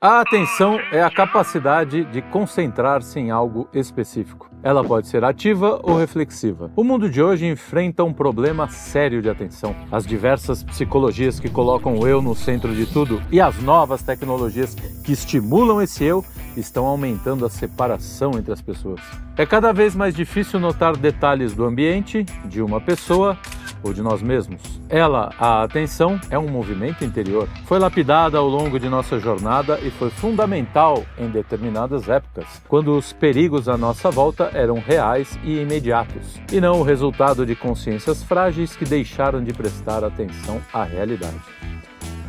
[0.00, 4.48] A atenção é a capacidade de concentrar-se em algo específico.
[4.62, 6.70] Ela pode ser ativa ou reflexiva.
[6.76, 9.74] O mundo de hoje enfrenta um problema sério de atenção.
[9.90, 14.76] As diversas psicologias que colocam o eu no centro de tudo e as novas tecnologias
[15.04, 16.24] que estimulam esse eu
[16.56, 19.00] estão aumentando a separação entre as pessoas.
[19.36, 23.36] É cada vez mais difícil notar detalhes do ambiente, de uma pessoa
[23.82, 24.60] ou de nós mesmos.
[24.88, 27.48] Ela, a atenção, é um movimento interior.
[27.66, 33.12] Foi lapidada ao longo de nossa jornada e foi fundamental em determinadas épocas, quando os
[33.12, 38.76] perigos à nossa volta eram reais e imediatos, e não o resultado de consciências frágeis
[38.76, 41.38] que deixaram de prestar atenção à realidade.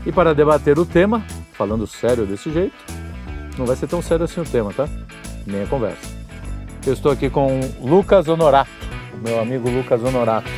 [0.06, 1.24] E para debater o tema,
[1.54, 2.76] falando sério desse jeito,
[3.58, 4.88] não vai ser tão sério assim o tema, tá?
[5.46, 6.18] Nem a conversa.
[6.86, 8.72] Eu estou aqui com Lucas Honorato,
[9.22, 10.50] meu amigo Lucas Honorato.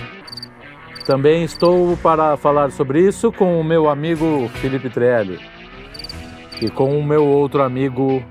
[1.06, 5.40] Também estou para falar sobre isso com o meu amigo Felipe Trelli
[6.62, 8.24] e com o meu outro amigo.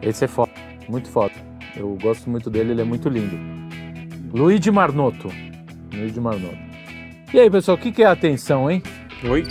[0.00, 0.52] Esse é foda,
[0.88, 1.34] muito foda.
[1.76, 3.36] Eu gosto muito dele, ele é muito lindo.
[4.32, 5.28] Luigi Marnoto.
[5.92, 6.58] Luigi Marnoto.
[7.32, 8.82] E aí, pessoal, o que é atenção, hein?
[9.28, 9.44] Oi?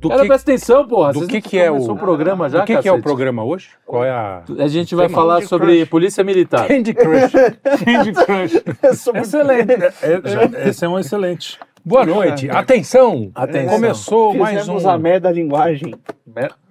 [0.00, 1.12] Do Cara, presta atenção, porra.
[1.12, 3.68] Do Vocês que que é o- programa já, o que, que é o programa hoje?
[3.84, 4.42] Qual é a.
[4.58, 5.18] A gente vai Tema?
[5.18, 5.88] falar Candy sobre Crush.
[5.90, 6.66] polícia militar.
[6.68, 7.32] Candy Crush.
[7.84, 8.96] Candy Crush.
[8.98, 9.72] Sobre- Excelente.
[9.72, 11.58] É, já- esse é um excelente.
[11.84, 12.48] Boa noite.
[12.50, 13.30] Atenção.
[13.34, 13.74] Atenção.
[13.74, 14.90] Começou mais Fizemos um.
[14.90, 15.94] a merda da linguagem.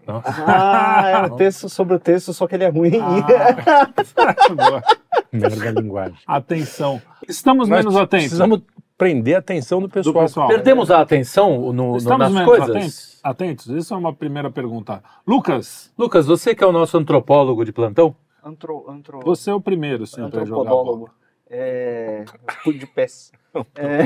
[0.08, 0.43] Nossa.
[0.47, 2.91] Ah, é um texto sobre o texto, só que ele é ruim.
[4.55, 4.83] Boa.
[5.31, 6.17] Merda da linguagem.
[6.25, 6.99] Atenção.
[7.27, 8.25] Estamos Nós menos atentos.
[8.25, 8.61] Precisamos
[9.00, 10.25] prender a atenção do do pessoal.
[10.25, 10.47] pessoal.
[10.50, 12.69] Perdemos a atenção no, no- nas coisas?
[12.69, 13.19] atentos?
[13.23, 13.67] atentos?
[13.67, 15.02] Isso é uma primeira pergunta.
[15.25, 19.59] Lucas, Lucas, você que é o nosso antropólogo de plantão, Antro, antro, você é o
[19.61, 20.27] primeiro a bola.
[20.27, 21.09] antropodólogo.
[21.50, 22.25] É,
[22.66, 23.31] de pés.
[23.75, 24.05] É,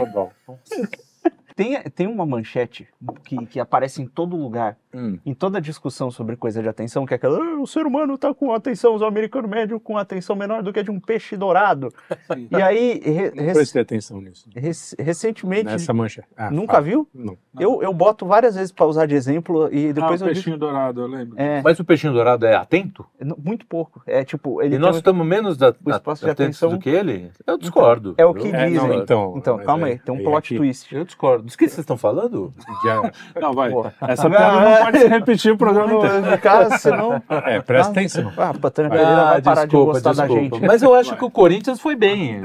[1.56, 2.88] tem, tem uma manchete
[3.26, 5.18] que, que aparece em todo lugar, Hum.
[5.26, 8.34] em toda discussão sobre coisa de atenção, que é aquela, "Ah, o ser humano tá
[8.34, 11.90] com atenção, o americano médio com atenção menor do que a de um peixe dourado.
[12.52, 14.48] E aí, re- Não rec- prestei atenção nisso.
[14.56, 16.24] rec- recentemente, Nessa mancha.
[16.38, 16.84] Ah, nunca fala.
[16.86, 17.08] viu?
[17.14, 17.38] Não.
[17.60, 20.58] Eu, eu boto várias vezes para usar de exemplo e depois ah, o eu peixinho
[20.58, 21.40] dourado, eu lembro.
[21.40, 23.06] É, mas o peixinho dourado é atento?
[23.20, 24.02] n- muito pouco.
[24.06, 26.80] É tipo, ele e nós um- estamos menos da, o espaço de atentos atenção- do
[26.80, 27.32] que ele?
[27.48, 28.14] Eu discordo.
[28.18, 29.00] é o que É, não, dizem.
[29.02, 29.34] então.
[29.38, 30.94] Então, mas calma é- aí, tem um é plot que twist.
[30.96, 31.44] Eu discordo.
[31.44, 32.54] Do que vocês estão falando?
[32.84, 33.12] já-
[33.42, 33.72] Não, vai.
[33.72, 33.94] Porra.
[34.02, 36.32] Essa piada não pode se repetir o programa Não, inteiro.
[36.32, 37.22] de casa, senão.
[37.30, 38.32] É, presta atenção.
[38.38, 40.62] Ah, a Pereira vai parar de gostar da gente.
[40.62, 42.42] Mas eu acho que o Corinthians foi bem.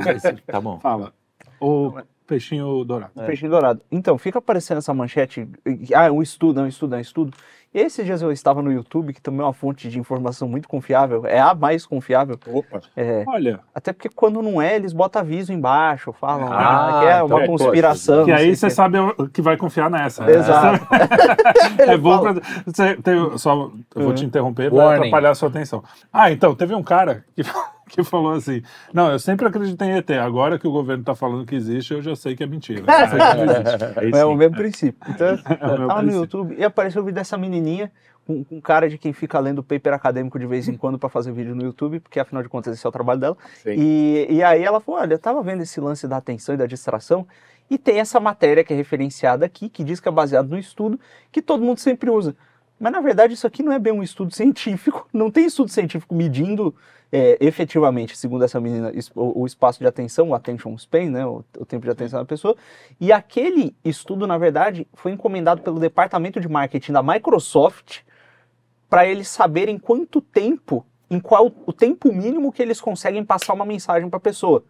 [0.46, 0.78] Tá bom.
[0.78, 1.12] Fala.
[1.60, 1.92] O
[2.26, 3.12] peixinho dourado.
[3.16, 3.80] O Peixinho dourado.
[3.90, 5.48] Então, fica aparecendo essa manchete.
[5.94, 7.36] Ah, um estudo, é um estudo, é um estudo.
[7.72, 11.26] Esses dias eu estava no YouTube, que também é uma fonte de informação muito confiável.
[11.26, 12.38] É a mais confiável.
[12.46, 12.80] Opa.
[12.96, 16.56] É, Olha, até porque quando não é, eles botam aviso embaixo, falam Ah,
[16.96, 18.24] ah, que é então uma é conspiração.
[18.24, 18.70] que não sei aí você quê.
[18.74, 18.98] sabe
[19.32, 20.24] que vai confiar nessa.
[20.24, 20.32] né?
[20.32, 20.86] Exato.
[21.78, 22.34] É bom pra,
[22.66, 25.82] você tem, só eu vou te interromper para atrapalhar a sua atenção.
[26.12, 27.42] Ah, então, teve um cara que,
[27.88, 28.62] que falou assim:
[28.92, 30.10] Não, eu sempre acreditei em ET.
[30.10, 32.82] Agora que o governo está falando que existe, eu já sei que é mentira.
[32.82, 33.98] Que não existe.
[33.98, 35.00] Aí É o mesmo princípio.
[35.08, 36.12] Então, É tava no.
[36.12, 37.90] YouTube e apareceu o vídeo dessa menininha
[38.26, 41.32] com, com cara de quem fica lendo paper acadêmico de vez em quando para fazer
[41.32, 43.36] vídeo no YouTube, porque afinal de contas esse é o trabalho dela.
[43.66, 46.66] E, e aí ela falou: olha, eu tava vendo esse lance da atenção e da
[46.66, 47.26] distração.
[47.70, 50.98] E tem essa matéria que é referenciada aqui, que diz que é baseado no estudo,
[51.30, 52.34] que todo mundo sempre usa.
[52.78, 56.14] Mas na verdade isso aqui não é bem um estudo científico, não tem estudo científico
[56.14, 56.74] medindo
[57.10, 61.64] é, efetivamente, segundo essa menina, o espaço de atenção, o attention span, né, o, o
[61.64, 62.54] tempo de atenção da pessoa.
[63.00, 68.00] E aquele estudo, na verdade, foi encomendado pelo departamento de marketing da Microsoft
[68.90, 73.64] para eles saberem quanto tempo, em qual o tempo mínimo que eles conseguem passar uma
[73.64, 74.62] mensagem para a pessoa.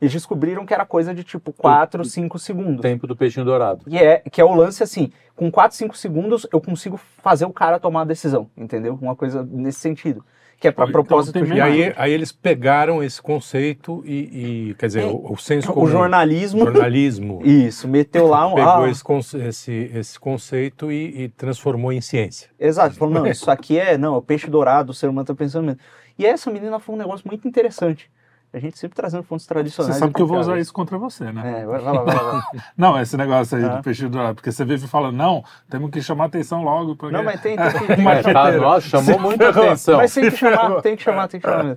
[0.00, 2.82] Eles descobriram que era coisa de tipo 4, 5 segundos.
[2.82, 3.84] Tempo do peixinho dourado.
[3.86, 7.52] E é, que é o lance assim, com 4, 5 segundos eu consigo fazer o
[7.52, 8.98] cara tomar a decisão, entendeu?
[9.00, 10.24] Uma coisa nesse sentido.
[10.58, 14.70] Que é para Então, propósito tem de E aí, aí eles pegaram esse conceito e,
[14.70, 16.64] e, quer dizer, É, o, o senso o comum, jornalismo.
[16.64, 18.54] jornalismo Isso, meteu lá um.
[18.54, 22.48] pegou ah, esse, esse, esse conceito e, e transformou em ciência.
[22.58, 25.34] Exato, falou, não, isso aqui é, não, é o peixe dourado, o ser humano tá
[25.34, 25.80] pensando mesmo.
[26.18, 28.08] E essa menina foi um negócio muito interessante.
[28.54, 29.96] A gente sempre trazendo fontes Você tradicionais.
[29.96, 31.62] sabe que eu vou usar isso contra você, né?
[31.62, 32.48] É, vai, vai lá, vai lá.
[32.78, 33.68] Não, esse negócio aí Ah.
[33.76, 34.36] do peixinho dourado.
[34.36, 36.94] Porque você vive falando, não, temos que chamar atenção logo.
[36.94, 37.12] Porque...
[37.12, 38.08] Não, mas tem, tem que.
[38.08, 39.96] É, tá, nossa, chamou muita atenção.
[39.96, 41.76] Mas tem que chamar, tem que chamar, tem que chamar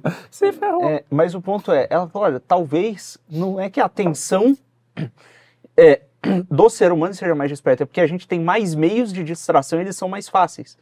[0.53, 0.83] ferrou.
[0.87, 4.55] É, mas o ponto é, ela falou, olha, talvez não é que a atenção
[5.75, 6.01] é,
[6.49, 9.79] do ser humano seja mais desperta, é porque a gente tem mais meios de distração
[9.79, 10.77] e eles são mais fáceis.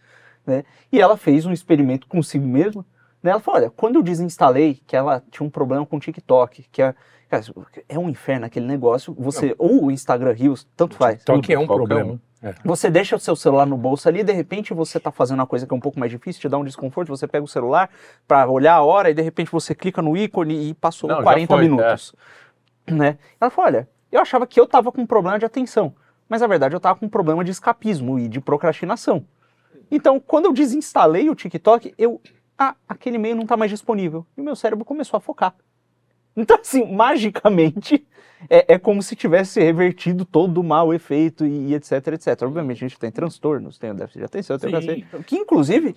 [0.46, 0.64] Né?
[0.92, 2.86] E ela fez um experimento consigo mesma,
[3.32, 6.82] ela falou, olha, quando eu desinstalei, que ela tinha um problema com o TikTok, que
[6.82, 6.94] é,
[7.30, 7.44] cara,
[7.88, 11.18] é um inferno aquele negócio, você, ou o Instagram Reels, tanto faz.
[11.18, 12.20] TikTok é um problema.
[12.42, 12.54] É.
[12.64, 15.66] Você deixa o seu celular no bolso ali, de repente você tá fazendo uma coisa
[15.66, 17.90] que é um pouco mais difícil, te dá um desconforto, você pega o celular
[18.28, 21.24] para olhar a hora e de repente você clica no ícone e passou Não, já
[21.24, 22.16] 40 foi, minutos.
[22.88, 23.18] Né?
[23.42, 25.96] Ela falou, olha, eu achava que eu tava com um problema de atenção,
[26.30, 29.26] mas na verdade eu tava com um problema de escapismo e de procrastinação.
[29.90, 32.22] Então, quando eu desinstalei o TikTok, eu
[32.58, 34.26] ah, aquele e-mail não tá mais disponível.
[34.38, 35.54] E o meu cérebro começou a focar.
[36.38, 38.06] Então, assim, magicamente,
[38.50, 42.42] é, é como se tivesse revertido todo o mau efeito e, e etc, etc.
[42.44, 45.96] Obviamente, a gente tem transtornos, tem o déficit de atenção, tem o que inclusive,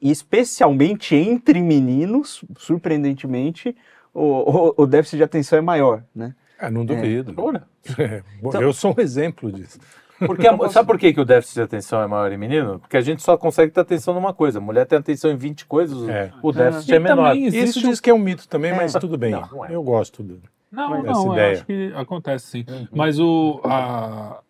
[0.00, 3.76] especialmente entre meninos, surpreendentemente,
[4.12, 6.34] o, o- o déficit de atenção é maior, né?
[6.58, 7.34] Ah, não duvido.
[7.36, 7.66] Ora.
[7.98, 9.78] É, bom, Então- eu sou um exemplo disso.
[10.18, 12.78] Porque a- sabe por que, que o déficit de atenção é maior em menino?
[12.80, 14.58] Porque a gente só consegue ter atenção numa coisa.
[14.58, 16.32] A mulher tem atenção em 20 coisas, É.
[16.42, 17.36] o déficit E é menor.
[17.36, 18.98] existe Isso diz que é um mito também, mas É.
[19.00, 19.30] tudo bem.
[19.32, 19.74] Não, não é.
[19.74, 20.22] Eu gosto.
[20.22, 20.40] Do...
[20.70, 21.52] Não, Mas não, essa eu ideia.
[21.52, 22.64] acho que acontece sim.
[22.68, 22.88] Uhum.
[22.92, 23.60] Mas o.
[23.64, 24.40] a-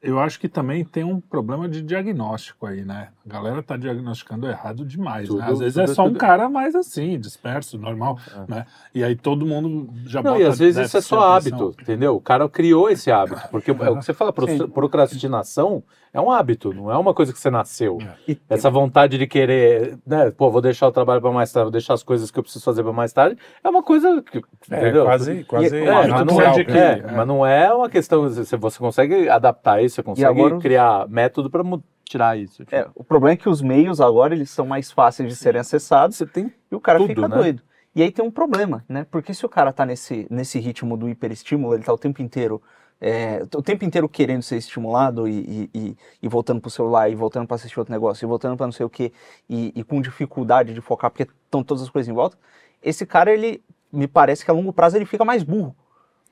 [0.00, 3.08] eu acho que também tem um problema de diagnóstico aí, né?
[3.26, 5.46] A galera tá diagnosticando errado demais, Tudo- né?
[5.50, 8.64] Às vezes tudo- é só um tudo- cara mais assim, disperso, normal, né?
[8.94, 11.58] E aí todo mundo já Não, bota e às vezes isso é só atenção.
[11.66, 12.14] hábito, entendeu?
[12.16, 13.42] O cara criou esse hábito.
[13.50, 15.82] Porque é o que você fala, pro- procrastinação
[16.12, 17.98] é um hábito, não é uma coisa que você nasceu.
[18.26, 20.30] E- Essa vontade de querer, né?
[20.30, 22.64] Pô, vou deixar o trabalho para mais tarde, vou deixar as coisas que eu preciso
[22.64, 24.38] fazer para mais tarde, é uma coisa que.
[24.70, 25.04] É, entendeu?
[25.04, 26.54] quase, quase É, mas não, natural.
[26.54, 27.12] de é, que- é, é.
[27.16, 28.22] mas não é uma questão.
[28.28, 31.62] Você, você consegue adaptar isso, você consegue agora criar método para
[32.04, 32.64] tirar isso.
[32.64, 32.74] tipo.
[32.74, 36.16] É, o problema é que os meios agora eles são mais fáceis de serem acessados
[36.16, 37.36] Você tem e o cara Tudo, fica né?
[37.36, 37.62] doido.
[37.94, 39.04] E aí tem um problema, né?
[39.10, 42.62] Porque se o cara tá nesse, nesse ritmo do hiperestímulo, ele tá o tempo inteiro,
[43.00, 47.46] é, o tempo inteiro querendo ser estimulado e, e, e- voltando pro celular, e voltando
[47.46, 49.12] para assistir outro negócio, e voltando para não sei o quê,
[49.48, 52.36] e, e com dificuldade de focar, porque estão todas as coisas em volta,
[52.82, 53.62] esse cara, ele,
[53.92, 55.74] me parece que a longo prazo ele fica mais burro.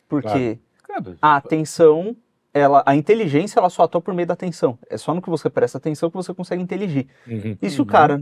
[0.09, 2.17] Porque Cara, a atenção,
[2.55, 4.79] ela, a inteligência, ela só atua por meio da atenção.
[4.89, 7.09] É só no que você presta atenção que você consegue inteligir.
[7.27, 7.57] Uhum.
[7.61, 8.21] E se o cara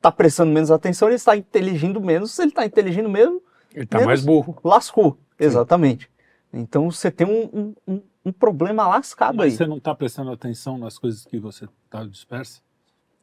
[0.00, 2.32] tá prestando menos atenção, ele está inteligindo menos.
[2.32, 3.40] Se ele está inteligindo menos,
[3.74, 4.56] Ele tá Menos- mais burro.
[4.64, 5.18] lascou.
[5.38, 6.10] Exatamente.
[6.58, 9.56] Então você tem um, um, um- um problema lascado Mas aí.
[9.58, 12.62] você não está prestando atenção nas coisas que você está disperso?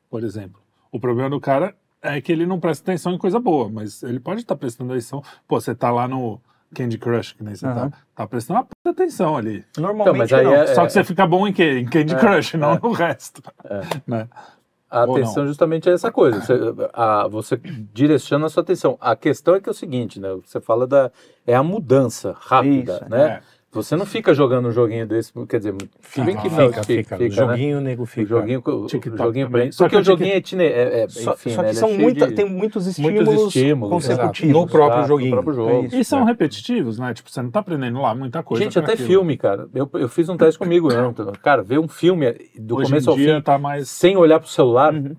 [0.09, 3.69] Por exemplo, o problema do cara é que ele não presta atenção em coisa boa,
[3.69, 5.24] mas ele pode estar prestando atenção.
[5.47, 6.39] Pô, você tá lá no
[6.75, 7.89] Candy Crush, que nem você Aham.
[7.89, 9.65] tá, tá prestando uma puta atenção ali.
[9.77, 10.53] Normalmente Então, mas aí não.
[10.53, 11.79] é- Só que você fica bom em quê?
[11.79, 12.79] Em Candy É, Crush, não é.
[12.81, 13.41] no resto.
[13.63, 13.81] É.
[14.06, 14.27] Né?
[14.93, 16.39] A Ou atenção justamente é essa coisa.
[16.39, 16.53] Você,
[16.93, 17.57] a- você
[17.91, 18.95] direciona a sua atenção.
[19.01, 20.29] A questão é que é o seguinte, né?
[20.45, 21.11] Você fala da
[21.47, 23.25] é a mudança rápida, Isso, né?
[23.25, 23.41] É.
[23.73, 27.15] Você não fica jogando um joguinho desse, quer dizer, Fica, que fica, não, fica, fica,
[27.15, 27.29] O né?
[27.29, 28.27] joguinho, o nego O fica.
[28.29, 29.75] joguinho, o TikTok joguinho prende.
[29.75, 31.69] Só que que o joguinho é, tine, é, é Só, enfim, só né?
[31.69, 34.53] que é são cheio muita, de- tem muitos estímulos, muitos estímulos, consecutivos.
[34.53, 35.29] No próprio Exato, joguinho.
[35.35, 35.69] No próprio jogo.
[35.71, 35.95] É isso.
[35.95, 36.25] E são É.
[36.25, 37.13] repetitivos, né?
[37.13, 38.63] Tipo, você não tá aprendendo lá muita coisa.
[38.63, 39.07] Gente, pra até aquilo.
[39.07, 39.67] filme, cara.
[39.73, 43.09] Eu, eu fiz um teste comigo, eu não- cara, ver um filme do Hoje começo
[43.09, 43.89] ao fim tá mais.
[43.89, 44.93] sem olhar pro celular.
[44.93, 45.15] Uhum.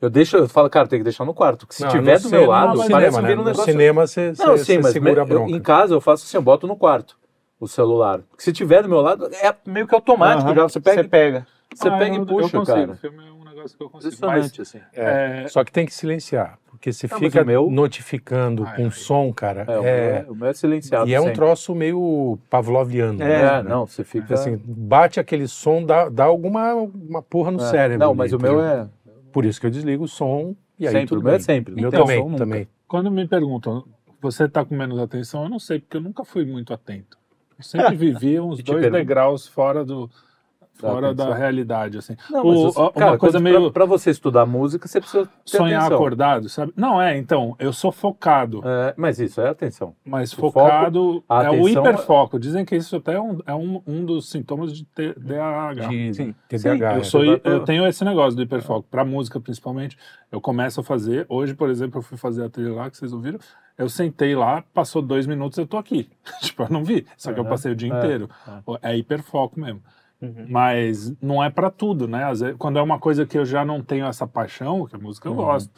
[0.00, 1.60] Eu deixo, eu falo, cara, tem que deixar no quarto.
[1.66, 3.28] porque Se Não, tiver no do meu lado, no parece cinema, que né?
[3.28, 3.70] vira um No negócio.
[3.72, 5.52] cinema você Não, você- sim, você mas segura a eu- bronca.
[5.52, 7.19] em casa eu faço assim, eu boto no quarto
[7.60, 8.20] o celular.
[8.30, 10.54] Porque se tiver do meu lado, é meio que automático Aham.
[10.56, 10.62] já.
[10.64, 11.46] Você pega, Você pega.
[11.74, 12.64] você Ah, pega eu- e puxa, eu consigo.
[12.78, 12.92] cara.
[12.92, 14.16] O filme é um negócio que eu consigo.
[14.26, 14.80] Mas, assim.
[14.94, 18.76] É, é, Só que tem que silenciar, porque você Não, mas fica meu- notificando Ai,
[18.76, 18.90] com ai.
[18.90, 19.64] som, cara.
[19.68, 21.08] É, o, meu É, é, o meu é silenciado.
[21.08, 21.36] e é um sempre.
[21.36, 23.22] troço meio pavloviano.
[23.22, 23.68] É, né?
[23.68, 27.66] não, você fica Assim, bate aquele som, dá, dá alguma uma porra no É.
[27.70, 27.98] cérebro.
[27.98, 28.88] Não, ali, mas o meu é.
[29.32, 31.74] Por isso que eu desligo o som e aí Sempre, tudo o meu é sempre,
[31.74, 32.68] O meu tem também, também.
[32.88, 33.84] Quando me perguntam,
[34.20, 37.16] você tá com menos atenção, eu não sei, porque eu nunca fui muito atento.
[37.60, 38.98] Eu sempre vivi uns E dois pergunto?
[38.98, 40.10] degraus fora do
[40.72, 42.16] fora da realidade, assim.
[42.30, 45.80] Não, O- mas, uma cara, coisa meio pra você estudar música, você precisa ter sonhar
[45.80, 45.96] atenção.
[45.98, 46.72] acordado, sabe?
[46.74, 49.94] Não é, então, eu sou focado, É, mas isso é atenção.
[50.02, 52.38] mas o focado a é o hiperfoco.
[52.40, 55.88] Dizem que isso até é um, é um, um dos sintomas de TDAH.
[55.88, 56.34] De Sim.
[56.48, 56.92] TDAH.
[56.92, 57.04] Eu, né?
[57.04, 58.88] sou, eu tenho esse negócio do hiperfoco.
[58.90, 59.98] Pra música, principalmente,
[60.32, 61.26] eu começo a fazer.
[61.28, 63.38] Hoje, por exemplo, eu fui fazer a trilha lá, que vocês ouviram.
[63.80, 66.08] Eu sentei lá, passou dois minutos, eu tô aqui.
[66.42, 67.06] tipo, eu não vi.
[67.16, 68.28] Só que eu passei o dia É, inteiro.
[68.82, 69.82] É hiperfoco mesmo.
[70.20, 70.46] Uhum.
[70.50, 72.24] Mas não é pra tudo, né?
[72.24, 74.98] Às vezes, quando é uma coisa que eu já não tenho essa paixão, que a
[74.98, 75.38] música eu Uhum.
[75.38, 75.70] gosto,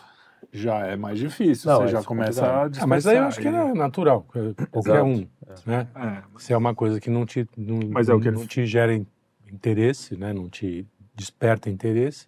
[0.52, 1.70] já é mais difícil.
[1.70, 4.26] Não, você é já começa a Ah, mas aí eu acho que é natural.
[4.72, 5.04] Qualquer Exato.
[5.04, 5.26] um.
[5.64, 5.86] Né?
[5.94, 8.46] É, Se é uma coisa que não te, não, Mas é o que ele- não
[8.46, 9.06] te gera in-
[9.50, 10.32] interesse, né?
[10.32, 12.26] não te desperta interesse,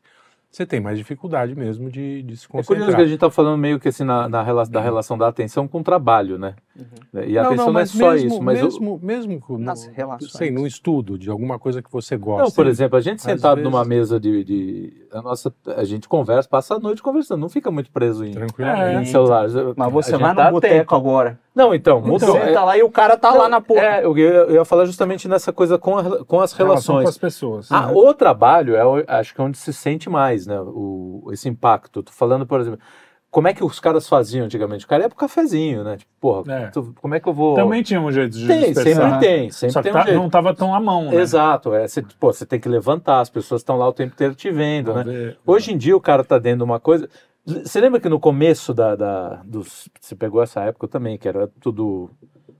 [0.57, 2.97] você tem mais dificuldade mesmo de, de se É curioso concentrar.
[2.97, 5.81] que a gente tá falando meio que assim na, na da relação da atenção com
[5.81, 6.55] o trabalho, né?
[7.13, 7.29] Né?
[7.29, 9.93] E a atenção não, é só mesmo, isso, mas o- mesmo, mesmo com- Nas no,
[9.93, 10.33] relações.
[10.33, 12.43] sei, num estudo de alguma coisa que você gosta.
[12.45, 16.09] Não, por exemplo, a gente sentado vezes- numa mesa de, de- a nossa, a gente
[16.09, 18.33] conversa, passa a noite conversando, não fica muito preso em,
[19.01, 19.47] em celular.
[19.77, 20.95] Mas você vai tá no boteco atento.
[20.97, 21.39] agora.
[21.55, 22.33] Não, então, mudou.
[22.33, 23.81] Senta lá e o cara tá lá na porra.
[23.81, 27.05] É, eu ia, eu ia falar justamente nessa coisa com, a- com as relações.
[27.05, 27.71] com as pessoas.
[27.71, 30.61] Ah, o trabalho é, acho que é onde se sente mais, né?
[30.61, 32.03] O, esse impacto.
[32.03, 32.81] Tô falando, por exemplo,
[33.35, 34.85] como é que os caras faziam antigamente?
[34.85, 35.97] O cara ia pro cafezinho, né?
[35.97, 36.67] Tipo, porra, É.
[36.69, 37.57] tu- como é que eu vou.
[37.57, 39.03] Também tinha um jeito de tem, dispersar.
[39.11, 40.17] sempre tem, sempre Só que tem um tá- jeito.
[40.23, 41.17] não tava tão à mão, né?
[41.17, 44.37] Exato, é, você, pô, você tem que levantar, as pessoas estão lá o tempo inteiro
[44.37, 45.03] te vendo, né?
[45.03, 45.39] ver.
[45.45, 47.09] Hoje em dia o cara tá dentro de uma coisa.
[47.45, 49.89] Você lembra que no começo da, da- dos.
[50.01, 52.09] Você pegou essa época também, que era tudo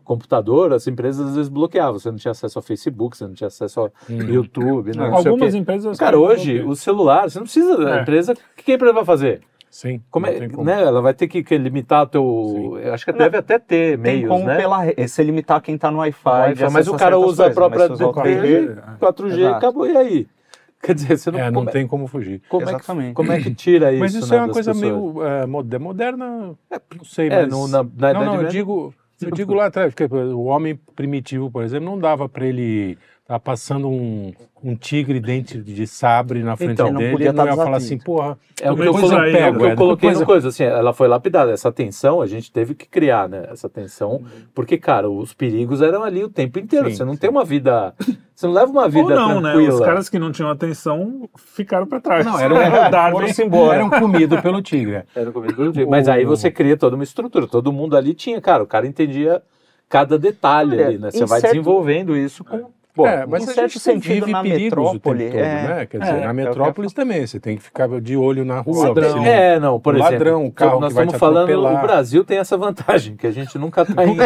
[0.03, 1.99] computador, as empresas às vezes bloqueavam.
[1.99, 4.19] Você não tinha acesso ao Facebook, você não tinha acesso ao Hum.
[4.25, 5.97] YouTube, né, não Algumas empresas.
[5.99, 8.03] Cara, hoje, o celular, você não precisa da É.
[8.03, 8.33] empresa.
[8.35, 9.41] O que a empresa vai fazer?
[9.75, 10.63] Sim, Como é, como.
[10.63, 10.81] né?
[10.85, 12.79] Ela vai ter que, que limitar o teu.
[12.81, 14.57] Eu acho que deve até ter Tem meios, como né?
[14.57, 16.55] pela re- você limitar quem tá no Wi-Fi.
[16.55, 19.57] De mas o cara usa a coisas, própria mas seus DP, algoritmos- 4G, Exato.
[19.57, 20.29] acabou, e aí?
[20.81, 22.41] Quer dizer, você não, É, não como, tem como fugir.
[22.49, 23.15] como é que, Exatamente.
[23.15, 23.99] como é que tira isso?
[24.01, 24.93] Mas isso né, é uma coisa pessoas?
[25.13, 26.55] meio é, moder- moderna,
[26.97, 27.51] não sei, É, mas...
[27.51, 31.51] no- na, na não, não, eu digo, eu digo lá atrás, porque o homem primitivo,
[31.51, 36.57] por exemplo, não dava para ele estar passando um, um tigre dente de sabre na
[36.57, 38.83] frente Então, não dele, podia ele não tá ia falar assim, porra, É o que
[38.83, 41.09] eu, colo- eu é pego, o que eu coloquei no eu- coisa, assim, ela foi
[41.09, 41.51] lapidada.
[41.51, 43.47] Essa tensão a gente teve que criar, né?
[43.51, 44.23] Essa tensão,
[44.55, 46.91] porque, cara, os perigos eram ali o tempo inteiro.
[46.91, 47.19] Sim, você não sim.
[47.21, 47.95] tem uma vida.
[48.35, 49.53] Você não leva uma Ou vida não, né?
[49.53, 49.75] tranquila.
[49.75, 52.27] Os caras que não tinham atenção ficaram pra trás.
[52.27, 52.59] Não, era um-
[52.93, 53.13] Darwin.
[53.21, 53.77] Foram-se embora.
[53.77, 55.03] eram comidos pelo tigre.
[55.17, 55.87] Era comida do dia.
[55.87, 57.47] Mas aí você cria toda uma estrutura.
[57.47, 59.41] Todo mundo ali tinha, cara, o cara entendia
[59.89, 61.11] cada detalhe Olha, ali, né?
[61.11, 62.69] Você vai certo- desenvolvendo isso com.
[62.97, 65.69] Bom, é, mas em a certo gente sentido, na metrópole, tempo todo, é.
[65.69, 65.87] né?
[65.87, 68.87] Quer dizer, É, é na metrópolis também, você tem que ficar de olho na rua.
[68.89, 69.25] ladrão.
[69.27, 70.13] É, não, por exemplo.
[70.13, 71.83] ladrão, o carro nós que vai estamos te falando, atropelar.
[71.83, 74.17] o Brasil tem essa vantagem, que a gente nunca está em,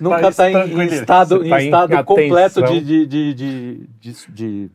[0.00, 2.64] Nunca tá tá em, estado, em tá em estado completo atenção.
[2.80, 4.70] de, de, de, de, de- de-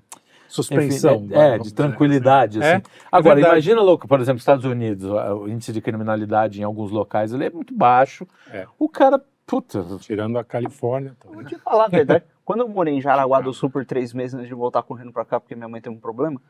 [0.47, 1.15] Suspensão.
[1.25, 2.61] enfim, é, vamos de tranquilidade.
[2.61, 2.83] É, assim.
[3.11, 3.53] Agora, verdade.
[3.55, 7.49] imagina, louco, por exemplo, Estados Unidos, o índice de criminalidade em alguns locais ele é
[7.49, 8.25] muito baixo.
[8.51, 8.65] É.
[8.77, 11.13] O cara, puta, Tirando a Califórnia.
[11.19, 11.49] tá, Vou né?
[11.49, 12.23] te falar a verdade.
[12.43, 15.23] Quando eu morei em Jaraguá do Sul por três meses antes de voltar correndo pra
[15.25, 16.41] cá, porque minha mãe teve um problema,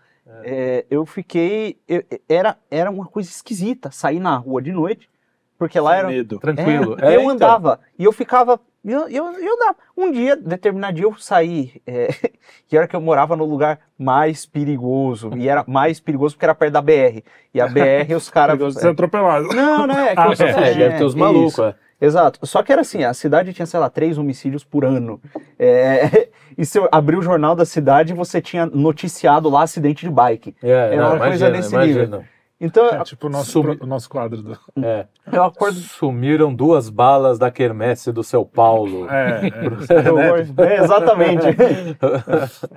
[0.44, 1.78] é, eu fiquei.
[1.88, 5.10] eu- era, era uma coisa esquisita sair na rua de noite,
[5.58, 6.08] porque lá era.
[6.08, 6.40] Medo.
[6.40, 6.96] tranquilo.
[7.00, 7.32] É, É, eu então.
[7.34, 8.60] andava e eu ficava.
[8.84, 9.76] Eu, eu, eu dava.
[9.96, 11.80] Um dia, determinado dia, eu saí.
[11.86, 12.08] É,
[12.68, 15.32] que era que eu morava no lugar mais perigoso.
[15.38, 17.22] E era mais perigoso porque era perto da BR.
[17.54, 18.54] E a BR, os caras.
[18.56, 19.50] Perigoso de ser atropelado.
[19.50, 20.16] Não, não é.
[20.16, 21.18] que Ah, eu- É, deve ter os isso.
[21.20, 21.60] malucos.
[21.60, 21.76] é.
[22.02, 22.40] Exato.
[22.48, 25.22] Só que era assim, a cidade tinha, sei lá, três homicídios por ano.
[25.60, 30.12] É, e se eu abrir o jornal da cidade, você tinha noticiado lá acidente de
[30.12, 30.56] bike.
[30.64, 32.26] É, É não, uma coisa imagina, nesse imagina.
[32.64, 34.40] Então, É tipo o nosso, Sumi- pro- o nosso quadro.
[34.44, 34.58] Do...
[34.84, 35.08] É.
[35.34, 35.80] eu acordo.
[35.80, 39.08] Sumiram duas balas da quermesse do São Paulo.
[39.10, 39.50] É, é.
[40.08, 41.48] Eu gosto- é, exatamente.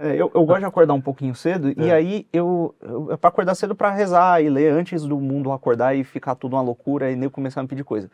[0.00, 3.28] É, eu, eu gosto de acordar um pouquinho cedo, e aí eu, eu é pra
[3.28, 7.10] acordar cedo pra rezar e ler antes do mundo acordar e ficar tudo uma loucura
[7.10, 8.10] e nem começar a me pedir coisa.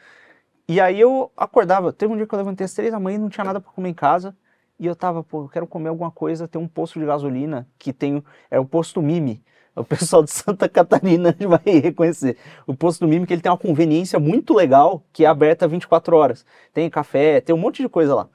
[0.70, 3.18] E aí eu acordava, teve um dia que eu levantei às três da manhã e
[3.18, 4.36] não tinha nada pra comer em casa,
[4.78, 7.92] e eu tava, pô, eu quero comer alguma coisa, tem um posto de gasolina que
[7.92, 9.42] tem, é o posto Mime,
[9.74, 12.36] o pessoal de Santa Catarina vai reconhecer.
[12.68, 16.14] O posto do Mime que ele tem uma conveniência muito legal, que é aberta 24
[16.16, 16.46] horas.
[16.72, 18.28] Tem café, tem um monte de coisa lá.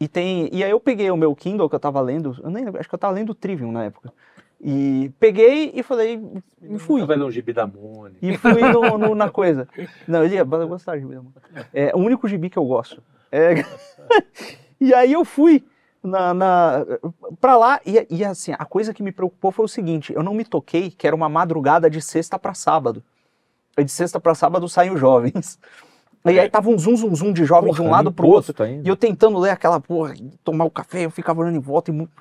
[0.00, 2.66] E tem, e aí eu peguei o meu Kindle que eu tava lendo, eu nem
[2.66, 4.12] acho que eu tava lendo o Trivium na época.
[4.62, 6.20] E peguei e falei,
[6.62, 7.04] e fui.
[7.06, 8.18] Vai ler um gibi da Mônica.
[8.20, 9.66] E fui no, no- na coisa.
[10.06, 11.68] Não, ele ia gostar de gibi da Mônica.
[11.72, 13.02] É o único gibi que eu gosto.
[13.32, 13.54] É,
[14.78, 15.64] e aí eu fui
[16.02, 16.86] na, na,
[17.40, 20.34] pra lá, e, e assim, a coisa que me preocupou foi o seguinte: eu não
[20.34, 23.02] me toquei que era uma madrugada de sexta pra sábado.
[23.78, 25.58] E de sexta pra sábado saem os jovens.
[26.26, 28.62] E aí tava um zum, zum, zum de jovem de um Porra, lado pro outro.
[28.62, 28.86] ainda.
[28.86, 30.12] E eu tentando ler aquela porra,
[30.44, 32.12] tomar o café, eu ficava olhando em volta e muito.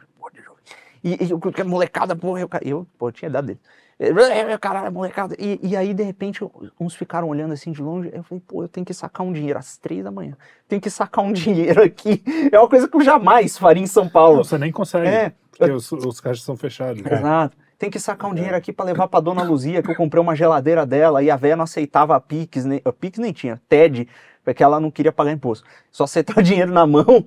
[1.04, 3.60] E, e eu- que molecada, porra, eu, eu, pô, eu tinha idade dele.
[4.00, 5.36] Eh, Caralho, molecada.
[5.38, 6.42] E, e aí, de repente,
[6.80, 8.10] uns ficaram olhando assim de longe.
[8.14, 10.38] Eu falei, pô, eu tenho que sacar um dinheiro às três da manhã.
[10.70, 12.24] Tenho que sacar um dinheiro aqui.
[12.52, 14.38] É uma coisa que eu jamais faria em São Paulo.
[14.38, 15.08] Não, você nem consegue.
[15.08, 15.34] É.
[15.58, 17.04] Porque os, os caixas são fechados.
[17.06, 17.58] Exato.
[17.78, 20.36] Tem que sacar um dinheiro aqui pra levar pra dona Luzia, que eu comprei uma
[20.36, 24.06] geladeira dela e a véia não aceitava a Pix, nem, a Pix nem tinha, TED,
[24.44, 25.66] porque ela não queria pagar imposto.
[25.90, 27.26] Só aceitava dinheiro na mão.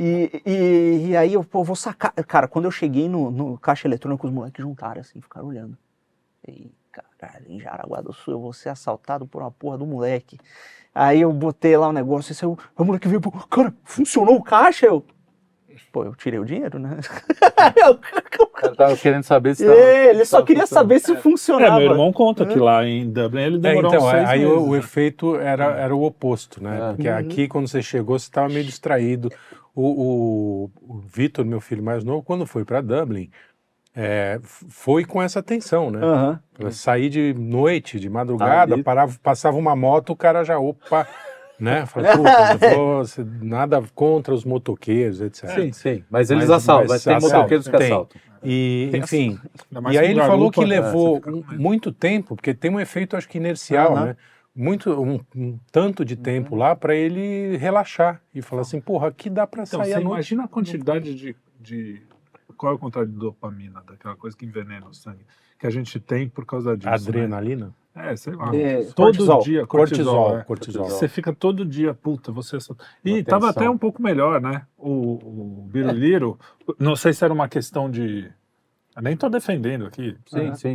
[0.00, 2.12] E, e, e aí eu pô, vou sacar.
[2.26, 5.76] Cara, quando eu cheguei no, no caixa eletrônico, os moleques juntaram assim, ficaram olhando.
[6.48, 6.70] E,
[7.18, 10.38] caralho, em Jaraguá do Sul eu vou ser assaltado por uma porra do moleque.
[10.94, 14.42] Aí eu botei lá o negócio e saiu, o moleque veio, pô, cara, funcionou o
[14.42, 14.86] caixa?
[14.86, 15.04] Eu,
[15.92, 16.98] Pô, eu tirei o dinheiro, né?
[18.40, 21.16] O cara tava querendo saber se tava- É, ele só tava queria saber se É,
[21.16, 21.78] funcionava.
[21.80, 24.62] meu irmão conta que lá em Dublin ele É, demorou então, uns seis aí meses.
[24.62, 24.78] o, o né?
[24.78, 26.78] efeito era, era o oposto, né?
[26.78, 26.92] É.
[26.92, 27.16] Porque Uhum.
[27.18, 29.30] aqui, quando você chegou, você estava meio distraído.
[29.74, 33.30] O, o, o Vitor, meu filho mais novo, quando foi para Dublin,
[33.94, 36.00] é, foi com essa tensão, né?
[36.02, 36.40] Aham.
[36.70, 41.06] Sair de noite, de madrugada, Ali- parava, passava uma moto, o cara já, opa,
[41.58, 41.86] né?
[41.86, 45.48] Falei, puta, nada contra os motoqueiros, etc.
[45.48, 46.04] Sim, sim.
[46.10, 47.86] Mas eles Mas- assaltam, mas tem assaltam, motoqueiros que tem.
[47.86, 48.20] assaltam.
[48.42, 49.38] E, enfim,
[49.90, 50.66] e aí ele falou que né?
[50.80, 51.20] levou
[51.58, 54.06] muito tempo, porque tem um efeito, acho que inercial, Aham.
[54.06, 54.16] né?
[54.54, 59.30] Muito, um, um tanto de tempo lá para ele relaxar e falar assim, porra, aqui
[59.30, 62.02] dá para Então, sair você imagina a quantidade de, de.
[62.56, 65.24] Qual é o contrário de dopamina, daquela coisa que envenena o sangue?
[65.58, 66.88] Que a gente tem por causa disso.
[66.90, 67.66] Adrenalina?
[67.66, 67.72] Né?
[68.12, 68.54] É, sei lá.
[68.54, 69.42] É, todo cortisol.
[69.42, 69.66] dia.
[69.66, 70.38] Cortisol, Cortisol.
[70.38, 70.44] é.
[70.44, 70.84] cortisol.
[70.86, 72.60] Você fica todo dia, puta, você.
[72.60, 74.66] só- E Uma tava até um pouco melhor, né?
[74.76, 76.38] O, o Biruliro,
[76.78, 78.30] não sei se era uma questão de.
[78.96, 80.16] eu nem tô defendendo aqui.
[80.26, 80.54] Sim, né?
[80.54, 80.74] sim.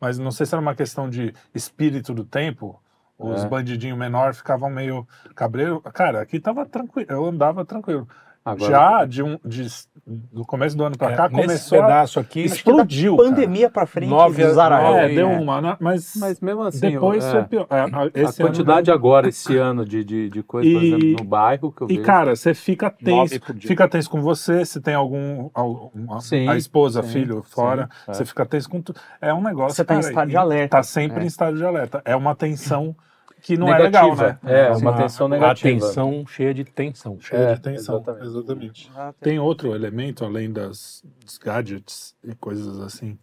[0.00, 2.81] Mas não sei se era uma questão de espírito do tempo.
[3.22, 3.48] Os É.
[3.48, 5.80] bandidinhos menor ficavam meio cabreiro.
[5.92, 7.06] Cara, aqui tava tranquilo.
[7.10, 8.06] Eu andava tranquilo.
[8.44, 9.68] Agora, Já de um, de,
[10.04, 13.16] do começo do ano pra É, cá, começou a pedaço aqui, explodiu.
[13.16, 14.96] Pandemia pra frente, Nove Zarael.
[14.96, 15.38] É, nove, deu é.
[15.38, 15.76] uma, né?
[15.78, 17.66] mas, Mas mesmo assim, depois é, foi pior.
[17.70, 20.86] É, a- a esse ano- quantidade agora, esse ano, de, de, de coisa, por E-
[20.88, 22.02] exemplo, no bairro que eu E, vejo.
[22.04, 23.40] cara, você fica tenso.
[23.40, 23.54] Por.
[23.60, 25.48] Fica tenso com você, se tem algum.
[25.54, 27.88] algum- Sim, a esposa, sim, filho fora.
[27.92, 28.14] sim, é.
[28.14, 28.98] Você fica tenso com tudo.
[29.20, 29.76] É um negócio.
[29.76, 30.76] Você tá em cara, estado de alerta.
[30.78, 31.22] Tá sempre É.
[31.22, 32.02] em estado de alerta.
[32.04, 32.96] É uma tensão
[33.42, 33.98] que não Negativa.
[33.98, 34.38] é legal, né?
[34.44, 35.86] É, uma tensão negativa.
[35.86, 37.18] Tensão cheia de tensão.
[37.20, 37.96] Cheio É, de tensão.
[37.96, 38.24] exatamente.
[38.24, 38.90] Exatamente.
[39.20, 43.18] Tem outro elemento além das, dos gadgets e coisas assim,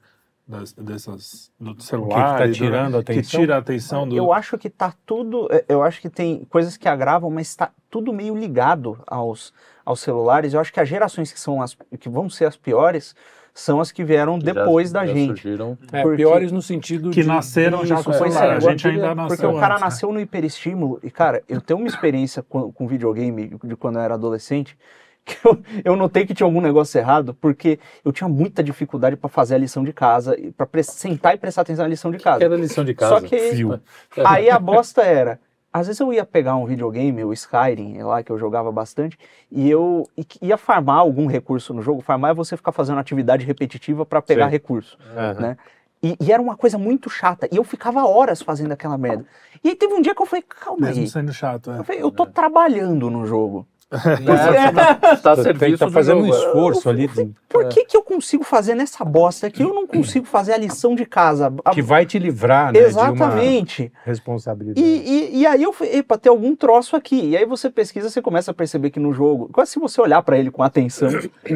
[0.45, 3.39] das, dessas do O que, que celular, tá e do- tirando a que atenção?
[3.39, 4.15] tira a atenção do.
[4.17, 5.47] Eu acho que tá tudo.
[5.51, 9.53] é, Eu acho que tem coisas que agravam, mas tá tudo meio ligado aos,
[9.85, 10.53] aos celulares.
[10.53, 13.15] Eu acho que as gerações que são as que vão ser as piores
[13.60, 15.28] são as que vieram que já- depois da já gente.
[15.28, 15.78] surgiram.
[15.92, 17.28] É, porque- piores no sentido que de...
[17.28, 18.42] nasceram já com é, celular.
[18.42, 19.38] a agora gente ainda nasceu.
[19.38, 19.86] Porque o cara antes, né?
[19.86, 21.00] nasceu no hiperestímulo.
[21.04, 24.78] E, cara, eu tenho uma experiência com, com videogame de quando eu era adolescente.
[25.25, 29.30] Que eu, eu notei que tinha algum negócio errado, porque eu tinha muita dificuldade para
[29.30, 32.39] fazer a lição de casa, para sentar e prestar atenção na lição de casa.
[32.39, 33.20] Que era lição de casa.
[33.20, 33.80] Só que Fio.
[34.25, 35.39] aí a bosta era.
[35.71, 39.17] Às vezes eu ia pegar um videogame, o Skyrim, lá que eu jogava bastante,
[39.51, 40.09] e eu
[40.41, 42.01] ia farmar algum recurso no jogo.
[42.01, 44.51] Farmar é você ficar fazendo atividade repetitiva para pegar Sim.
[44.51, 45.39] recurso, Aham.
[45.39, 45.57] né?
[46.01, 47.47] E, e era uma coisa muito chata.
[47.51, 49.25] E eu ficava horas fazendo aquela merda.
[49.63, 51.09] E aí teve um dia que eu falei, calma Mesmo aí.
[51.09, 51.79] sendo chato, é.
[51.79, 53.67] Eu falei, eu tô trabalhando no jogo.
[55.10, 56.38] É, tá a Você tem que serviço estar do fazendo um jogo.
[56.38, 60.25] esforço ali de- Por que, que eu consigo fazer nessa bosta que eu não consigo
[60.28, 61.52] fazer a lição de casa?
[61.65, 63.91] A- que vai te livrar né, de uma Exatamente.
[64.06, 64.80] responsabilidade.
[64.80, 67.30] E, e, e aí eu falei, epa, tem algum troço aqui.
[67.30, 70.21] E aí você pesquisa, você começa a perceber que no jogo, quase se você olhar
[70.21, 71.10] para ele com atenção,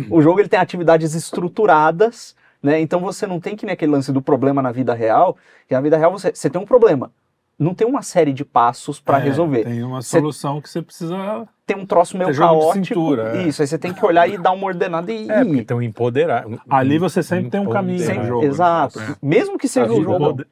[0.10, 2.80] o jogo ele tem atividades estruturadas, né?
[2.82, 5.82] Então você não tem que nem aquele lance do problema na vida real, que na
[5.82, 7.12] vida real você, você tem um problema.
[7.58, 9.63] Não tem uma série de passos para É, resolver.
[9.63, 11.48] Tem uma Cê- solução que você precisa.
[11.66, 12.86] Tem um troço meio caótico.
[12.86, 13.48] cintura, é.
[13.48, 15.30] Isso, aí você tem que olhar e dar uma ordenada e.
[15.30, 15.60] É, porque ir.
[15.62, 16.46] então empoderar.
[16.70, 18.44] Ali você sempre tem um caminho Sempre- jogo.
[18.46, 19.00] Exato.
[19.00, 19.16] É.
[19.22, 20.44] Mesmo que seja A um jogo.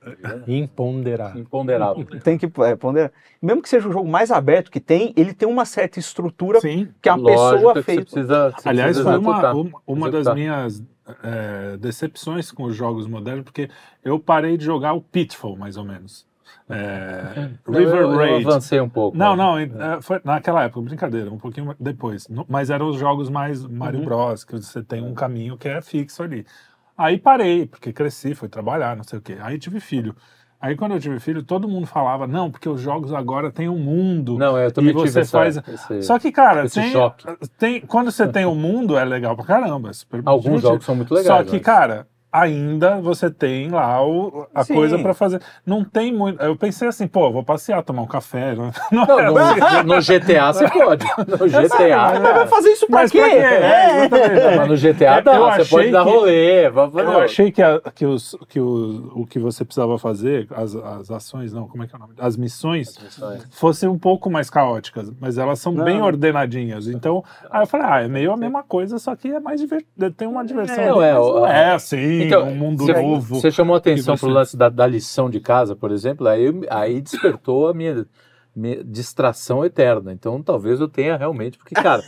[0.48, 1.38] Imponderar.
[1.38, 2.06] Imponderável.
[2.24, 3.12] Tem que é, ponderar.
[3.42, 6.88] Mesmo que seja o jogo mais aberto que tem, ele tem uma certa estrutura Sim.
[7.02, 7.98] que a pessoa que fez.
[7.98, 9.56] Você precisa, você Aliás, precisa foi uma, executar.
[9.56, 10.36] uma, uma das Executar.
[10.36, 10.84] minhas
[11.24, 13.70] é, decepções com os jogos modernos, porque
[14.04, 16.26] eu parei de jogar o Pitfall, mais ou menos.
[16.74, 18.46] É, River eu, eu Raid.
[18.48, 19.18] avancei um pouco.
[19.18, 19.44] Não, né?
[19.44, 22.28] não, é, foi naquela época, brincadeira, um pouquinho depois.
[22.48, 24.06] Mas eram os jogos mais Mario Uhum.
[24.06, 26.46] Bros, que você tem um caminho que é fixo ali.
[26.98, 29.38] Aí parei, porque cresci, fui trabalhar, não sei o quê.
[29.42, 30.16] Aí tive filho.
[30.60, 33.80] Aí quando eu tive filho, todo mundo falava, não, porque os jogos agora têm um
[33.80, 34.38] mundo.
[34.38, 35.58] Não, eu também e você essa, faz.
[35.58, 36.94] esse- Só que, cara, tem,
[37.58, 39.90] tem, quando você tem o mundo, é legal pra caramba.
[39.90, 40.60] É Alguns divertido.
[40.68, 41.26] jogos são muito legais.
[41.36, 44.74] Só que, mas- cara, ainda você tem lá o, a Sim.
[44.76, 45.42] coisa pra fazer.
[45.66, 46.42] Não tem muito.
[46.42, 48.56] Eu pensei assim, pô, vou passear, tomar um café.
[48.56, 49.84] Não, não Não, é no, assim.
[49.88, 51.06] no GTA você pode.
[51.06, 52.14] No Mas GTA.
[52.30, 53.20] eu vou fazer isso pra Mas quê?
[53.20, 53.36] pra quê?
[53.36, 54.58] É, exatamente.
[54.58, 56.70] Mas no GTA dá, você pode dar que- rolê.
[56.70, 60.48] vai- vai- Eu achei que, a- que, os, que o, o que você precisava fazer,
[60.56, 62.14] as, as ações, não, como é que é o nome?
[62.20, 62.98] As missões,
[63.52, 65.84] fossem um pouco mais caóticas, mas elas são Não.
[65.84, 66.88] bem ordenadinhas.
[66.88, 70.12] Então, aí eu falei, ah, é meio a mesma coisa, só que é mais divertido,
[70.12, 70.76] tem uma diversão.
[70.76, 73.36] É, ali, não é, mas não é assim, Então, um mundo você, novo.
[73.40, 77.02] Você chamou atenção você- pro lance da, da lição de casa, por exemplo, aí, aí
[77.02, 78.06] despertou a minha,
[78.56, 80.12] minha distração eterna.
[80.14, 82.04] Então talvez eu tenha realmente, porque, cara,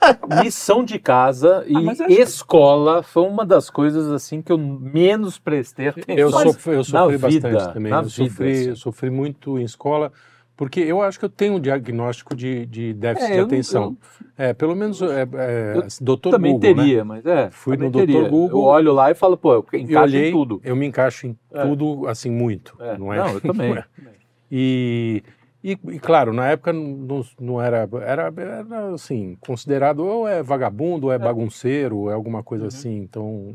[0.42, 5.88] lição de casa e Ah, escola foi uma das coisas assim que eu menos prestei
[5.88, 6.16] atenção.
[6.16, 7.90] Eu, sofri, eu sofri vida, bastante também.
[7.92, 8.68] na Eu vida, sofri, assim.
[8.70, 10.12] eu sofri muito em escola,
[10.56, 13.46] Porque eu acho que eu tenho um diagnóstico de, de déficit É, de eu não-
[13.46, 13.96] atenção.
[14.36, 16.82] É, pelo menos é, é, Eu doutor também Google, né?
[16.82, 17.50] teria, mas é.
[17.50, 17.98] Fui no Dr.
[18.00, 18.28] teria.
[18.28, 18.60] Google.
[18.60, 20.60] Eu olho lá e falo, pô, eu Eu encaixo olhei, em tudo.
[20.62, 21.66] eu me encaixo em É.
[21.66, 22.76] tudo, assim, muito.
[22.80, 22.98] É.
[22.98, 23.16] Não, é?
[23.18, 23.70] Não, eu também.
[23.70, 23.84] não é.
[24.50, 25.22] E,
[25.64, 31.06] e, e, claro, na época não, não era, era, era, assim, considerado ou é vagabundo,
[31.06, 32.96] ou é, bagunceiro, ou é alguma coisa assim.
[32.98, 33.54] Então,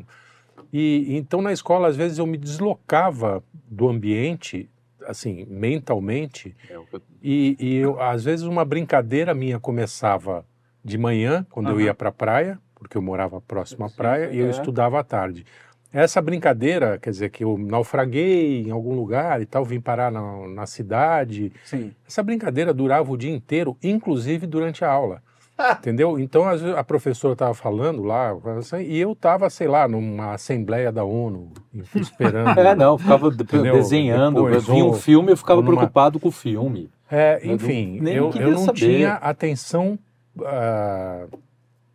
[0.73, 4.67] e, então na escola, às vezes, eu me deslocava do ambiente,
[5.07, 6.87] assim, mentalmente, É, eu-
[7.21, 10.45] e, e eu, às vezes uma brincadeira minha começava
[10.83, 11.85] de manhã, quando eu Aham.
[11.85, 14.51] ia para a praia, porque eu morava próximo à praia, e eu é.
[14.51, 15.45] estudava à tarde.
[15.91, 20.47] Essa brincadeira, quer dizer, que eu naufraguei em algum lugar e tal, vim parar na,
[20.47, 21.51] na cidade.
[21.63, 21.93] Sim.
[22.05, 25.23] Essa brincadeira durava o dia inteiro, inclusive durante a aula.
[25.79, 26.19] Entendeu?
[26.19, 26.43] Então,
[26.77, 28.35] a professora estava falando lá,
[28.85, 31.51] e eu estava, sei lá, numa assembleia da ONU,
[31.95, 32.47] esperando.
[32.59, 33.73] É, não, eu ficava de- Entendeu?
[33.73, 36.89] desenhando, Depois, eu via um filme, eu ficava numa- preocupado com o filme.
[37.09, 38.79] É, Eu enfim, eu, queria eu não saber.
[38.79, 39.97] tinha atenção.
[40.45, 41.25] ah,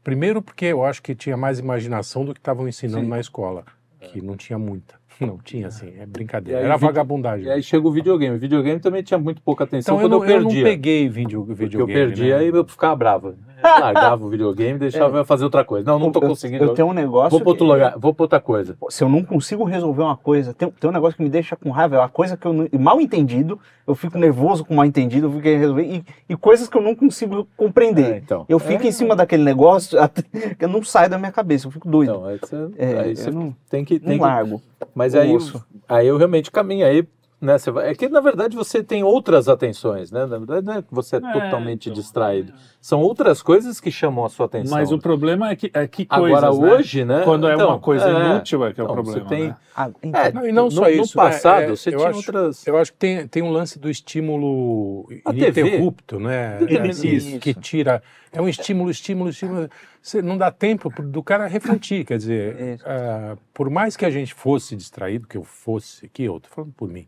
[0.02, 3.10] primeiro, porque eu acho que tinha mais imaginação do que estavam ensinando Sim.
[3.10, 3.64] na escola,
[4.00, 5.00] que não tinha muita.
[5.20, 6.58] Não tinha, assim, é brincadeira.
[6.60, 7.46] Aí, Era vagabundagem.
[7.46, 8.34] E aí chega o videogame.
[8.34, 10.64] O videogame também tinha muito pouca atenção então eu quando não, eu eu não perdia.
[10.64, 11.92] peguei vídeo, Porque eu videogame.
[12.06, 12.44] perdia né?
[12.46, 13.34] e eu ficava bravo.
[13.62, 15.86] Largava o videogame e deixava eu fazer outra coisa.
[15.90, 16.64] Não, não tô Eu- conseguindo.
[16.64, 17.30] Eu, tenho um negócio.
[17.30, 18.76] Vou para outro lugar, vou para outra coisa.
[18.90, 21.70] Se eu não consigo resolver uma coisa, tem, tem um negócio que me deixa com
[21.70, 25.26] raiva, é uma coisa que eu não, mal entendido, eu fico nervoso com mal entendido,
[25.26, 28.14] eu fico resolver, e, e coisas que eu não consigo compreender.
[28.14, 28.44] É, então.
[28.48, 30.22] Eu fico É, em cima daquele negócio, até,
[30.58, 32.10] que não sai da minha cabeça, eu fico doido.
[32.12, 33.94] Então, aí você, É, aí eu você não, tem que.
[34.00, 34.60] não Tem que largo.
[34.94, 35.64] mas aí, osso.
[35.88, 36.86] aí eu realmente caminho.
[36.86, 37.06] Aí,
[37.40, 40.26] né, você vai, é que na verdade você tem outras atenções, né?
[40.26, 42.52] Na verdade não é que você é, É, totalmente então, distraído.
[42.82, 44.76] São outras coisas que chamam a sua atenção.
[44.76, 46.72] Mas o problema é que, é que coisas, Agora né?
[46.74, 47.22] hoje, né?
[47.22, 48.10] Quando é então, uma coisa é.
[48.30, 49.56] inútil é que é o Então, problema, Você tem, né?
[49.76, 51.96] Ah, então, É, Não, e não no, só isso, No é- passado, é, você eu
[51.98, 52.66] tinha acho- outras.
[52.66, 55.60] Eu acho que tem, tem um lance do estímulo A TV.
[55.60, 56.58] ininterrupto, né?
[56.68, 57.38] É, É, isso.
[57.38, 58.02] que, tira.
[58.32, 59.70] É um estímulo, estímulo, estímulo.
[60.02, 62.04] Você não dá tempo do cara refletir.
[62.04, 66.40] Quer dizer, ah, por mais que a gente fosse distraído, que eu fosse, que eu
[66.40, 67.06] tô falando por mim,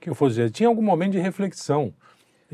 [0.00, 1.94] que eu fosse, tinha algum momento de reflexão.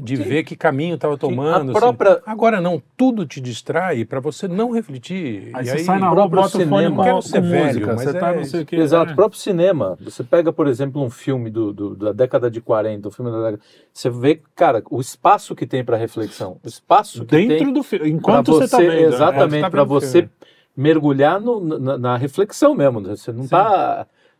[0.02, 1.70] De ver que caminho estava tomando.
[1.70, 2.22] a própria- assim.
[2.26, 5.50] Agora não, tudo te distrai para você não refletir.
[5.54, 7.04] Aí e você sai na rua, próprio bota o fone cinema.
[7.04, 8.76] Quero ser música, velho, você mas tá é não sei o que.
[8.76, 9.98] Exato, o próprio cinema.
[10.00, 13.38] Você pega, por exemplo, um filme do, do- da década de 40, um filme da
[13.38, 13.60] década.
[13.92, 16.58] Você vê, cara, o espaço que tem para reflexão.
[16.64, 18.90] O espaço que Dentro tem do filme, enquanto você, tá vendo.
[18.92, 19.02] né?
[19.02, 20.30] Exatamente, tá para o você filme.
[20.76, 23.00] mergulhar no- na, na reflexão mesmo.
[23.00, 23.48] Você não Sim.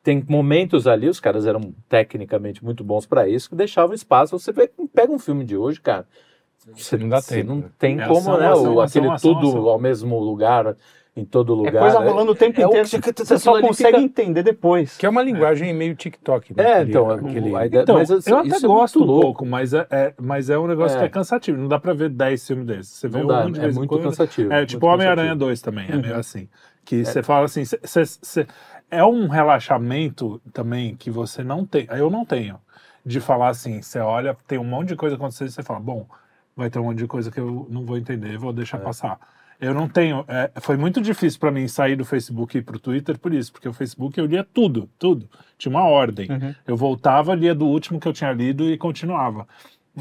[0.09, 4.38] Tem momentos ali, os caras eram tecnicamente muito bons para isso, que deixavam espaço.
[4.38, 6.07] Você vê, pega um filme de hoje, cara.
[6.75, 7.64] Você Não dá você tempo, Não né?
[7.79, 8.47] tem É como, ação, né?
[8.49, 9.68] ação, o, ação, aquele ação, tudo ação.
[9.68, 10.75] ao mesmo lugar,
[11.14, 11.75] em todo lugar.
[11.75, 12.09] é coisa né?
[12.09, 14.97] rolando o tempo é o inteiro, que- que- você só consegue fica- entender depois.
[14.97, 16.55] Que é uma linguagem meio TikTok.
[16.57, 16.62] né?
[16.64, 19.07] É, Aquele- então, aquele- a ideia- Então, mas assim, eu até isso é gosto um
[19.07, 21.01] pouco, mas é, é- mas é um negócio É.
[21.01, 21.59] que é cansativo.
[21.59, 22.94] Não dá pra ver 10 filmes desses.
[22.94, 24.05] Você vê Não dá, um de é vez muito quando.
[24.05, 24.51] cansativo.
[24.55, 25.38] É tipo Homem-Aranha cansativo.
[25.38, 26.49] 2 também, é meio assim.
[26.85, 28.47] Que você fala assim, cê- cê- cê-
[28.90, 32.59] é um relaxamento também que você não tem, eu não tenho,
[33.05, 36.07] de falar assim, você olha, tem um monte de coisa acontecendo e você fala, bom,
[36.57, 38.55] vai ter um monte de coisa que eu não vou entender, vou É.
[38.55, 39.18] deixar passar.
[39.61, 42.79] Eu não tenho, é, foi muito difícil pra mim sair do Facebook e ir pro
[42.79, 46.31] Twitter por isso, porque o Facebook eu lia tudo, tudo, tinha uma ordem.
[46.31, 46.55] Uhum.
[46.64, 49.48] Eu voltava, lia do último que eu tinha lido e continuava.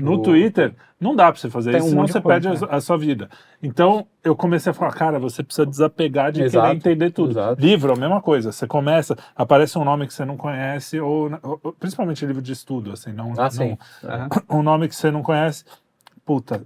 [0.03, 2.65] No O- Twitter, não dá pra você fazer Tem isso, um senão você coisa, perde
[2.65, 3.29] a, a sua vida.
[3.61, 7.31] Então, eu comecei a falar, cara, você precisa desapegar de Exato, querer entender tudo.
[7.31, 7.61] exato.
[7.61, 8.51] Livro, a mesma coisa.
[8.51, 12.91] Você começa, aparece um nome que você não conhece, ou, ou- principalmente livro de estudo,
[12.91, 13.77] assim, não, Ah, não- sim.
[14.03, 14.29] Aham.
[14.49, 15.63] um nome que você não conhece,
[16.25, 16.63] puta,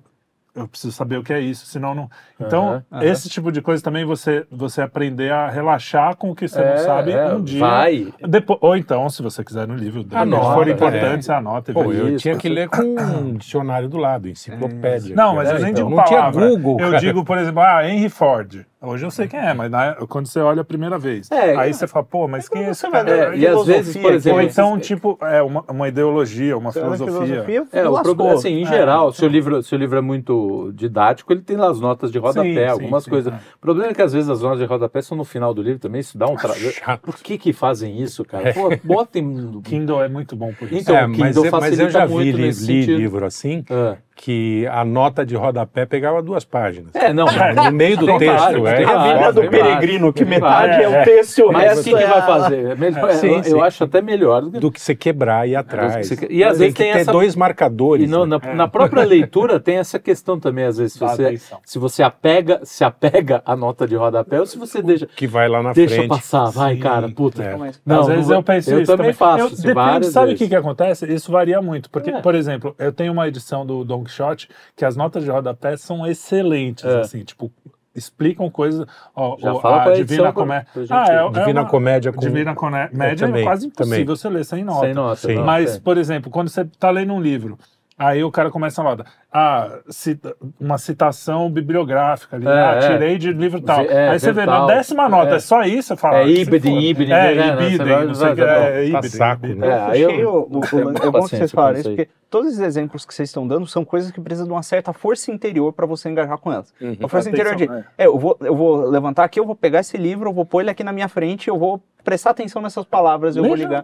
[0.56, 2.10] eu preciso saber o que é isso, senão não.
[2.40, 3.04] Então, Aham, aham.
[3.04, 6.70] esse tipo de coisa também você você aprender a relaxar com o que você É,
[6.72, 7.60] não sabe é, um dia.
[7.60, 8.14] Vai.
[8.28, 10.72] Depois, ou então, se você quiser no livro, se Anota, for é.
[10.72, 15.16] importante, você anota Pô, eu Isso, tinha que ler com um dicionário do lado, enciclopédia.
[15.16, 16.50] Não, mas É, eu nem então, digo não tinha palavra.
[16.50, 17.00] Google, eu cara.
[17.00, 18.66] digo, por exemplo, ah, Henry Ford.
[18.84, 21.30] Hoje eu sei quem é, mas na- quando você olha a primeira vez.
[21.30, 23.36] É, aí você fala, pô, mas quem é esse você vai cara?
[23.36, 26.72] É, e às filosofia vezes, por exemplo, Ou então, tipo, é uma, uma ideologia, uma
[26.72, 27.68] Você olha a filosofia.
[27.72, 28.16] É, o lascou.
[28.16, 28.66] problema, assim, em É.
[28.66, 32.12] geral, se o, livro, se o livro é muito didático, ele tem lá as notas
[32.12, 33.32] de rodapé, Sim, sim, algumas sim, coisas.
[33.32, 33.36] é.
[33.56, 35.80] O problema é que às vezes as notas de rodapé são no final do livro
[35.80, 36.72] também, isso dá um trabalho.
[36.74, 37.02] Chato.
[37.02, 38.52] Por que que fazem isso, cara?
[38.52, 39.62] Pô, botem...
[39.64, 40.82] Kindle é muito bom por isso.
[40.82, 45.26] Então, é, mas, mas eu já vi li, li livro assim, Ah, que a nota
[45.26, 46.94] de rodapé pegava duas páginas.
[46.94, 47.26] É, não.
[47.66, 48.68] No meio do texto.
[48.68, 49.00] é, tem A.
[49.04, 49.50] Bíblia do.
[49.50, 52.20] Peregrino, que metade é o texto e o Mas o resto que, que é vai
[52.20, 52.66] a- fazer?
[52.66, 54.80] É eu, eu acho até melhor do que.
[54.80, 56.12] você quebrar e ir atrás.
[56.12, 58.06] É, e às tem vezes tem essa- dois marcadores.
[58.06, 58.38] E no- né?
[58.54, 62.84] na, própria leitura tem essa questão também, às vezes, se você, se você apega, se
[62.84, 66.10] apega à nota de rodapé ou se você deixa, Que vai lá na deixa frente.
[66.10, 67.42] passar, vai, cara, puta.
[67.44, 67.58] é.
[67.86, 70.56] Não, Às vezes eu penso eu isso também faço, Eu, assim, depende, sabe o que,
[70.56, 71.12] acontece?
[71.12, 71.90] Isso varia muito.
[71.90, 72.22] Porque, É.
[72.22, 76.06] por exemplo, eu tenho uma edição do Don Quixote que as notas de rodapé são
[76.06, 77.00] excelentes, É.
[77.00, 77.52] assim, tipo,
[77.96, 78.86] explicam coisas.
[79.16, 80.68] Ó, Já ó, fala a é Divina Comédia.
[80.90, 82.20] Ah, é, é Divina uma- Comédia com...
[82.20, 84.06] Divina Comédia também, é quase impossível também.
[84.06, 84.86] você ler sem nota.
[84.86, 85.16] Sem nota.
[85.16, 85.36] Sim.
[85.36, 85.80] Mas, é.
[85.80, 87.58] por exemplo, quando você está lendo um livro,
[88.04, 92.80] aí o cara começa a nota, ah, cita- uma citação bibliográfica ali, É, ah, é.
[92.92, 93.82] tirei de livro tal.
[93.82, 95.36] É, aí você vê, na décima nota, É.
[95.36, 96.18] é, só isso, você fala.
[96.18, 96.86] É ah, Ibidem, foda.
[96.86, 99.68] Ibidem, É, né, né, Ibidem, vai- não sei o que, é, tá saco, né?
[99.68, 100.30] Eu É, aí eu- tenho
[101.08, 103.68] é bom que vocês com falarem isso porque todos esses exemplos que vocês estão dando
[103.68, 106.74] são coisas que precisam de uma certa força interior para você engajar com elas.
[106.82, 106.96] Uhum.
[107.00, 109.98] Uma força interior de, é, eu vou, eu vou levantar aqui, eu vou pegar esse
[109.98, 113.36] livro, eu vou pôr ele aqui na minha frente, eu vou prestar atenção nessas palavras,
[113.36, 113.84] eu vou ligar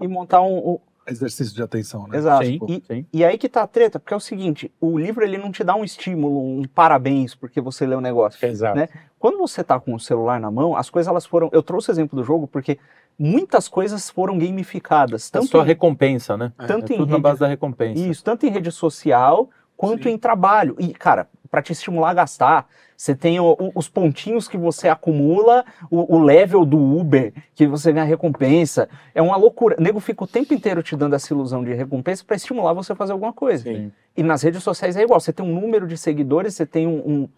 [0.00, 2.16] e montar um- exercício de atenção, né?
[2.18, 2.44] exato.
[2.44, 3.06] Sim, E, sim.
[3.12, 5.62] e aí que tá a treta, porque é o seguinte, o livro ele não te
[5.62, 8.44] dá um estímulo, um parabéns porque você leu o negócio.
[8.44, 8.76] Exato.
[8.76, 8.88] né?
[9.18, 11.92] Quando você tá com o celular na mão, as coisas elas foram, eu trouxe o
[11.92, 12.78] exemplo do jogo porque
[13.18, 16.52] muitas coisas foram gamificadas, É tanto só em- recompensa, né?
[16.66, 18.00] tanto É em tudo na rede base da recompensa.
[18.00, 20.10] Isso, tanto em rede social quanto Sim.
[20.10, 20.74] em trabalho.
[20.78, 24.88] E, cara, para te estimular a gastar, você tem o- o- os pontinhos que você
[24.88, 28.88] acumula, o, o level do Uber, que você ganha recompensa.
[29.14, 29.76] É uma loucura.
[29.78, 32.92] O nego fica o tempo inteiro te dando essa ilusão de recompensa para estimular você
[32.92, 33.64] a fazer alguma coisa.
[33.64, 33.92] Sim.
[34.16, 35.20] E nas redes sociais é igual.
[35.20, 36.98] Você tem um número de seguidores, você tem um.
[37.06, 37.28] um-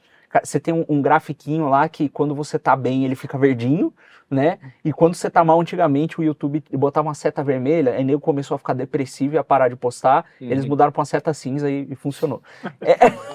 [0.44, 3.92] você tem um, um grafiquinho lá que quando você tá bem ele fica verdinho,
[4.30, 4.58] né?
[4.84, 8.54] E quando você tá mal, antigamente o YouTube botava uma seta vermelha, aí nego começou
[8.54, 10.24] a ficar depressivo e a parar de postar.
[10.40, 12.42] Eles mudaram pra uma seta cinza e, e funcionou.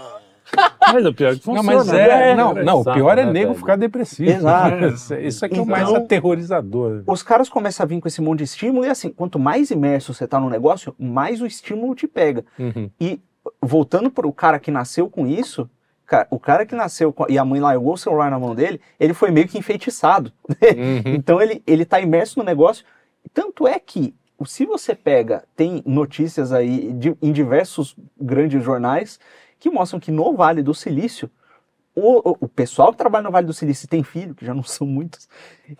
[0.93, 1.77] Mas o pior é que Não, funciona.
[1.77, 2.35] mas é, né?
[2.35, 3.59] não, não, o pior é né, nego velho?
[3.59, 4.29] ficar depressivo.
[4.29, 4.85] Exato.
[4.93, 7.03] Isso- Isso aqui é o mais Então- aterrorizador.
[7.07, 10.13] Os caras começam a vir com esse monte de estímulo e assim, quanto mais imerso
[10.13, 12.45] você tá no negócio, mais o estímulo te pega.
[12.59, 12.89] Uhum.
[12.99, 13.19] E
[13.61, 15.67] voltando pro cara que nasceu com isso,
[16.05, 19.13] cara, o cara que nasceu e a mãe largou o celular na mão dele, ele
[19.13, 20.31] foi meio que enfeitiçado.
[20.49, 21.13] Uhum.
[21.15, 22.85] Então ele, ele tá imerso no negócio.
[23.33, 24.13] Tanto é que,
[24.45, 29.19] se você pega, tem notícias aí de- em diversos grandes jornais
[29.59, 31.29] que mostram que no Vale do Silício,
[31.95, 34.53] o, o- o pessoal que trabalha no Vale do Silício e tem filho, que já
[34.53, 35.29] não são muitos,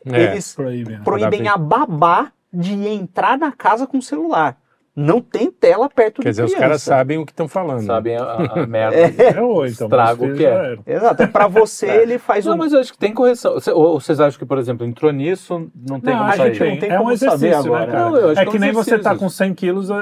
[0.05, 0.23] É.
[0.31, 1.01] eles né?
[1.03, 1.47] proíbem bem.
[1.49, 4.57] a babá de entrar na casa com celular.
[4.95, 6.67] Não tem tela perto Quer de dizer, os criança.
[6.67, 7.83] caras sabem o que estão falando.
[7.83, 8.95] Sabem a, a- merda.
[9.23, 10.77] É, ou então, Estrago meus que é.
[10.85, 12.57] Exato, é pra você ele faz Não, um...
[12.57, 13.59] mas eu acho que tem correção.
[13.59, 16.53] Cê- Ou vocês acham que, por exemplo, entrou nisso, não tem Não, como a sair?
[16.53, 17.87] gente não tem É um como exercício, saber né, agora.
[17.91, 18.05] cara?
[18.11, 19.19] Não, eu acho é que que é um nem você tá exercício.
[19.19, 19.95] com 100 quilos, eh,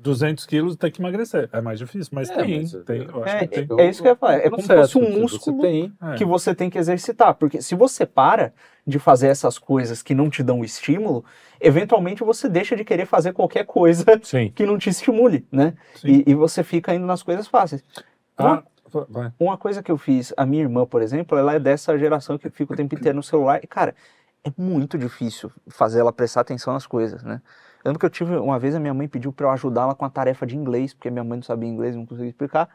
[0.00, 1.48] 200 quilos tem que emagrecer.
[1.52, 3.08] É mais difícil, mas É, tem, mas, tem.
[3.12, 3.80] Eu acho É, que tem.
[3.80, 4.34] é isso que eu ia falar.
[4.36, 5.66] É como se fosse um músculo.
[5.66, 6.14] É.
[6.16, 7.34] que você tem que exercitar.
[7.34, 8.52] Porque se você para
[8.88, 11.22] de fazer essas coisas que não te dão estímulo,
[11.60, 14.50] eventualmente você deixa de querer fazer qualquer coisa Sim.
[14.54, 15.74] que não te estimule, né?
[16.02, 17.84] E, e você fica indo nas coisas fáceis.
[18.38, 19.32] Uma, Ah, vai.
[19.38, 22.48] uma coisa que eu fiz, a minha irmã, por exemplo, ela é dessa geração que
[22.48, 23.60] fica o tempo inteiro no celular.
[23.62, 23.94] E, cara,
[24.42, 27.42] é muito difícil fazer ela prestar atenção nas coisas, né?
[27.84, 30.06] Eu lembro que eu tive, uma vez a minha mãe pediu pra eu ajudá-la com
[30.06, 32.68] a tarefa de inglês, porque minha mãe não sabia inglês, não conseguia explicar.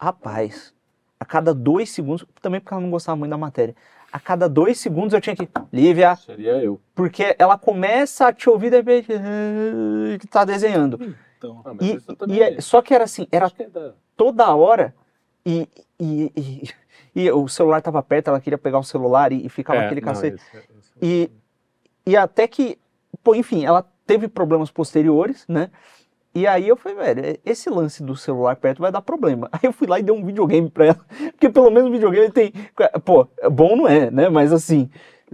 [0.00, 0.72] Rapaz,
[1.18, 3.74] a cada dois segundos, também porque ela não gostava muito da matéria,
[4.12, 6.80] a cada dois segundos eu tinha que, Lívia, Seria eu.
[6.94, 10.98] porque ela começa a te ouvir de repente, "Ah", que tá desenhando.
[11.38, 11.98] Então, Ah, E,
[12.34, 14.94] e é- só que era assim, era é da- toda hora
[15.44, 16.62] e, e, e,
[17.26, 20.00] e o celular tava perto, ela queria pegar o celular e, e ficava É, aquele
[20.00, 20.36] não, cacete.
[20.36, 21.30] esse- esse- E,
[22.06, 22.78] e até que,
[23.24, 25.70] pô, enfim, ela teve problemas posteriores, né?
[26.34, 29.48] E aí eu falei, velho, esse lance do celular perto vai dar problema.
[29.52, 32.30] Aí eu fui lá e dei um videogame pra ela, porque pelo menos o videogame
[32.30, 32.52] tem,
[33.04, 34.28] pô, bom não é, né?
[34.30, 34.88] Mas assim,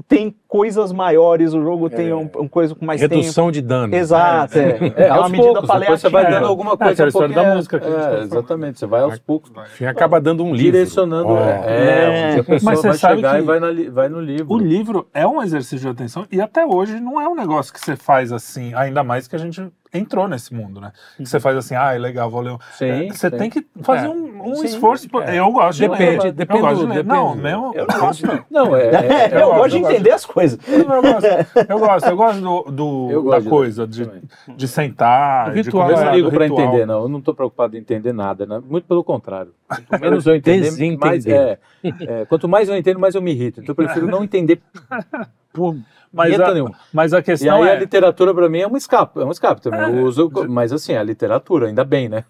[0.08, 2.14] tem coisas maiores, o jogo tem É.
[2.14, 3.14] um, um coisa com mais tempo.
[3.14, 3.94] Redução de dano.
[3.94, 4.78] Exato, é.
[4.96, 6.30] É, É uma medida poucos, depois você vai É.
[6.30, 6.92] dando alguma Ah, coisa.
[6.92, 8.22] aquela um história da música que a gente É, falando.
[8.22, 8.78] exatamente.
[8.78, 10.72] Você vai aos poucos Enfim, acaba dando um livro.
[10.72, 11.28] direcionando.
[11.28, 11.38] Ó.
[11.38, 14.20] É, é, pessoa Mas você vai sabe chegar que e vai, na li- vai no
[14.20, 14.46] livro.
[14.54, 17.80] O livro é um exercício de atenção e até hoje não é um negócio que
[17.80, 20.92] você faz assim, ainda mais que a gente entrou nesse mundo, né?
[21.16, 22.52] Que você faz assim, ah, é legal, vou ler.
[22.52, 23.36] um- Sim, você sim.
[23.38, 24.08] tem que fazer É.
[24.10, 24.66] um, um Sim.
[24.66, 25.08] esforço.
[25.08, 26.32] por- Eu gosto de Depende, ler.
[26.32, 26.94] depende eu gosto de ler.
[26.96, 27.72] depende Não, mesmo.
[27.74, 28.44] Eu não gosto, não.
[28.50, 28.82] Não, é.
[29.32, 30.37] é- eu, eu gosto de eu entender as coisas.
[30.44, 31.26] Eu gosto,
[31.68, 34.08] eu gosto, eu gosto do, do- Eu da gosto de- coisa, de,
[34.56, 36.60] de sentar, O de ritual Eu conversar não ligo ritual.
[36.68, 37.02] entender, não.
[37.02, 38.46] Eu não tô preocupado em entender nada.
[38.46, 38.60] né?
[38.68, 39.52] Muito pelo contrário.
[39.68, 41.26] Quanto menos eu entender, mais.
[41.26, 43.60] É, é, quanto mais eu entendo, mais eu me irrito.
[43.60, 44.60] Então eu prefiro não entender
[45.52, 45.76] por
[46.12, 46.72] Mas a, nenhuma.
[46.92, 47.78] mas a E questão aí a é.
[47.78, 49.80] literatura pra mim é um escape, é um escape também.
[49.80, 52.24] Eu uso, mas assim, a literatura, ainda bem, né?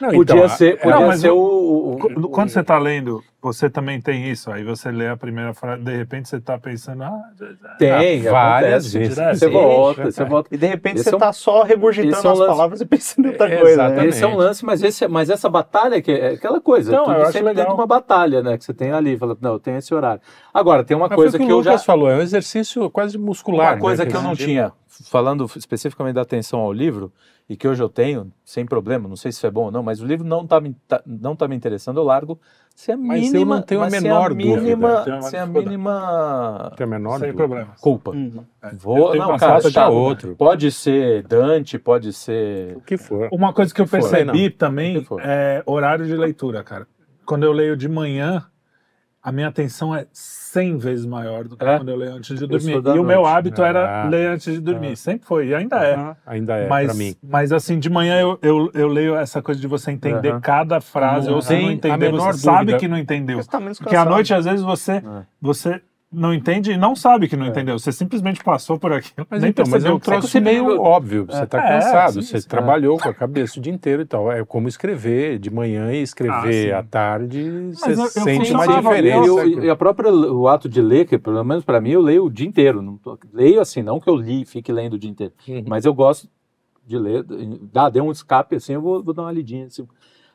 [0.00, 2.78] Não, Podia então, ser, a- podia Não, ser o- o, o- Qu- Quando você tá
[2.78, 4.50] lendo, você também tem isso.
[4.50, 7.18] Aí você lê a primeira frase, de repente você tá pensando, ah,
[7.78, 9.16] tem, Ah, várias vezes.
[9.16, 10.54] Você volta, você volta.
[10.54, 12.50] E de repente Esse você é um- tá só regurgitando esse é um as lance-
[12.50, 13.76] palavras e pensando em outra É, coisa.
[13.76, 13.84] né?
[13.84, 14.08] exatamente.
[14.08, 17.16] Esse é um lance, mas, esse, mas essa batalha que é aquela coisa, Então, tudo
[17.16, 17.54] eu acho sempre legal.
[17.64, 18.58] dentro de uma batalha, né?
[18.58, 20.20] Que você tem ali, fala, não, eu tenho esse horário.
[20.54, 21.72] Agora, tem uma Mas coisa que, que o eu já.
[21.72, 23.72] Lucas falou, é um exercício quase muscular.
[23.74, 24.10] Uma coisa né?
[24.10, 27.12] que eu não tinha, falando especificamente da atenção ao livro,
[27.48, 29.82] e que hoje eu tenho, sem problema, não sei se isso é bom ou não,
[29.82, 32.40] mas o livro não tá me, tá- não tá me interessando, eu largo
[32.72, 35.22] se a Mas eu mínima, não tenho a mas se menor mínima, dúvida.
[35.22, 35.52] Se a dificuldade.
[35.66, 37.36] mínima Tem a menor sem dúvida.
[37.36, 37.80] problemas.
[37.80, 38.10] culpa.
[38.12, 38.44] Uhum.
[38.62, 40.36] Eu Vou, não, cara, tá, outro.
[40.36, 42.76] pode ser Dante, pode ser...
[42.76, 43.28] O que for.
[43.32, 43.98] Uma coisa que eu for.
[43.98, 46.86] percebi O também que é horário de leitura, cara.
[47.26, 48.46] Quando eu leio de manhã,
[49.22, 50.06] a minha atenção é
[50.54, 51.76] 100 vezes maior do que É?
[51.76, 52.72] quando eu leio antes de dormir.
[52.72, 53.26] E o meu noite.
[53.36, 54.08] hábito era Ah.
[54.08, 54.96] ler antes de dormir.
[54.96, 56.16] Sempre foi, e ainda é.
[56.26, 57.14] Ainda é, mas, pra mim.
[57.22, 61.28] mas assim, de manhã eu, eu, eu leio essa coisa de você entender cada frase,
[61.28, 62.78] ou se não a entender, você sabe dúvida.
[62.78, 63.44] que não entendeu.
[63.44, 65.02] Tá menos Porque à noite, às vezes, você, É.
[65.40, 65.80] você
[66.14, 67.78] não entende e não sabe que não entendeu.
[67.78, 69.26] Você simplesmente passou por aquilo.
[69.28, 71.26] Mas nem então, mas é um que troço meio óbvio.
[71.26, 72.48] Você tá É, cansado, sim, você sim.
[72.48, 74.30] trabalhou com a cabeça o dia inteiro e tal.
[74.30, 78.66] É como escrever de manhã e escrever Ah, à tarde, você eu- eu sente uma
[78.66, 79.26] diferença.
[79.26, 82.24] Eu- e a própria o ato de ler, que pelo menos para mim eu leio
[82.26, 82.80] o dia inteiro.
[82.80, 85.64] Não tô- leio assim, não que eu li, fique lendo o dia inteiro, Uhum.
[85.66, 86.28] mas eu gosto
[86.86, 87.24] de ler.
[87.72, 89.66] Dá, deu um escape assim, eu vou, vou dar uma lidinha.
[89.66, 89.86] Assim.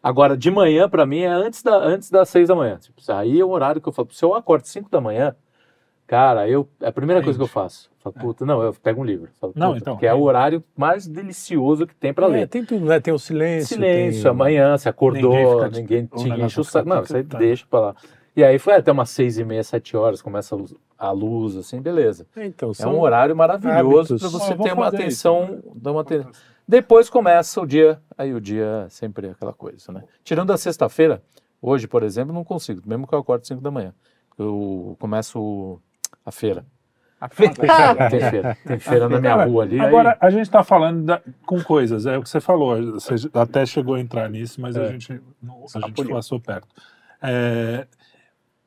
[0.02, 2.78] Agora, de manhã, para mim, é antes, da, antes das seis da manhã.
[2.78, 4.08] Tipo, aí é o horário que eu falo.
[4.12, 5.36] Se eu acordo cinco da manhã,
[6.10, 7.88] cara, eu, é a primeira coisa que eu faço.
[8.00, 9.30] Falo, puta, não, eu pego um livro.
[9.40, 10.14] Falo, Não, então, Porque é é.
[10.14, 12.48] o horário mais delicioso que tem para É, ler.
[12.48, 13.00] tem tudo, né?
[13.00, 13.76] Tem o silêncio.
[13.76, 14.32] Silêncio, tem...
[14.32, 16.90] amanhã, você acordou, Ninguém fica ninguém te enche o saco.
[16.90, 17.38] Não, você tá.
[17.38, 17.96] deixa pra lá.
[18.36, 20.58] E aí foi até umas seis e meia, sete horas, começa
[20.98, 22.26] a luz, assim, beleza.
[22.36, 25.60] É, Então, É um horário maravilhoso para você ter uma atenção.
[25.76, 26.26] dar uma aten-
[26.68, 30.04] Depois começa o dia, aí o dia é sempre aquela coisa, né?
[30.24, 31.22] Tirando a sexta-feira,
[31.62, 33.94] hoje, por exemplo, não consigo, mesmo que eu acorde cinco da manhã.
[34.38, 35.80] Eu começo
[36.26, 36.66] a feira.
[37.22, 37.54] A feira.
[38.10, 38.58] Tem feira.
[38.66, 39.80] Tem feira na minha rua ali.
[39.80, 43.16] Agora, aí- a gente está falando da- com coisas, é o que você falou, você
[43.34, 44.92] até chegou a entrar nisso, mas a É.
[44.92, 46.68] gente, não- a gente passou perto.
[47.22, 47.86] É,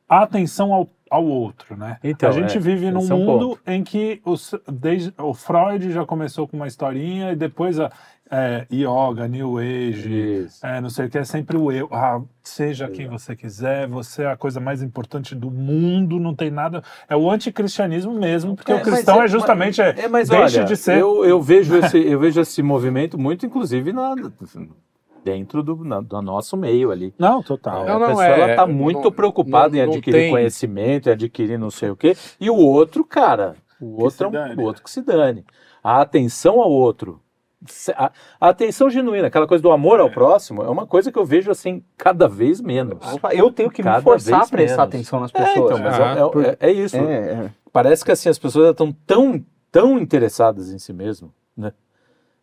[0.08, 1.98] a atenção ao, ao outro, né?
[2.04, 3.60] Então, a gente é, vive num é mundo ponto.
[3.66, 7.90] em que os, desde, o Freud já começou com uma historinha e depois a
[8.34, 11.86] é, yoga, New Age, é, não sei o que, é sempre o eu.
[11.92, 16.50] Ah, seja quem você quiser, você é a coisa mais importante do mundo, não tem
[16.50, 16.82] nada.
[17.08, 19.82] É o anticristianismo mesmo, porque É, o cristão mas é, justamente.
[19.82, 20.98] É, É, mas deixe olha, de ser.
[20.98, 24.14] Eu, eu, vejo esse, eu vejo esse movimento muito, inclusive, na,
[25.24, 27.14] dentro do, na- do nosso meio ali.
[27.18, 27.84] Não, total.
[27.84, 31.08] Não, a não, pessoa é- ela tá não- muito não- preocupada em adquirir tem- conhecimento,
[31.08, 32.16] em adquirir não sei o quê.
[32.40, 35.44] E o outro, cara, o outro é um, o outro que se dane.
[35.84, 37.20] A atenção ao outro.
[37.96, 41.24] A, a atenção genuína, aquela coisa do amor ao próximo, é uma coisa que eu
[41.24, 42.98] vejo assim cada vez menos.
[43.32, 44.94] Eu tenho que me Cada forçar a prestar menos.
[44.94, 45.70] atenção nas É, pessoas.
[45.72, 46.96] então, mas Ah, é, é- é- é isso.
[46.96, 47.00] É,
[47.46, 47.50] é.
[47.72, 51.72] Parece que assim as pessoas estão tão, tão interessadas em si mesmo, né?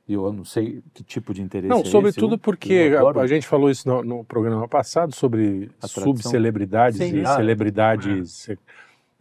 [0.08, 3.08] E eu não sei que tipo de interesse Não, é sobretudo esse, eu- porque eu
[3.10, 8.50] a, a gente falou isso no, no programa passado sobre subcelebridades e ah, celebridades.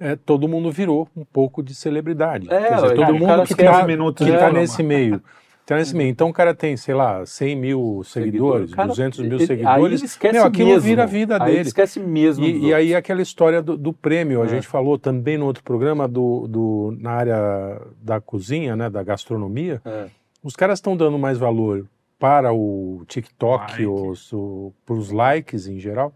[0.00, 2.46] É, todo mundo virou um pouco de celebridade.
[2.52, 4.60] É, Quer dizer, todo cara mundo que está 15 minutos que de tá fama.
[4.60, 5.20] nesse meio.
[5.68, 6.08] Tá nesse meio.
[6.08, 10.00] Então o cara tem, sei lá, 100 mil seguidores, Cara, 200 mil ele- Aí seguidores.
[10.00, 10.80] ele esquece Meu, aquilo mesmo.
[10.82, 11.68] vira a vida Aí ele dele.
[11.68, 12.44] esquece mesmo.
[12.46, 14.48] E, e aí aquela história do, do prêmio, a É.
[14.48, 19.82] gente falou também no outro programa do, do, na área da cozinha, né, da gastronomia,
[19.84, 20.06] É.
[20.42, 21.84] os caras estão dando mais valor
[22.18, 24.72] para o TikTok, Like.
[24.86, 26.12] para os likes em geral,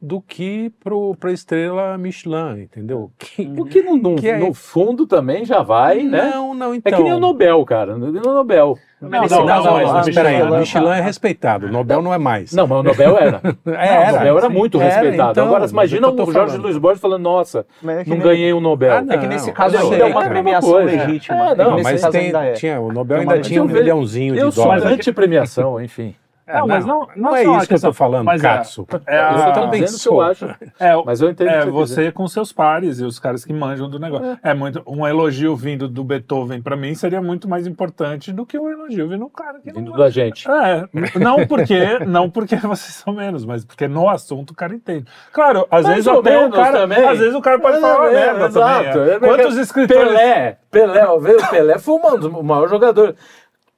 [0.00, 0.94] do que para
[1.30, 3.10] a estrela Michelin, entendeu?
[3.18, 6.30] Que- O que no, no, Que é- no fundo também já vai, né?
[6.34, 6.92] Não, não, É então.
[6.98, 7.96] que nem o Nobel, cara.
[7.96, 8.78] No no Nobel.
[9.00, 11.66] Não, Nesse não, caso, não, mas mas a espera aí, Michelin- o Michelin é respeitado,
[11.66, 12.52] o Nobel não é mais.
[12.52, 13.40] Não, mas o Nobel era.
[13.66, 15.30] É, o Nobel era muito Era, respeitado.
[15.32, 16.56] então, Agora, imagina é o o Jorge.
[16.58, 18.92] Luiz Borges falando, nossa, é não nem- ganhei um Nobel.
[18.92, 19.14] Ah, não.
[19.14, 21.38] É que nesse caso ainda é uma premiação legítima.
[21.48, 22.52] É, É que não, nesse mas é.
[22.52, 24.84] tinha, o Nobel ainda tinha um milhãozinho de Eu sou dólares.
[24.84, 26.14] anti-premiação, enfim.
[26.48, 28.42] É, Não, mas não- não não é só a isso que eu tô falando, mas
[28.42, 28.86] é- Katsu.
[29.06, 30.14] É eu só a- dizendo que sou.
[30.22, 30.46] eu acho.
[30.80, 33.52] É, Mas eu entendo É, que você você com seus pares e os caras que
[33.52, 34.38] manjam do negócio.
[34.42, 34.54] É.
[34.54, 38.68] muito um elogio vindo do Beethoven pra mim seria muito mais importante do que um
[38.70, 40.48] elogio vindo do cara que Vindo não da gente.
[40.50, 45.04] é, não porque, não porque vocês são menos, mas porque no assunto o cara entende.
[45.32, 47.04] Claro, às Mais vezes ou até o cara, também.
[47.06, 48.92] às vezes o cara pode falar É, merda exato.
[48.92, 49.10] também.
[49.10, 49.14] é.
[49.14, 53.14] É, Quantos escritores Pelé, Pelé, o Pelé foi um dos- o maior jogador.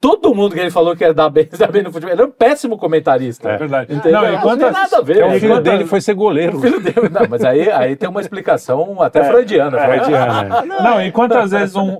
[0.01, 2.11] Todo mundo que ele falou que ia dar bem, dar bem no futebol.
[2.13, 3.51] Ele é um péssimo comentarista.
[3.51, 3.93] É verdade.
[3.93, 4.19] Entendeu?
[4.19, 5.17] Não, e Não tem nada a ver.
[5.19, 6.57] É, o filho Quantas- dele foi ser goleiro.
[6.57, 7.07] O filho dele.
[7.09, 9.77] Não, mas aí, aí tem uma explicação até freudiana.
[9.79, 10.65] Freudiana, é.
[10.83, 11.99] Não, e quantas vezes um,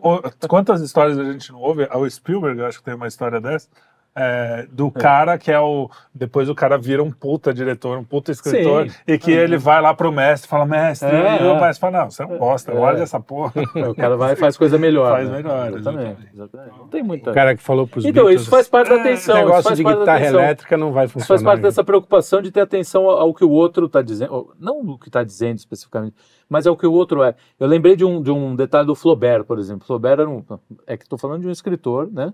[0.49, 1.87] quantas histórias a gente não ouve?
[1.93, 3.67] O Spielberg, eu acho que tem uma história dessa.
[4.13, 5.89] É, do cara que é o.
[6.13, 8.95] Depois o cara vira um puta diretor, um puta escritor, Sim.
[9.07, 11.61] e que ele vai lá pro mestre e fala: Mestre, É, e o é.
[11.61, 12.75] mestre fala: Não, você é um bosta, É.
[12.77, 13.53] larga essa porra.
[13.89, 15.11] O cara vai e faz coisa melhor.
[15.11, 15.37] Faz né?
[15.37, 16.27] melhor, Exatamente.
[16.33, 16.77] exatamente.
[16.77, 17.31] Não tem muita.
[17.31, 19.35] O cara que falou pros Então, Beatles, isso faz parte da é, atenção.
[19.35, 21.23] o negócio de guitarra elétrica não vai funcionar.
[21.23, 21.67] Isso faz parte ainda.
[21.69, 25.23] dessa preocupação de ter atenção ao que o outro está dizendo, não o que está
[25.23, 26.15] dizendo especificamente,
[26.49, 27.33] mas ao que o outro é.
[27.57, 29.87] Eu lembrei de um, de um detalhe do Flaubert, por exemplo.
[29.87, 30.43] Flaubert era um.
[30.85, 32.33] É que estou falando de um escritor, né?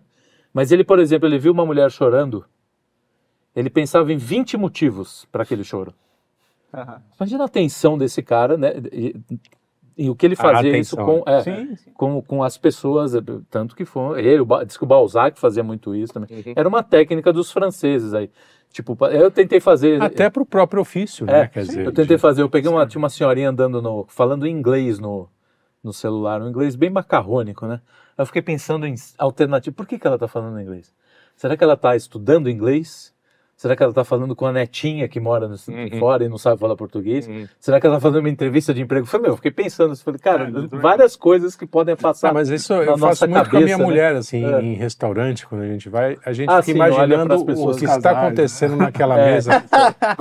[0.53, 2.45] Mas ele, por exemplo, ele viu uma mulher chorando,
[3.55, 5.93] ele pensava em 20 motivos para aquele choro.
[6.73, 7.01] Aham.
[7.19, 8.73] Imagina a atenção desse cara, né?
[8.91, 9.15] E,
[9.97, 11.91] e o que ele fazia isso com, é, Sim, sim.
[11.91, 13.19] com, com as pessoas, é,
[13.49, 14.23] tanto que foi.
[14.23, 16.29] Ele, o diz que o Balzac fazia muito isso também.
[16.31, 16.53] Uhum.
[16.55, 18.29] Era uma técnica dos franceses aí.
[18.71, 19.99] Tipo, eu tentei fazer.
[20.01, 21.47] Até pro próprio ofício, É, né?
[21.47, 24.99] Quer dizer, eu tentei fazer, eu peguei uma, tinha uma senhorinha andando no, falando inglês
[24.99, 25.27] no,
[25.83, 27.81] no celular, um inglês bem macarrônico, né?
[28.17, 29.75] Eu fiquei pensando em alternativa.
[29.75, 30.93] Por que, que ela está falando inglês?
[31.35, 33.13] Será que ela está estudando inglês?
[33.57, 35.99] Será que ela está falando com a netinha que mora no, Uhum.
[35.99, 37.27] fora e não sabe falar português?
[37.27, 37.47] Uhum.
[37.59, 39.01] Será que ela está fazendo uma entrevista de emprego?
[39.05, 40.77] Eu falei, meu, eu fiquei pensando, falei, cara, É, exatamente.
[40.77, 42.29] várias coisas que podem passar.
[42.29, 43.83] Ah, mas isso na eu faço muito com a minha né?
[43.83, 44.61] mulher, assim, É.
[44.61, 47.85] em restaurante, quando a gente vai, a gente Ah, fica sim, imaginando o pessoas que
[47.85, 49.31] está casais, acontecendo naquela É.
[49.33, 49.63] mesa.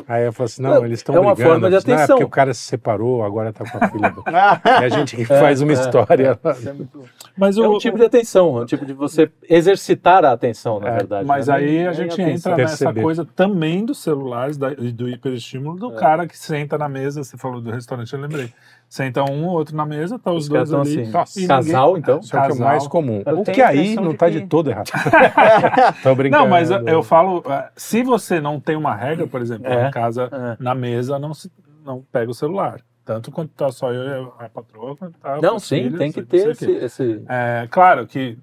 [0.09, 1.53] Aí eu falo assim, não, eles estão é uma brigando.
[1.55, 2.17] forma de Eu disse, Não, é atenção.
[2.17, 4.11] porque o cara se separou, agora está com a filha.
[4.13, 4.25] do-"
[4.81, 6.39] e a gente faz uma é, história.
[6.67, 7.05] É muito-
[7.37, 10.81] Mas, É o, um tipo de atenção, é um tipo de você exercitar a atenção,
[10.81, 11.27] na É, verdade.
[11.29, 11.55] mas né?
[11.55, 12.53] aí a gente atenção.
[12.53, 15.99] entra nessa coisa também dos celulares da- e do hiperestímulo do É.
[15.99, 17.25] cara que senta na mesa.
[17.25, 18.53] Você falou do restaurante, eu lembrei.
[18.89, 21.11] Senta um, outro na mesa, tá os, Os dois ali.
[21.15, 21.43] assim.
[21.45, 22.21] e Casal, então?
[22.21, 22.67] Isso é o que é o Casal.
[22.69, 23.23] mais comum.
[23.27, 24.91] Eu O que a aí não de está que- de todo errado.
[26.03, 26.43] Tô brincando.
[26.45, 29.89] Não, mas eu, eu falo, eh, se você não tem uma regra, por exemplo, É.
[29.89, 30.63] em casa, É.
[30.63, 31.51] na mesa, não, se,
[31.85, 32.81] não pega o celular.
[33.05, 34.03] Tanto quanto tá só eu
[34.41, 36.71] e a patroa, quanto tá Não, sim, filhos, tem que ter esse.
[36.73, 38.37] esse- É, claro que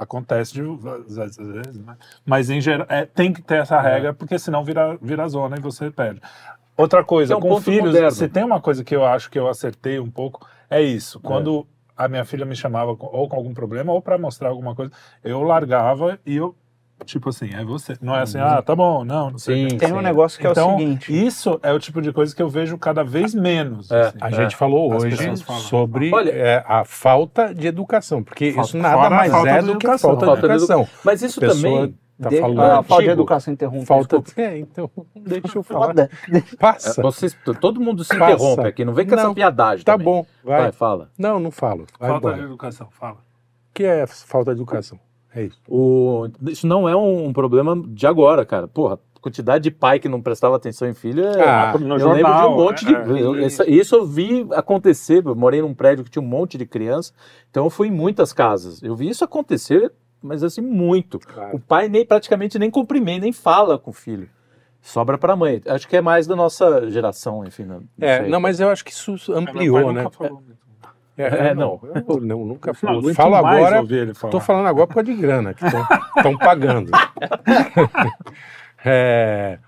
[0.00, 0.62] acontece de
[1.20, 1.96] às vezes, né?
[2.24, 3.80] mas em geral é, tem que ter essa É.
[3.94, 6.20] regra, porque senão vira, vira zona e você perde.
[6.76, 8.10] Outra coisa, é um com filhos, moderno.
[8.10, 11.20] se tem uma coisa que eu acho que eu acertei um pouco, é isso.
[11.20, 14.90] Quando a minha filha me chamava ou com algum problema ou para mostrar alguma coisa,
[15.22, 16.54] eu largava e eu,
[17.04, 17.96] tipo assim, é você.
[18.00, 19.70] Não é assim, ah, tá bom, não, não sei.
[19.70, 21.26] Sim, Tem um negócio que é Então, o seguinte.
[21.26, 23.90] isso é o tipo de coisa que eu vejo cada vez menos.
[23.90, 24.00] É.
[24.08, 24.18] assim.
[24.20, 25.16] A gente falou As hoje
[25.68, 29.66] sobre Olha- é, a falta de educação, porque Falta- isso nada a mais é de
[29.66, 30.10] do que educação.
[30.10, 30.88] falta de Falta de educação.
[31.04, 31.94] Mas isso também.
[32.20, 33.86] tá de- falando a falta de educação interrompe.
[33.86, 34.22] Falta.
[34.36, 35.86] É, então, deixa eu falar.
[35.86, 36.10] Foda.
[36.58, 37.00] Passa.
[37.02, 38.32] Vocês, todo mundo se Passa.
[38.34, 39.84] interrompe aqui, não vem com essa Não, piadagem.
[39.84, 40.04] Tá também.
[40.04, 40.60] bom, vai.
[40.62, 41.10] Vai, fala.
[41.18, 41.86] Não, não falo.
[41.98, 42.46] Vai Falta de embora.
[42.48, 43.14] educação, fala.
[43.16, 44.98] O que é falta de educação?
[45.34, 45.58] É isso.
[45.68, 48.66] O, isso não é um problema de agora, cara.
[48.66, 51.42] Porra, quantidade de pai que não prestava atenção em filho é.
[51.48, 52.94] Ah, no eu jornal, lembro de um monte de.
[52.94, 53.44] é, eu- é.
[53.44, 55.24] essa- isso eu vi acontecer.
[55.24, 57.12] Eu morei num prédio que tinha um monte de criança,
[57.50, 58.82] então eu fui em muitas casas.
[58.82, 61.20] Eu vi isso acontecer, mas assim, muito.
[61.52, 64.28] O pai nem praticamente nem cumprimenta, nem fala com o filho.
[64.82, 65.60] Sobra pra mãe.
[65.66, 67.64] Acho que é mais da nossa geração, enfim.
[67.64, 68.28] Não, não É, sei.
[68.30, 70.04] não, mas eu acho que isso ampliou, né?
[71.20, 71.34] Muito.
[71.34, 71.80] É, É, não.
[72.06, 73.14] Eu não, nunca Não, falo.
[73.14, 73.82] Falo agora,
[74.30, 75.64] tô falando agora por causa de grana, que
[76.16, 76.90] estão pagando.
[78.84, 79.58] É,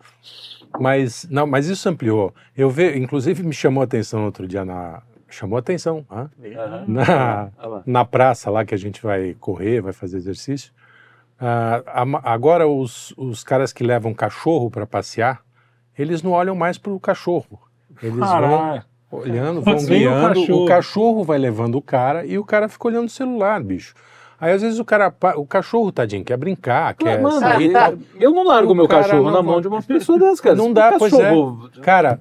[0.80, 2.34] mas, não, mas isso ampliou.
[2.56, 5.02] Eu ve, inclusive me chamou a atenção outro dia na...
[5.28, 6.30] Chamou a atenção, hã?
[6.42, 6.84] Aham.
[6.88, 7.50] na,
[7.86, 10.72] na praça lá que a gente vai correr, vai fazer exercício.
[11.40, 15.40] Ah, a- agora os, os caras que levam cachorro para passear,
[15.98, 17.60] eles não olham mais para o cachorro.
[18.02, 18.82] Eles vão Caralho.
[19.16, 20.66] Olhando, vão vem o guiando, o cachorro.
[20.66, 21.24] cachorro.
[21.24, 23.94] vai levando o cara e o cara fica olhando o celular, bicho.
[24.40, 28.32] Aí às vezes o cara, o cachorro, tadinho, quer brincar, quer Mano, sair e eu-
[28.32, 30.56] não largo O meu cachorro na mão de uma pessoa dessas, cara.
[30.56, 31.18] Não dá, pois é.
[31.22, 32.20] cachorro- Cara,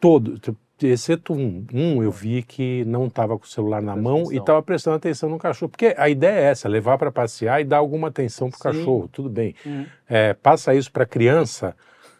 [0.00, 0.54] todo, t-
[0.86, 4.22] exceto um, um eu vi que não estava com o celular na Presta mão e
[4.22, 4.38] atenção.
[4.40, 5.68] estava prestando atenção no cachorro.
[5.68, 9.28] Porque a ideia é essa, levar para passear e dar alguma atenção pro cachorro, tudo
[9.28, 9.54] bem.
[9.66, 9.84] Hum.
[10.08, 11.74] É, passa isso para criança,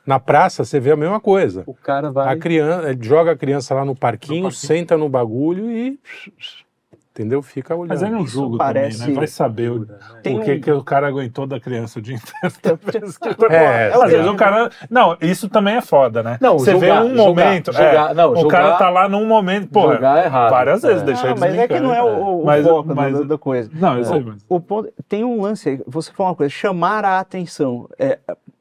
[0.09, 1.63] na praça você vê a mesma coisa.
[1.67, 2.33] O cara vai.
[2.33, 4.67] A criança, joga a criança lá no parquinho, No parquinho.
[4.67, 5.99] senta no bagulho e
[7.11, 7.43] entendeu?
[7.43, 7.89] Fica olhando.
[7.89, 9.19] Mas é Isso jogo parece- também, né?
[9.19, 9.85] Vai saber o,
[10.23, 12.55] Tem o que, um- que o cara aguentou da criança o dia inteiro.
[13.51, 14.71] É, Às vezes o cara.
[14.89, 16.39] Não, isso também é foda, né?
[16.41, 17.71] Não, Você julgar, vê um momento.
[17.71, 19.93] é, julgar, não, o cara tá lá num momento, pô.
[19.93, 20.51] Jogar errado.
[20.51, 21.05] Várias vezes, É.
[21.05, 23.39] deixa Não, eles mas é que não é o, o Mas- foco mas- da, da
[23.39, 23.71] coisa.
[23.75, 24.37] Não, eu sei, mas.
[24.49, 27.89] O ponto, tem um lance aí, você falou uma coisa, chamar a atenção.
[27.99, 28.19] É,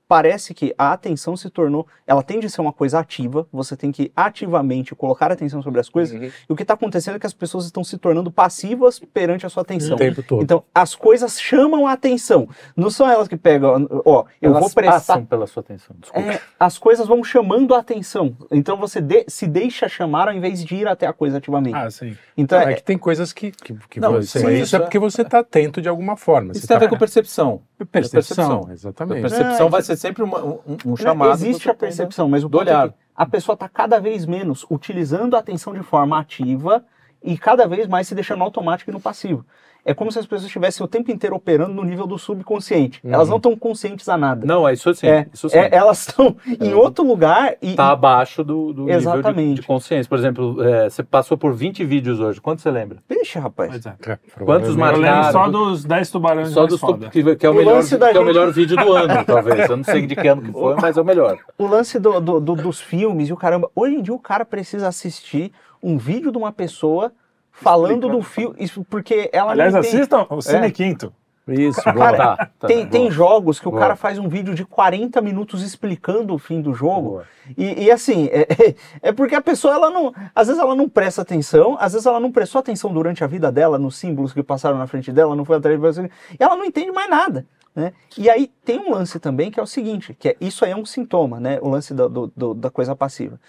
[0.07, 3.91] parece que a atenção se tornou, ela tende a ser uma coisa ativa, você tem
[3.91, 6.31] que ativamente colocar atenção sobre as coisas, Uhum.
[6.49, 9.49] e o que está acontecendo é que as pessoas estão se tornando passivas perante a
[9.49, 9.95] sua atenção.
[9.95, 10.41] O tempo todo.
[10.43, 12.47] Então, as coisas chamam a atenção.
[12.75, 14.93] Não são elas que pegam, ó, eu Elas vou prestar.
[14.93, 15.95] passam pela sua atenção.
[15.99, 16.31] Desculpa.
[16.31, 18.35] É, as coisas vão chamando a atenção.
[18.51, 21.75] Então você de- se deixa chamar ao invés de ir até a coisa ativamente.
[21.75, 22.15] Ah, sim.
[22.37, 24.39] então, é é, que tem coisas que, que, que Não, você.
[24.39, 26.51] sim, isso é é- porque você está atento de alguma forma.
[26.51, 27.61] Isso Você tem a tá- ver com percepção.
[27.91, 28.65] percepção, percepção.
[28.69, 29.21] A exatamente.
[29.21, 31.31] percepção Não, vai ser sempre uma- um, um chamado.
[31.31, 31.79] existe a tem, né?
[31.79, 32.89] percepção, mas o do é olhar.
[32.89, 36.83] que a pessoa está cada vez menos utilizando a atenção de forma ativa
[37.23, 39.45] e cada vez mais se deixando automático e no passivo.
[39.89, 42.99] É como se as pessoas estivessem o tempo inteiro operando no nível do subconsciente.
[43.05, 43.31] Elas Uhum.
[43.31, 44.45] não estão conscientes a nada.
[44.45, 45.07] Não, é isso sim.
[45.07, 45.57] É, isso sim.
[45.57, 46.75] É, elas estão em É.
[46.75, 49.61] outro lugar e, Tá abaixo do, do nível de, Exatamente.
[49.61, 50.09] de consciência.
[50.09, 52.41] Por exemplo, é, você passou por 20 vídeos hoje.
[52.41, 52.97] Quanto você lembra?
[53.09, 53.69] Vixe, rapaz.
[53.71, 53.95] Pois é.
[54.11, 54.71] É, provavelmente.
[54.73, 55.01] Eu marcaram?
[55.01, 57.09] lembro só dos 10 tubarões Só dos foda.
[57.09, 59.23] que, que é o, O melhor, que da é o gente- melhor vídeo do ano,
[59.25, 59.69] talvez.
[59.69, 61.37] Eu não sei de que ano que foi, mas é o melhor.
[61.57, 63.69] O lance do- do- do- dos filmes e o caramba.
[63.73, 67.13] Hoje em dia o cara precisa assistir um vídeo de uma pessoa
[67.61, 68.55] falando do filme.
[68.59, 69.89] Isso porque ela Aliás, não tem.
[69.91, 70.71] assistam o Cine É.
[70.71, 71.13] Quinto.
[71.49, 72.17] Isso, Cara, boa.
[72.17, 72.89] Tá, tá, tem, boa.
[72.89, 73.81] tem jogos que o Boa.
[73.81, 77.21] cara faz um vídeo de 40 minutos explicando o fim do jogo.
[77.57, 80.13] E, e assim, é, é porque a pessoa, ela não.
[80.35, 83.49] Às vezes ela não presta atenção, às vezes ela não prestou atenção durante a vida
[83.49, 86.57] dela, nos símbolos que passaram na frente dela, não foi atrás de você, e ela
[86.57, 87.45] não entende mais nada.
[87.73, 87.93] Né?
[88.17, 90.75] E aí tem um lance também que é o seguinte, que é, isso aí é
[90.75, 91.59] um sintoma, né?
[91.61, 93.39] O lance do- do- do- da coisa passiva.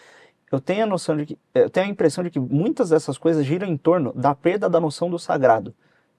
[0.51, 1.39] Eu tenho a noção de que.
[1.55, 4.81] Eu tenho a impressão de que muitas dessas coisas giram em torno da perda da
[4.81, 5.75] noção do sagrado.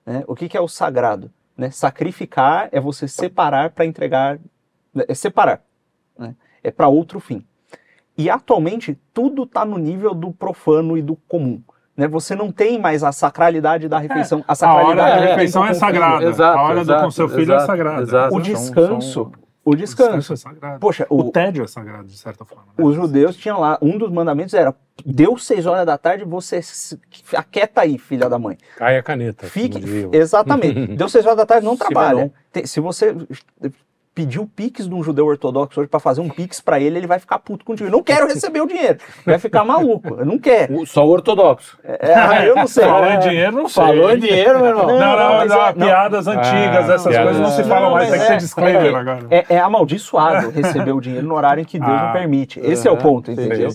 [0.06, 0.24] né?
[0.28, 1.32] O que, que é o sagrado?
[1.58, 1.72] Né?
[1.72, 4.40] Sacrificar é você separar para entregar.
[5.08, 5.62] É separar.
[6.18, 6.36] né?
[6.64, 7.44] É para outro fim.
[8.18, 11.62] E atualmente tudo está no nível do profano e do comum.
[11.96, 12.08] Né?
[12.08, 14.44] Você não tem mais a sacralidade da refeição.
[14.48, 16.24] a A sacralidade hora do da refeição é sagrada.
[16.26, 18.02] Exato, a hora do exato, com seu filho exato, é sagrada.
[18.04, 18.36] exato.
[18.36, 19.12] O descanso.
[19.12, 19.32] são-
[19.70, 20.18] O descanso.
[20.18, 20.80] descanso é sagrado.
[20.80, 22.66] Poxa, O o, tédio é sagrado, de certa forma.
[22.78, 22.84] né?
[22.84, 24.74] os judeus tinham lá, um dos mandamentos era,
[25.06, 27.00] deu seis horas da tarde, você se-
[27.34, 28.58] aquieta aí, filha da mãe.
[28.78, 29.48] Cai a caneta.
[29.48, 32.32] Fique, o- exatamente, deu seis horas da tarde, não Se trabalha.
[32.52, 33.16] Tem- se você
[34.20, 37.08] pedir o pix de um judeu ortodoxo hoje para fazer um pix para ele, ele
[37.08, 37.88] vai ficar puto contigo.
[37.88, 38.98] Eu não quero receber o dinheiro.
[39.26, 40.16] Vai ficar maluco.
[40.20, 40.82] Eu não quero.
[40.82, 41.78] O- Só o ortodoxo.
[41.86, 42.84] É, ah, eu não sei.
[42.84, 43.82] Falou em dinheiro, não sei.
[43.86, 44.88] Falou em dinheiro, meu irmão.
[44.88, 45.86] Não, não, Não, mas não, é- não.
[45.88, 48.86] piadas antigas, Ah, essas piadas- coisas não se falam mais, mas tem que é- disclaimer
[48.94, 49.20] é- agora.
[49.30, 52.06] É, é amaldiçoado receber o dinheiro no horário em que Deus Ah.
[52.08, 52.60] não permite.
[52.60, 53.70] Esse é o ponto, entendeu?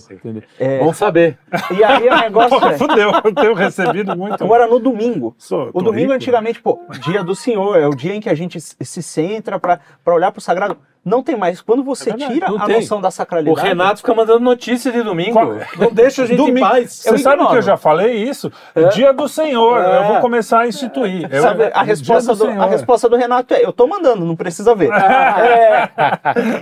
[0.59, 1.39] É, Bom saber.
[1.75, 2.77] e aí o negócio Pô, é.
[2.77, 4.43] fudeu, eu tenho recebido muito.
[4.43, 5.33] Agora no domingo.
[5.39, 6.13] Sou- O domingo rico.
[6.13, 9.59] antigamente, pô, dia do Senhor, é o dia em que a gente se se centra
[9.59, 10.77] para olhar pro sagrado.
[11.03, 11.61] Não tem mais.
[11.61, 12.77] Quando você É tira não a tem.
[12.77, 13.67] noção da O sacralidade.
[13.67, 15.33] Renato fica mandando notícia de domingo.
[15.33, 16.93] Qual- Não deixa a gente Domingo- em paz.
[16.93, 17.51] Você Eu sabe ignoro.
[17.51, 18.51] que eu já falei isso?
[18.73, 18.87] É.
[18.87, 19.99] Dia do Senhor, É.
[19.99, 21.27] eu vou começar a instituir.
[21.31, 22.69] Eu- Sabe, a resposta, do, a Senhor.
[22.69, 24.89] resposta do Renato é: eu tô mandando, não precisa ver.
[25.45, 25.89] É,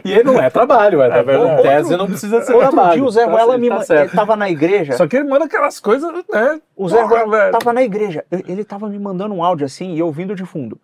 [0.03, 1.61] E ele não é trabalho, é, É verdade.
[1.63, 2.93] Tese não precisa ser outro trabalho.
[2.95, 4.93] dia o Zé Tá Ruela me tá tava na igreja.
[4.97, 6.59] Só que ele manda aquelas coisas, né?
[6.75, 8.25] O Zé Ruela tava na igreja.
[8.31, 10.77] Ele ele tava me mandando um áudio assim e eu ouvindo de fundo.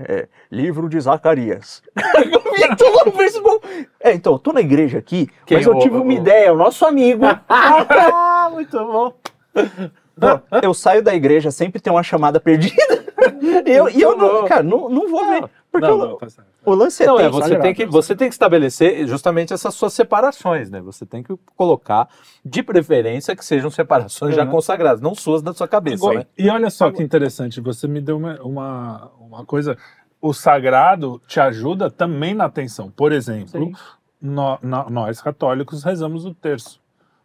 [0.00, 1.82] É, livro de Zacarias.
[1.96, 3.88] lá no Facebook.
[4.00, 6.52] É, então, eu tô na igreja aqui, Quem mas eu o- tive uma o- ideia,
[6.52, 7.24] o nosso amigo.
[7.48, 9.12] Ah, muito bom.
[10.20, 13.04] Pô, eu saio da igreja, sempre tem uma chamada perdida.
[13.48, 15.44] E eu, e eu não, cara, não, não vou ver.
[15.70, 16.18] Porque Não, o, Não,
[16.64, 19.92] o lance é Não, é, você tem, que, você tem que estabelecer justamente essas suas
[19.92, 20.80] separações, né?
[20.80, 22.08] Você tem que colocar,
[22.44, 24.50] de preferência, que sejam separações já Uhum.
[24.50, 26.26] consagradas, não suas da sua cabeça, Agora, né?
[26.38, 29.76] E olha só que interessante, você me deu uma, uma, uma coisa.
[30.20, 32.90] O sagrado te ajuda também na atenção.
[32.90, 33.70] Por exemplo,
[34.20, 36.80] nó- nó- nós católicos rezamos o terço.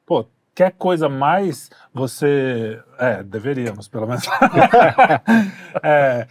[0.06, 2.82] Pô, quer coisa mais você.
[2.98, 4.24] É, deveríamos, pelo menos.
[5.84, 6.28] É,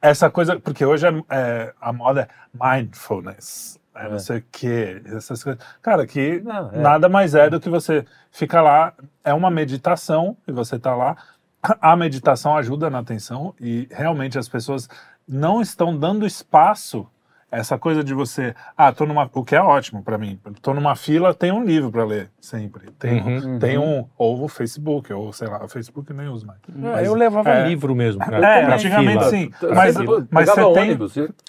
[0.00, 3.78] essa coisa, porque hoje é, é, a moda é mindfulness.
[3.94, 4.08] É, É.
[4.10, 5.62] não sei o quê, essas coisas.
[5.82, 6.78] Cara, que Não, é.
[6.78, 8.92] nada mais é do que você fica lá,
[9.24, 11.16] é uma meditação e você tá lá.
[11.80, 14.88] A meditação ajuda na atenção e realmente as pessoas
[15.26, 17.08] não estão dando espaço
[17.58, 20.38] essa coisa de você, ah, tô numa, o que é ótimo para mim.
[20.62, 22.90] Tô numa fila, tem um livro para ler sempre.
[22.98, 23.58] Tem, Uhum.
[23.58, 26.58] tem um ou o Facebook, ou sei lá, o Facebook nem uso mais.
[26.94, 27.68] Ah, eu levava é.
[27.68, 28.24] livro mesmo.
[28.24, 29.30] Pra, É, pra antigamente fila.
[29.30, 29.50] sim.
[29.74, 29.96] Mas,
[30.30, 30.96] mas você tem,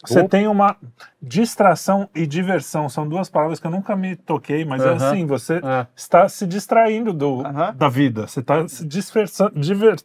[0.05, 0.75] você tem uma
[1.21, 2.87] distração e diversão.
[2.89, 4.95] São duas palavras que eu nunca me toquei, mas é Aham.
[4.95, 5.87] assim, você É.
[5.95, 7.43] está se distraindo do,
[7.75, 8.27] da vida.
[8.27, 9.59] Você está se dispersando.
[9.59, 9.95] Diver,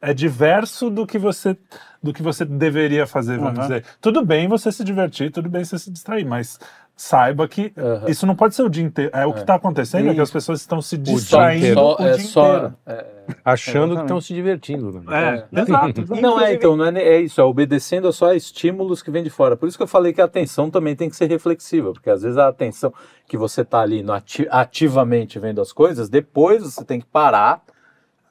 [0.00, 1.56] é diverso do que você
[2.00, 3.68] do que você deveria fazer, vamos Aham.
[3.68, 3.84] dizer.
[4.00, 6.60] Tudo bem você se divertir, tudo bem você se distrair, mas
[6.94, 8.04] saiba que Aham.
[8.08, 9.10] isso não pode ser o dia inteiro.
[9.12, 9.42] É o que É.
[9.42, 11.80] está acontecendo, é que as pessoas estão se dia distraindo inteiro.
[11.80, 12.74] o Só, é dia só, inteiro.
[12.86, 13.06] é,
[13.44, 14.92] Achando que estão se divertindo.
[14.92, 15.46] Né?
[15.52, 16.04] É, exato.
[16.22, 19.30] Não, é, então, não é, é isso, é obedecendo só a estímulos que vêm de
[19.30, 19.56] fora.
[19.56, 22.22] Por isso que eu falei que a atenção também tem que ser reflexiva, porque às
[22.22, 22.92] vezes a atenção
[23.26, 27.60] que você está ali no ati- ativamente vendo as coisas, depois você tem que parar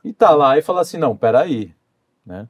[0.04, 1.74] e tá lá e falar assim, não, peraí,
[2.26, 2.48] né?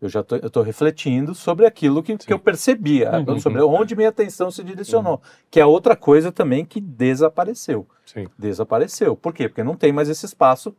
[0.00, 3.40] Eu já tô, eu tô refletindo sobre aquilo que, que eu percebia, Uhum.
[3.40, 5.20] sobre onde minha atenção se direcionou,
[5.50, 7.84] que é outra coisa também que desapareceu.
[8.06, 8.28] Sim.
[8.38, 9.16] Desapareceu.
[9.16, 9.48] Por quê?
[9.48, 10.72] Porque não tem mais esse espaço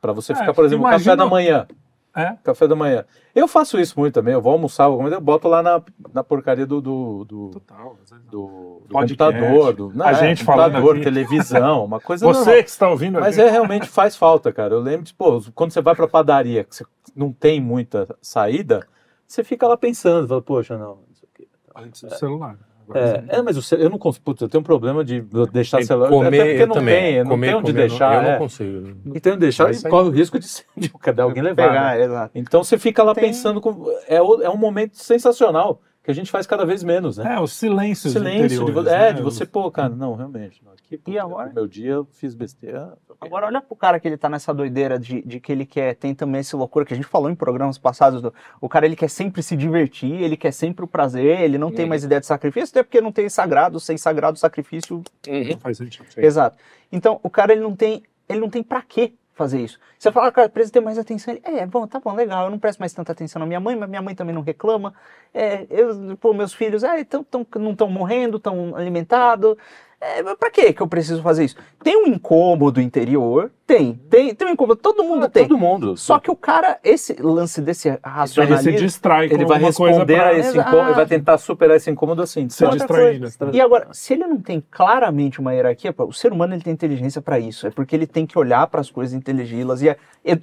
[0.00, 1.66] para você É, ficar, por exemplo, no imagina- café da manhã
[2.14, 2.36] É.
[2.44, 3.04] café da manhã.
[3.34, 4.34] Eu faço isso muito também.
[4.34, 5.82] Eu vou almoçar, vou comer, eu boto lá na,
[6.12, 7.96] na porcaria do, do, do, Total.
[8.30, 9.72] do- do computador.
[9.72, 11.04] Do, não, A é, gente falando computador, aqui.
[11.04, 12.62] televisão, uma coisa Você normal.
[12.64, 14.74] que está ouvindo Mas aqui, é realmente faz falta, cara.
[14.74, 16.84] Eu lembro de, pô, quando você vai pra padaria, que você
[17.16, 18.86] não tem muita saída,
[19.26, 21.48] você fica lá pensando, fala, poxa, não, não sei o quê.
[21.74, 22.56] antes do celular.
[22.60, 23.24] É, sim.
[23.28, 25.20] é, mas o ce- eu não consigo, putz, eu tenho um problema de
[25.52, 26.94] deixar o Tem celular, comer, até porque eu não também.
[27.14, 28.32] tem, não comer, tem onde comer, deixar, Eu é.
[28.32, 28.96] não consigo.
[29.04, 31.68] não tem onde deixar e corre o risco de, de cadê alguém levar.
[31.68, 32.04] Pegar, né?
[32.04, 32.30] exato.
[32.34, 36.14] Então você fica lá Tem- pensando, com, é, o- é um momento sensacional que a
[36.14, 37.36] gente faz cada vez menos, né?
[37.36, 39.12] É, os silêncios Silêncio, de, é, né?
[39.12, 41.48] de você, pô, cara, não, realmente, não, aqui, pô, E agora?
[41.48, 42.96] no meu dia eu fiz besteira.
[43.20, 46.14] Agora olha pro cara que ele tá nessa doideira de, de que ele quer, tem
[46.14, 49.08] também essa loucura que a gente falou em programas passados, do- o cara ele quer
[49.08, 51.88] sempre se divertir, ele quer sempre o prazer, ele não tem Uhum.
[51.90, 56.06] mais ideia de sacrifício, até porque não tem sagrado, sem sagrado sacrifício, Não faz sentido.
[56.12, 56.20] Sim.
[56.20, 56.58] exato.
[56.90, 59.78] Então o cara ele não tem, ele não tem pra quê fazer isso.
[59.98, 61.32] Você fala, ah, cara, precisa ter mais atenção.
[61.32, 63.74] Ele, é, bom, tá bom, legal, eu não presto mais tanta atenção na minha mãe,
[63.74, 64.92] mas minha mãe também não reclama.
[65.32, 69.56] É, eu, pô, meus filhos, é, tão, tão, não estão morrendo, estão alimentados.
[70.04, 71.54] É, mas pra quê que eu preciso fazer isso?
[71.80, 73.52] Tem um incômodo interior?
[73.64, 73.94] Tem.
[74.10, 75.46] Tem, tem um incômodo, todo mundo tem.
[75.46, 75.96] Todo mundo.
[75.96, 78.72] Só que o cara, esse lance desse Ele se racionalismo...
[78.78, 80.68] distrai com ele vai responder pra a esse Exato.
[80.68, 82.48] incômodo, ele vai tentar superar esse incômodo assim.
[82.48, 83.28] se distraindo.
[83.52, 87.22] E agora, se ele não tem claramente uma hierarquia, o ser humano ele tem inteligência
[87.22, 87.68] para isso.
[87.68, 90.38] É porque ele tem que olhar para as coisas, inteligí-las e, é- é-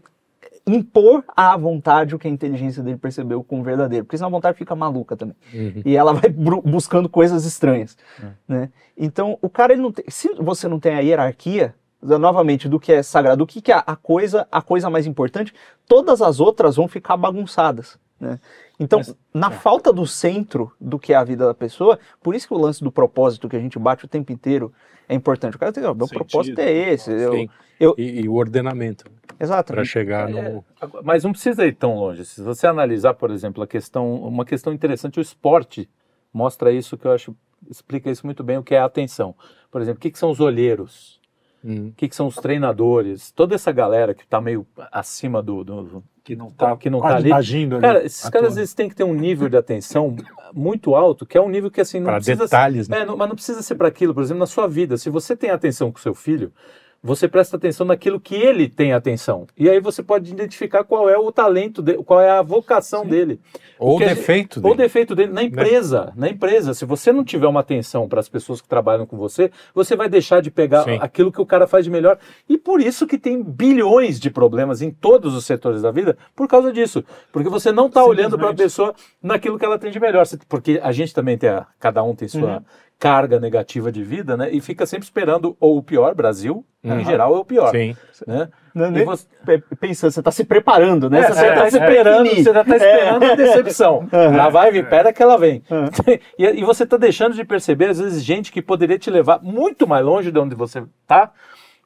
[0.76, 4.06] impor à vontade o que a inteligência dele percebeu como verdadeiro.
[4.06, 5.36] Porque senão a vontade fica maluca também.
[5.54, 5.82] Uhum.
[5.86, 7.98] E ela vai buscando coisas estranhas.
[8.22, 8.28] É.
[8.48, 8.70] Né?
[8.98, 12.94] Então, o cara, ele não tem, se você não tem a hierarquia, novamente, do que
[12.94, 15.54] é sagrado, do que, que é a coisa, a coisa mais importante,
[15.88, 18.00] todas as outras vão ficar bagunçadas.
[18.20, 18.40] Né?
[18.80, 19.52] Então, Mas- na é.
[19.52, 22.82] falta do centro do que é a vida da pessoa, por isso que o lance
[22.84, 24.72] do propósito que a gente bate o tempo inteiro
[25.08, 25.56] é importante.
[25.56, 27.12] O cara tem, ó, meu Sentido, propósito é esse.
[27.12, 27.48] Eu,
[27.80, 29.04] eu- E, e o ordenamento
[29.40, 29.74] exato.
[29.74, 30.64] para chegar É, no.
[31.04, 32.24] Mas não precisa ir tão longe.
[32.26, 35.90] Se você analisar, por exemplo, a questão, uma questão interessante, o esporte
[36.32, 37.36] mostra isso que eu acho,
[37.70, 39.36] explica isso muito bem, o que é a atenção.
[39.72, 41.19] Por exemplo, o que, que são os olheiros?
[41.64, 41.88] Hum.
[41.90, 43.32] O que, que são os treinadores?
[43.32, 47.16] Toda essa galera que está meio acima do, do- Que não tá, que não tá
[47.18, 47.34] ali.
[47.34, 47.82] agindo ali.
[47.82, 50.16] Cara, esses caras eles têm que ter um nível de atenção
[50.54, 53.00] muito alto, que é um nível que assim não Para precisa detalhes, né?
[53.02, 54.14] É, não- mas não precisa ser para aquilo.
[54.14, 56.54] Por exemplo, na sua vida, se você tem atenção com seu filho,
[57.02, 59.48] você presta atenção naquilo que ele tem atenção.
[59.58, 63.40] E aí você pode identificar qual é o talento dele, qual é a vocação dele.
[63.78, 64.88] Ou o defeito Ou o dele.
[64.88, 66.12] defeito dele na empresa.
[66.16, 69.50] Na empresa, se você não tiver uma atenção para as pessoas que trabalham com você,
[69.74, 70.98] você vai deixar de pegar Sim.
[71.02, 72.18] aquilo que o cara faz de melhor.
[72.48, 76.48] E por isso que tem bilhões de problemas em todos os setores da vida por
[76.48, 77.04] causa disso.
[77.32, 78.94] Porque você não está olhando para a pessoa
[79.24, 80.26] naquilo que ela tem de melhor.
[80.50, 82.62] Porque a gente também tem, a, cada um tem sua Uhum.
[83.00, 84.50] Carga negativa de vida, né?
[84.52, 87.00] E fica sempre esperando ou o pior, Brasil, Uhum.
[87.00, 87.72] em geral, é o pior.
[87.72, 87.96] Sim.
[88.28, 88.50] Né?
[88.76, 91.20] Não, E nem- você, pe- pensando, você está se preparando, né?
[91.20, 92.44] é, você está vai esperando, definir.
[92.44, 94.00] você já está esperando a decepção.
[94.12, 94.36] Uhum.
[94.38, 95.64] Lá vai vir, pera que ela vem.
[95.72, 95.90] Uhum.
[96.38, 99.88] E, e você está deixando de perceber, às vezes, gente que poderia te levar muito
[99.88, 101.32] mais longe de onde você está,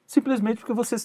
[0.06, 0.96] simplesmente porque você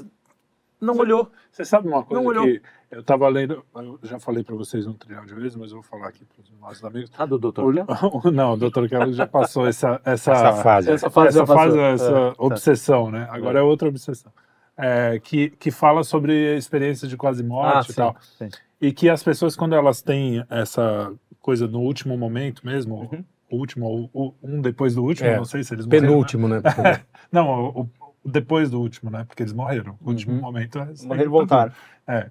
[0.80, 1.30] não olhou.
[1.50, 2.44] Você sabe uma coisa Não olhou.
[2.44, 2.60] que
[2.90, 5.82] eu estava lendo, eu já falei para vocês um trilhão de vezes, mas eu vou
[5.82, 7.10] falar aqui para os nossos amigos.
[7.18, 7.64] Ah, do doutor.
[7.66, 8.88] O- não, o Dr.
[8.88, 10.90] Kelly já passou essa, essa, Essa fase.
[10.90, 12.34] Essa fase essa, fase, essa É, tá.
[12.38, 13.26] obsessão, né?
[13.30, 14.32] Agora é outra obsessão.
[14.76, 18.16] É, que, que fala sobre experiências de quase Ah, morte e sim, tal.
[18.20, 18.48] sim.
[18.80, 23.24] E que as pessoas, quando elas têm essa coisa no último momento mesmo, Uhum.
[23.50, 26.04] o último, ou um depois do último, É, não sei se eles morreram.
[26.04, 26.08] né?
[26.10, 26.60] Penúltimo, né?
[27.32, 29.24] Não, o, o- o depois do último, né?
[29.24, 29.96] Porque eles morreram.
[30.00, 30.40] O último Uhum.
[30.40, 30.92] momento é.
[31.04, 31.72] Morreram e voltaram.
[32.06, 32.30] É.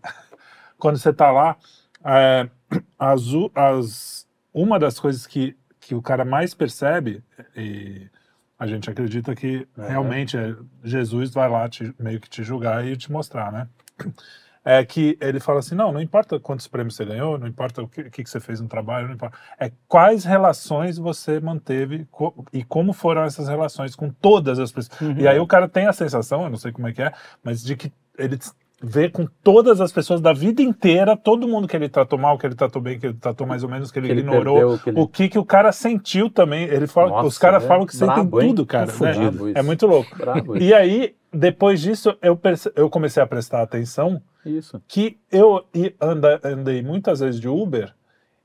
[0.78, 1.56] Quando você tá lá,
[2.04, 2.50] é,
[3.00, 3.22] as,
[3.56, 7.24] as- uma das coisas que, que o cara mais percebe,
[7.56, 8.08] e
[8.60, 9.88] a gente acredita que É.
[9.90, 13.68] realmente é, Jesus vai lá te- meio que te julgar e te mostrar, né?
[14.70, 17.88] É que ele fala assim: não, não importa quantos prêmios você ganhou, não importa o
[17.88, 19.38] que, o que você fez no trabalho, não importa.
[19.58, 25.00] É quais relações você manteve co- e como foram essas relações com todas as pessoas.
[25.00, 25.16] Uhum.
[25.18, 27.64] E aí o cara tem a sensação, eu não sei como é que é, mas
[27.64, 28.38] de que ele
[28.80, 32.46] ver com todas as pessoas da vida inteira, todo mundo que ele tratou mal, que
[32.46, 34.80] ele tratou bem, que ele tratou mais ou menos, que ele, Que ele ignorou, perdeu,
[34.80, 36.66] que ele- o que que o cara sentiu também.
[36.66, 38.92] Ele fala, Nossa, os caras é falam que sentem brabo, tudo, cara.
[38.92, 39.52] É né?
[39.56, 40.16] É muito louco.
[40.60, 44.82] E aí, depois disso, eu, perce- eu comecei a prestar atenção Isso.
[44.88, 45.64] que eu
[46.02, 47.94] anda- andei muitas vezes de Uber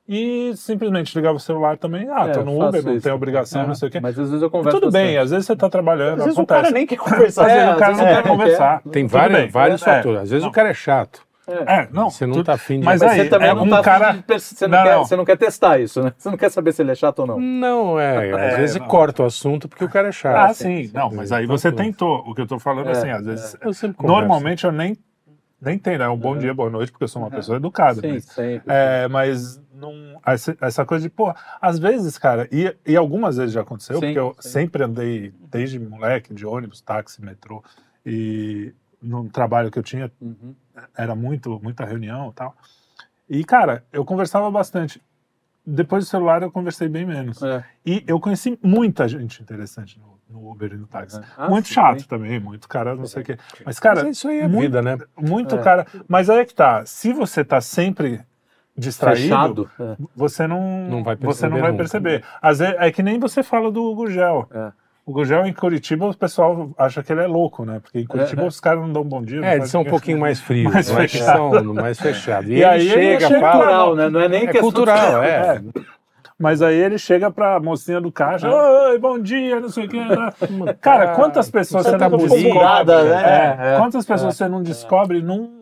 [0.08, 2.08] e simplesmente ligava o celular também.
[2.10, 4.00] Ah, É, tô no Uber, não tem obrigação, É, não sei o quê.
[4.00, 6.42] Mas às vezes eu converso Tudo bem, às vezes você tá trabalhando, Às vezes o
[6.42, 6.62] acontece.
[6.62, 7.46] cara nem quer conversar.
[7.46, 8.82] Às vezes É, o cara não quer é, conversar.
[8.90, 10.20] Tem Tudo vários, É, fatores.
[10.22, 10.50] Às vezes não.
[10.50, 11.22] o cara é chato.
[11.46, 12.08] É, não.
[12.08, 12.84] Você não tudo- tá afim de...
[12.84, 14.84] Mas Mas aí, você também é não um tá cara- afim de você, não Não,
[14.84, 15.04] quer, não.
[15.04, 16.12] você não quer testar isso, né?
[16.16, 17.40] Você não quer saber se ele é chato ou não.
[17.40, 18.30] Não, é.
[18.32, 18.86] Às É, vezes não.
[18.86, 20.50] corta o assunto porque o cara é chato.
[20.50, 20.90] Ah, sim.
[20.94, 21.82] Não, mas aí você tudo.
[21.82, 22.18] tentou.
[22.26, 23.56] O que eu tô falando É, assim, às vezes.
[23.60, 24.20] Eu sempre converso.
[24.20, 24.96] Normalmente eu nem,
[25.60, 26.08] nem tenho, né?
[26.08, 28.00] Um bom dia, boa noite, porque eu sou uma pessoa educada.
[28.00, 28.62] Sim, mas- sempre.
[28.72, 33.52] É, mas não, essa, essa coisa de, pô, às vezes, cara, e, e algumas vezes
[33.52, 34.48] já aconteceu, Sim, porque eu sim.
[34.48, 37.64] sempre andei, desde moleque, de ônibus, táxi, metrô,
[38.06, 38.72] e
[39.02, 40.54] no trabalho que eu tinha, Uhum.
[40.96, 42.56] Era muito, muita reunião e tal.
[43.28, 45.00] E, cara, eu conversava bastante.
[45.64, 47.42] Depois do celular, eu conversei bem menos.
[47.42, 47.64] É.
[47.86, 51.20] E eu conheci muita gente interessante no, no Uber e no táxi.
[51.36, 52.08] Ah, muito sim, chato sim.
[52.08, 53.38] também, muito cara, não sei o quê.
[53.38, 54.98] Mas, Mas cara, isso aí é muito- vida, né?
[55.16, 55.62] muito É.
[55.62, 55.86] cara.
[56.08, 56.84] Mas aí é que tá.
[56.84, 58.20] Se você tá sempre
[58.76, 59.70] distraído, Fechado.
[59.78, 59.96] É.
[60.16, 61.82] você não, Não vai você perceber não vai nunca.
[61.82, 62.24] perceber.
[62.40, 64.48] Às vezes, é que nem você fala do Gugel.
[64.50, 64.72] É.
[65.12, 67.80] O Gugel em Curitiba, o pessoal acha que ele é louco, né?
[67.82, 68.46] Porque em Curitiba É.
[68.46, 69.42] os caras não dão bom dia.
[69.42, 71.36] não É, eles são um pouquinho mais frios, Mais não é que fechado.
[71.62, 72.48] são mais fechados.
[72.48, 73.52] E, E ele aí ele chega, chega fala...
[73.52, 74.08] Cultural, né?
[74.08, 75.28] Não é nem É questão cultural, é.
[75.28, 75.60] É.
[76.40, 79.98] Mas aí ele chega pra mocinha do caixa, oi, bom dia, não sei o quê.
[80.02, 80.74] né?
[80.80, 82.94] Cara, quantas pessoas você Tanta não buzina, descobre?
[83.10, 83.22] né?
[83.60, 85.61] É, É, Quantas pessoas você não descobre num...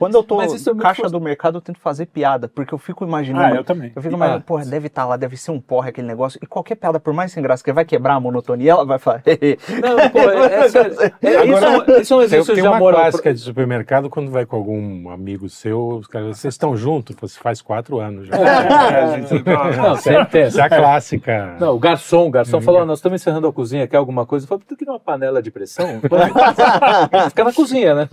[0.00, 0.46] Quando eu tô é
[0.80, 3.52] caixa fos- do mercado, eu tento fazer piada, porque eu fico imaginando.
[3.54, 3.92] Ah, eu também.
[3.94, 4.46] Eu fico imaginando, Ah.
[4.48, 6.40] porra, deve estar lá, deve ser um porra aquele negócio.
[6.42, 9.22] E qualquer piada, por mais sem graça, que vai quebrar a monotonia, ela vai falar.
[9.28, 10.96] Não, pô, é, é sério.
[10.98, 14.08] É, isso, é um, isso é um Tem, exercício tem de uma clássica de supermercado
[14.08, 17.14] quando vai com algum amigo seu, os caras, vocês estão juntos?
[17.20, 18.36] Você faz quatro anos já.
[18.36, 20.74] É, a gente tá- Não, sempre tem Essa é essa.
[20.76, 21.56] a clássica.
[21.60, 22.62] Não, o garçom, o garçom Hum.
[22.62, 24.44] falou, nós estamos encerrando a cozinha, quer alguma coisa?
[24.44, 26.00] Eu falei, tu queria uma panela de pressão?
[27.28, 28.08] Fica na cozinha, né?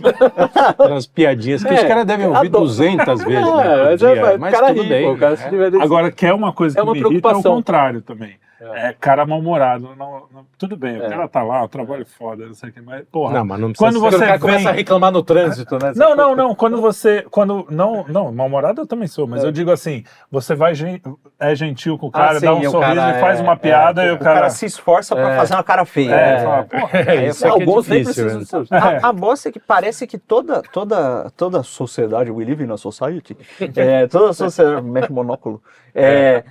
[0.78, 2.64] Aquelas piadinhas que É, os caras devem ouvir adoro.
[2.64, 3.44] 200 vezes.
[3.44, 4.08] né, por É, mas, dia.
[4.08, 5.08] é, mas o cara tudo ri, bem.
[5.08, 5.76] pô, cara se diverte.
[5.82, 7.54] Agora, quer uma coisa que É uma me irrita é o preocupação.
[7.56, 8.36] contrário também.
[8.60, 9.90] É, cara mal-humorado.
[9.96, 11.08] Não, não- tudo bem, o É.
[11.08, 13.34] cara tá lá, o trabalho é foda, não sei o que, mas, porra.
[13.34, 15.92] Não, mas não precisa Quando o você cara começa vem- a reclamar no trânsito, né?
[15.94, 16.54] Não, não, não.
[16.54, 17.24] Quando você.
[17.30, 19.46] Quando, não, não, mal-humorado eu também sou, mas É.
[19.46, 21.00] eu digo assim: você vai gen-
[21.38, 23.56] é gentil com o cara, sim, dá um e sorriso cara e faz é- uma
[23.56, 24.50] piada e o O cara cara.
[24.50, 25.36] se esforça pra É.
[25.36, 26.14] fazer uma cara feia.
[26.14, 26.88] É, fala, porra.
[27.08, 28.64] É, é Alguns nem difícil, precisam.
[28.72, 32.76] A, a bosta é que parece que toda, toda, toda sociedade, we live in a
[32.76, 33.36] society,
[33.76, 35.62] é, toda sociedade, mexe monóculo,
[35.94, 36.44] é,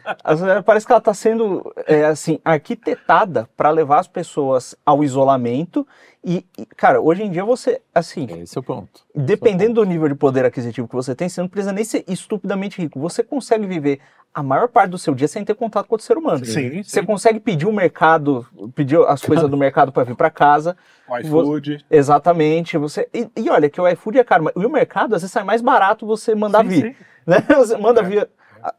[0.65, 5.87] parece que ela está sendo, é, assim, arquitetada para levar as pessoas ao isolamento
[6.23, 9.01] e, e, cara, hoje em dia você, assim, Esse é o ponto.
[9.15, 12.81] dependendo do nível de poder aquisitivo que você tem, você não precisa nem ser estupidamente
[12.81, 13.99] rico, você consegue viver
[14.33, 16.45] a maior parte do seu dia sem ter contato com outro ser humano.
[16.45, 17.05] Sim, Você sim.
[17.05, 18.45] consegue pedir o mercado,
[18.75, 20.75] pedir as coisas do mercado para vir para casa,
[21.09, 21.83] O iFood.
[21.89, 22.77] Exatamente.
[22.77, 25.31] Você, e, e olha que o iFood é caro, mas e o mercado às vezes
[25.31, 26.81] sai mais barato você mandar Sim, vir.
[26.83, 26.95] sim.
[27.25, 27.37] Né?
[27.57, 28.27] Você manda vir a-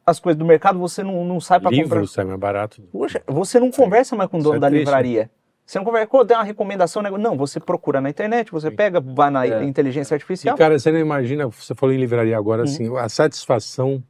[0.07, 1.83] as coisas do mercado, você não, não sai para comprar.
[1.83, 2.83] Livro sai mais barato.
[2.93, 5.31] Poxa, você não conversa mais com o dono é da triste, livraria.
[5.64, 9.01] Você não conversa, "Pô, dá uma recomendação, né?" não, você procura na internet, você pega,
[9.01, 9.62] vai na É.
[9.64, 10.57] inteligência E, artificial.
[10.57, 12.39] cara, você não imagina, você falou em livraria Uhum.
[12.41, 14.03] agora, assim, a satisfação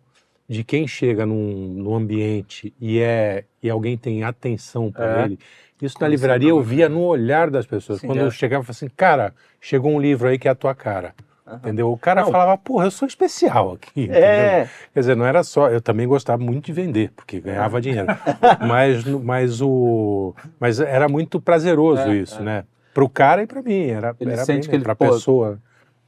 [0.49, 1.35] de quem chega num,
[1.75, 5.25] num ambiente e, é, e alguém tem atenção para É.
[5.27, 5.39] ele.
[5.83, 8.01] Isso na livraria eu via no olhar das pessoas.
[8.01, 8.23] Sim, Quando é.
[8.23, 11.15] eu chegava, eu falava assim, cara, chegou um livro aí que é a tua cara.
[11.57, 11.91] Entendeu?
[11.91, 12.31] O cara Não.
[12.31, 14.03] falava, porra, eu sou especial aqui.
[14.05, 14.23] entendeu?
[14.23, 15.69] É, Quer dizer, não era só.
[15.69, 18.07] Eu também gostava muito de vender, porque ganhava dinheiro.
[18.67, 22.65] mas, mas, o, mas era muito prazeroso É, isso, né?
[22.93, 23.87] Para o cara e para mim.
[23.89, 25.59] Era, Ele era sente bem, que ele, pra pô, pessoa.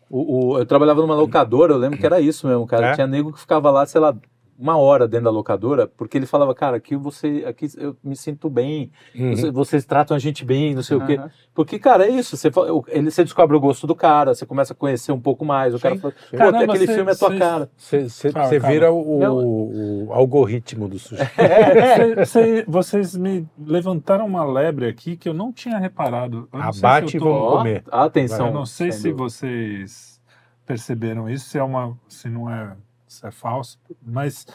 [0.09, 2.89] O, o- eu trabalhava numa locadora, eu lembro que era isso mesmo, cara.
[2.89, 2.95] É?
[2.95, 4.15] Tinha nego que ficava lá, sei lá,
[4.61, 8.51] uma hora dentro da locadora, porque ele falava, cara, aqui você, aqui eu me sinto
[8.51, 9.35] bem, Uhum.
[9.35, 11.19] você- vocês tratam a gente bem, não sei o quê.
[11.55, 12.37] Porque, cara, é isso.
[12.37, 12.51] Você,
[12.89, 15.75] ele, você descobre o gosto do cara, você começa a conhecer um pouco mais.
[15.75, 16.31] O cara Sim, fala, sim.
[16.33, 17.71] pô, Caramba, aquele cê- filme é tua cês- cara.
[17.77, 21.23] Você Ah, vira o, o algoritmo do sushi.
[22.25, 26.49] Cê- cê- vocês me levantaram uma lebre aqui que eu não tinha reparado.
[26.53, 27.85] Eu se Abate e vamos comer.
[27.91, 28.49] atenção.
[28.49, 29.17] Eu não sei se dúvida.
[29.23, 30.21] vocês
[30.67, 32.73] perceberam isso, se é uma, se não é,
[33.11, 34.47] se é falso, mas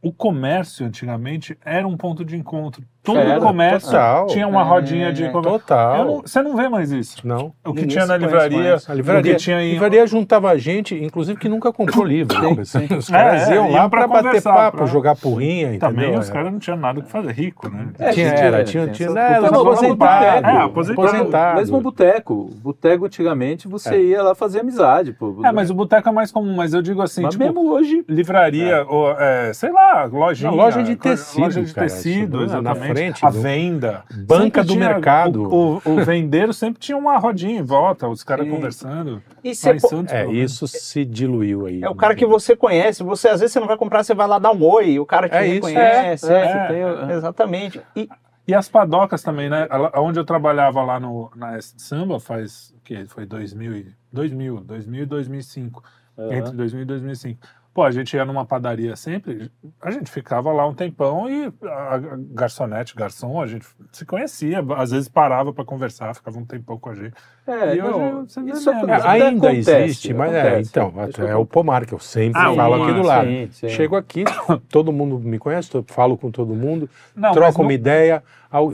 [0.00, 4.26] o comércio antigamente era um ponto de encontro Todo Era, comércio total.
[4.28, 5.58] tinha uma É, rodinha de comércio.
[5.58, 6.04] Total.
[6.04, 7.26] Não- Você não vê mais isso.
[7.26, 7.52] Não.
[7.64, 8.88] O que Ninguém tinha na livraria, mais.
[8.88, 9.72] A livraria, tinha em...
[9.72, 12.36] livraria juntava gente, inclusive que nunca comprou livro.
[12.60, 12.74] Os
[13.10, 16.20] É, caras é, iam iam lá pra para bater papo, pra- jogar porrinha, Também entendeu?
[16.20, 16.32] os É.
[16.32, 17.88] caras não tinham nada que fazer, rico, né?
[17.98, 19.96] É, Tinha, era, é, tinha, tinha, essas era, Vamos aposentado.
[19.96, 20.46] boteco.
[20.48, 21.08] É, aposentado.
[21.08, 21.56] aposentado.
[21.58, 22.50] Mesmo boteco.
[22.62, 25.12] Boteco, antigamente, você ia lá fazer amizade.
[25.12, 25.40] Pô.
[25.44, 28.04] É, mas o boteco é mais comum, mas eu digo assim, Mas tipo, mesmo hoje.
[28.08, 30.50] livraria, ou, é, sei lá, lojinha.
[30.52, 32.91] Loja de tecido, Loja de tecido, exatamente.
[32.94, 34.04] Frente a venda.
[34.26, 35.42] Banca Sempre do tinha- mercado.
[35.42, 39.22] O, o, o vendeiro sempre tinha uma rodinha em volta, os caras conversando.
[39.42, 41.82] E Santos, É, isso se diluiu aí.
[41.82, 44.26] É o cara que você conhece, você às vezes você não vai comprar, você vai
[44.28, 46.32] lá dar um oi, o cara te É isso, reconhece.
[46.32, 46.66] é, é.
[46.68, 47.80] você tem- Exatamente.
[47.96, 48.08] E
[48.46, 49.68] E as padocas também, né?
[49.94, 53.04] Onde eu trabalhava lá no, na S de Samba faz, o que?
[53.06, 55.82] Foi 2000, e- 2000, 2000 e 2005.
[56.18, 56.34] Aham.
[56.34, 57.40] Entre 2000 e 2005.
[57.74, 59.50] Pô, a gente ia numa padaria sempre,
[59.80, 62.00] a gente ficava lá um tempão e a,
[62.32, 66.90] garçonete, garçom, a gente se conhecia, às vezes parava para conversar, ficava um tempão com
[66.90, 67.14] a gente.
[67.46, 68.70] É, E não, hoje isso.
[68.70, 68.74] É,
[69.06, 70.70] ainda acontece, existe, mas é, acontece.
[70.70, 73.26] então, Isso é o pomar que eu sempre Ah, falo aqui do lado.
[73.26, 73.68] sim, sim.
[73.70, 74.24] Chego aqui,
[74.68, 78.22] todo mundo me conhece, eu falo com todo mundo, Não, troco não- uma ideia,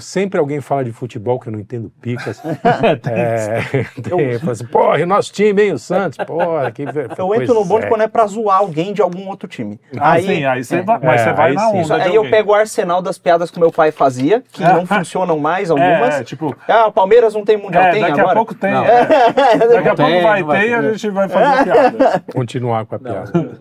[0.00, 2.40] sempre alguém fala de futebol que eu não entendo picas.
[3.06, 7.34] é, tem, fala assim, porra, e nosso time, hein, o Santos, porra, que ver- eu
[7.34, 7.88] entro no bonde é.
[7.88, 9.80] quando é pra zoar alguém de algum outro time.
[9.98, 10.82] Ah, aí, sim, aí você é.
[10.82, 11.82] vai, mas É, você vai aí na sim.
[11.82, 14.72] onda aí eu pego o arsenal das piadas que meu pai fazia, que É.
[14.72, 16.16] não funcionam mais algumas.
[16.16, 18.32] É, é, tipo, Ah, o Palmeiras não tem mundial, é, tem daqui agora?
[18.32, 18.72] a pouco tem.
[18.72, 18.84] Não.
[18.84, 19.06] é.
[19.68, 22.24] Daqui a pouco vai não vai ter e a gente vai fazer piada.
[22.32, 23.60] Continuar com a piada.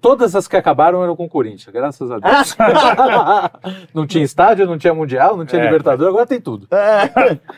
[0.00, 2.56] Todas as que acabaram eram com o Corinthians, graças a Deus.
[3.92, 5.64] não tinha estádio, não tinha Mundial, não tinha É.
[5.64, 6.66] Libertador, agora tem tudo.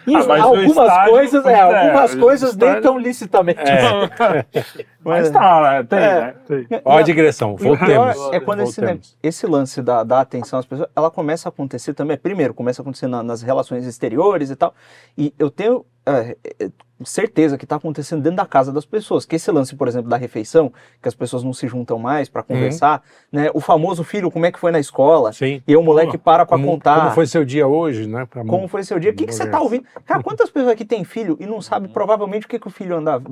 [0.06, 3.60] E Ah, algumas estádio- coisas, é, é, algumas coisas nem estádio- tão licitamente.
[5.04, 5.82] Mas tá, né?
[5.84, 6.20] tem, É.
[6.20, 6.34] né?
[6.46, 6.66] Tem.
[6.84, 8.16] Ó a digressão, voltemos.
[8.32, 9.16] é quando esse, Voltemos.
[9.22, 12.16] esse lance da, da atenção às pessoas, ela começa a acontecer também.
[12.16, 14.74] Primeiro, começa a acontecer na- nas relações exteriores e tal.
[15.16, 16.70] E eu tenho é, é,
[17.04, 19.24] certeza que está acontecendo dentro da casa das pessoas.
[19.24, 22.42] Que esse lance, por exemplo, da refeição, que as pessoas não se juntam mais para
[22.42, 23.50] conversar, né?
[23.54, 25.32] O famoso filho, como é que foi na escola?
[25.32, 25.62] Sim.
[25.66, 26.98] E o moleque para para Como, contar.
[27.00, 28.26] como foi seu dia hoje, né?
[28.26, 29.10] pra- Como foi seu dia?
[29.10, 29.84] O que, que você tá ouvindo?
[30.04, 32.96] Cara, quantas pessoas aqui têm filho e não sabe provavelmente o que, que o filho
[32.96, 33.22] anda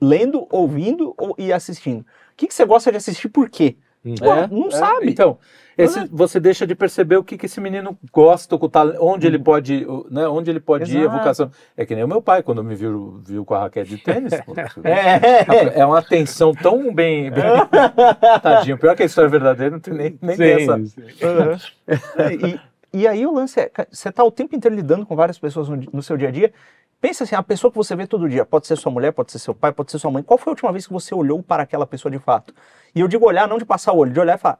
[0.00, 2.00] lendo, ouvindo ou, e assistindo?
[2.00, 2.04] O
[2.36, 3.76] que, que você gosta de assistir por quê?
[4.18, 4.70] Pô, É, não é.
[4.70, 5.10] sabe.
[5.10, 5.38] Então,
[5.76, 8.58] esse- você deixa de perceber o que, que esse menino gosta,
[9.00, 11.50] onde ele pode, o- né, onde ele pode ir, a vocação.
[11.76, 14.32] É que nem o meu pai, quando me viu, viu com a raquete de tênis.
[14.44, 14.54] pô,
[14.84, 17.30] É, É uma atenção tão bem.
[17.30, 17.42] bem...
[18.42, 18.78] Tadinho.
[18.78, 20.78] Pior que a história verdadeira, não tem nem, nem Sim, essa.
[20.86, 22.58] sim.
[22.92, 25.68] e, e aí o lance é, você tá o tempo inteiro lidando com várias pessoas
[25.68, 26.52] no, no seu dia a dia.
[27.00, 29.38] Pensa assim, a pessoa que você vê todo dia, pode ser sua mulher, pode ser
[29.38, 30.22] seu pai, pode ser sua mãe.
[30.22, 32.54] Qual foi a última vez que você olhou para aquela pessoa de fato?
[32.94, 34.58] E eu digo olhar, não de passar o olho, de olhar e falar,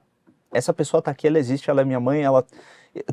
[0.52, 2.44] essa pessoa tá aqui, ela existe, ela é minha mãe, ela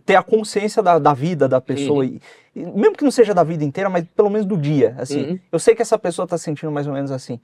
[0.05, 2.21] ter a consciência da, da vida da pessoa, e,
[2.55, 5.39] e mesmo que não seja da vida inteira, mas pelo menos do dia, assim, Uhum.
[5.51, 7.39] eu sei que essa pessoa tá sentindo mais ou menos assim.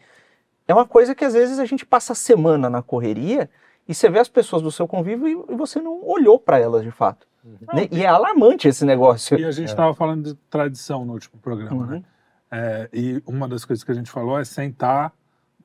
[0.68, 3.50] É uma coisa que às vezes a gente passa a semana na correria
[3.88, 6.84] e você vê as pessoas do seu convívio e, e você não olhou para elas
[6.84, 7.28] de fato.
[7.44, 7.88] Né?
[7.92, 9.40] E é alarmante esse negócio.
[9.40, 11.96] E a gente estava falando de tradição no último programa, né?
[11.98, 12.04] Uhum.
[12.52, 15.14] É, e uma das coisas que a gente falou é sentar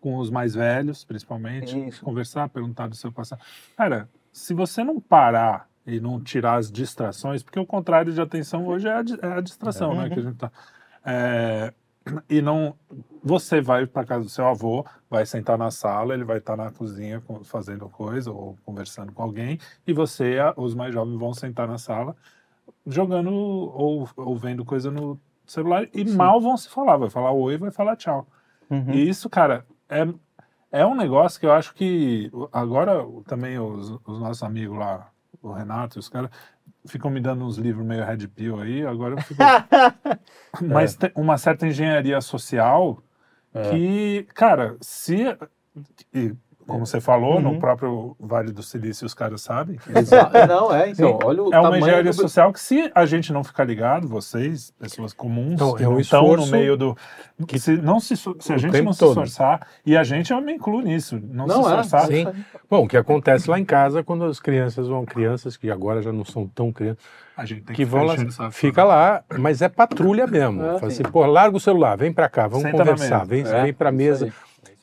[0.00, 2.04] com os mais velhos, principalmente, Isso.
[2.04, 3.40] conversar, perguntar do seu passado.
[3.76, 8.66] Cara, se você não parar e não tirar as distrações, porque o contrário de atenção
[8.66, 10.04] hoje é a, é a distração, né?
[10.04, 10.10] Uhum.
[10.10, 10.52] Que a gente tá,
[11.04, 11.72] é,
[12.28, 12.74] e não.
[13.22, 16.70] Você vai para casa do seu avô, vai sentar na sala, ele vai estar na
[16.70, 21.78] cozinha fazendo coisa ou conversando com alguém, e você, os mais jovens, vão sentar na
[21.78, 22.14] sala
[22.86, 26.96] jogando ou, ou vendo coisa no celular e mal vão se falar.
[26.96, 28.26] Vai falar oi, vai falar tchau.
[28.70, 28.92] Uhum.
[28.92, 30.06] E isso, cara, é,
[30.72, 35.10] é um negócio que eu acho que agora também os, os nossos amigos lá,
[35.42, 36.30] o Renato e os caras,
[36.86, 39.42] ficam me dando uns livros meio red pill aí, agora eu fico...
[40.62, 43.02] Mas tem uma certa engenharia social
[43.70, 45.24] que, cara, se...
[46.66, 47.58] como você falou, no Uhum.
[47.58, 49.78] próprio Vale do Silício os caras sabem.
[49.94, 50.32] Exato.
[50.48, 52.14] Não, é, então, olha o É uma engenharia do...
[52.16, 55.92] social que se a gente não ficar ligado, vocês, pessoas comuns, Então, que é um
[55.92, 56.96] não estão no meio do...
[57.46, 59.10] Que se, não se, se a gente não se todo.
[59.10, 62.06] esforçar, e a gente, eu me incluo nisso, não, Não, se é, esforçar...
[62.06, 62.26] Sim.
[62.70, 66.12] Bom, o que acontece lá em casa quando as crianças vão, crianças que agora já
[66.12, 67.02] não são tão crianças,
[67.36, 68.14] A gente tem que vão lá,
[68.50, 70.62] fica lá, mas é patrulha mesmo.
[70.64, 73.72] É, assim, pô, larga o celular, vem pra cá, vamos Senta conversar, vem, É, vem
[73.74, 74.24] pra isso mesa.
[74.26, 74.32] aí.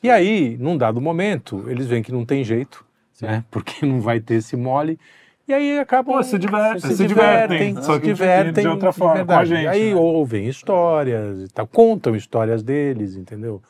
[0.02, 3.26] E aí, num dado momento, eles veem que não tem jeito, Sim.
[3.26, 3.44] né?
[3.50, 4.98] Porque não vai ter esse mole.
[5.46, 6.14] E aí acabam.
[6.16, 9.50] Pô, se diver- se, se divertem, divertem, só se que divertem de outra forma, verdade.
[9.50, 10.00] com a gente, Aí né?
[10.00, 13.60] ouvem histórias e tal, contam histórias deles, entendeu?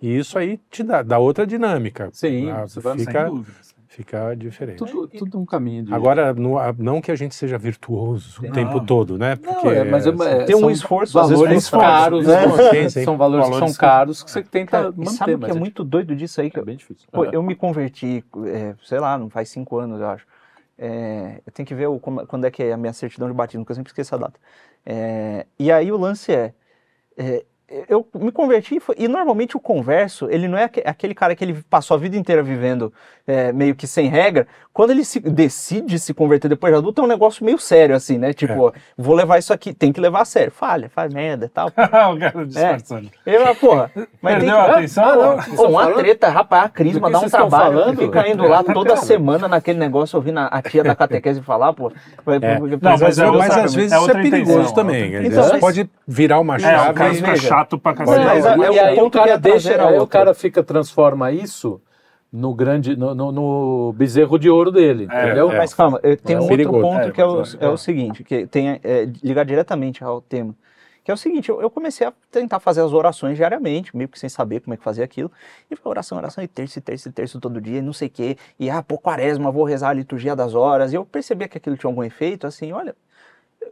[0.00, 2.08] E isso aí te dá, dá outra dinâmica.
[2.12, 3.56] Sim, Ah, você vai- Sem fica, dúvida.
[3.98, 4.78] Fica diferente.
[4.78, 5.92] Tudo, tudo um caminho de.
[5.92, 6.32] Agora,
[6.78, 8.52] não que a gente seja virtuoso o Não.
[8.52, 9.36] tempo todo, né?
[9.42, 12.46] Não, é, mas é, é, Tem um são esforço, às vezes, valores esforço, caros, né?
[12.46, 12.70] né?
[12.70, 13.04] Sim, sim.
[13.04, 15.10] São valores, que Valores são caros que você tenta Cara, manter.
[15.10, 16.48] sabe o que é muito doido disso aí?
[16.48, 17.08] Que é eu, bem difícil.
[17.10, 17.30] pô, É.
[17.32, 20.24] eu me converti, é, sei lá, não faz cinco anos, eu acho.
[20.78, 23.34] É, eu tenho que ver o- como- quando é que é a minha certidão de
[23.34, 24.38] batismo, porque eu sempre esqueço a data.
[24.86, 26.54] É, e aí o lance é,
[27.16, 27.44] é,
[27.88, 31.34] eu me converti e foi- e normalmente o converso, ele não é aque- aquele cara
[31.36, 32.92] que ele passou a vida inteira vivendo
[33.26, 34.46] é, meio que sem regra.
[34.72, 38.16] Quando ele se, decide se converter depois de adulto, é um negócio meio sério, assim,
[38.16, 38.32] né?
[38.32, 40.50] Tipo, vou levar isso aqui, tem que levar a sério.
[40.50, 41.68] Falha, faz merda e tal.
[41.68, 43.10] o cara disfarçando.
[43.26, 43.90] Eu, ah, porra,
[44.22, 44.70] mas tem Perdeu a que...
[44.70, 45.04] atenção?
[45.04, 45.16] Ah,
[45.46, 45.56] não.
[45.56, 47.78] Pô, uma falando- treta, rapaz, a Crisma dá um trabalho.
[47.78, 47.98] falando?
[47.98, 51.92] Fica indo lá toda semana naquele negócio, ouvindo a, tia da catequese falar, pô.
[52.40, 52.58] É.
[52.58, 55.16] Não, mas Mas, é mas às é vezes isso é perigoso também.
[55.16, 56.90] é Então, pode virar uma É, chave.
[56.90, 58.24] o chato pra cacete.
[58.24, 61.80] mas Não, é- é e o cara deixa, aí o cara fica transforma isso
[62.32, 65.50] no grande, no, no- no bezerro de ouro dele, É, entendeu?
[65.50, 65.56] é.
[65.56, 66.82] Mas calma, eu- tem É um outro perigoso.
[66.82, 67.44] ponto É, que é o, é.
[67.60, 70.54] é o seguinte, que tem é, ligar diretamente ao tema.
[71.02, 74.18] Que é o seguinte, eu, eu comecei a tentar fazer as orações diariamente, meio que
[74.18, 75.32] sem saber como é que fazia aquilo.
[75.70, 78.08] E foi oração, oração, e terço, e terço, e terço todo dia, e não sei
[78.08, 78.36] o quê.
[78.60, 80.92] E, ah, pô, quaresma, vou rezar a liturgia das horas.
[80.92, 82.94] E eu percebia que aquilo tinha algum efeito, assim, olha,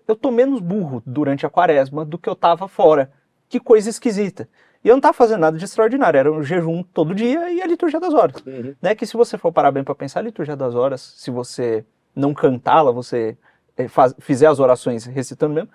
[0.08, 3.10] eu tô menos burro durante a quaresma do que eu tava fora.
[3.48, 4.48] Que coisa esquisita.
[4.84, 7.66] E eu não tava fazendo nada de extraordinário, era um jejum todo dia e a
[7.66, 8.36] liturgia das horas.
[8.80, 8.94] Né?
[8.94, 11.84] Que se você for parar bem para pensar, a liturgia das horas, se você
[12.14, 13.36] não cantá-la, você
[13.76, 15.68] eh, faz- fizer as orações recitando mesmo,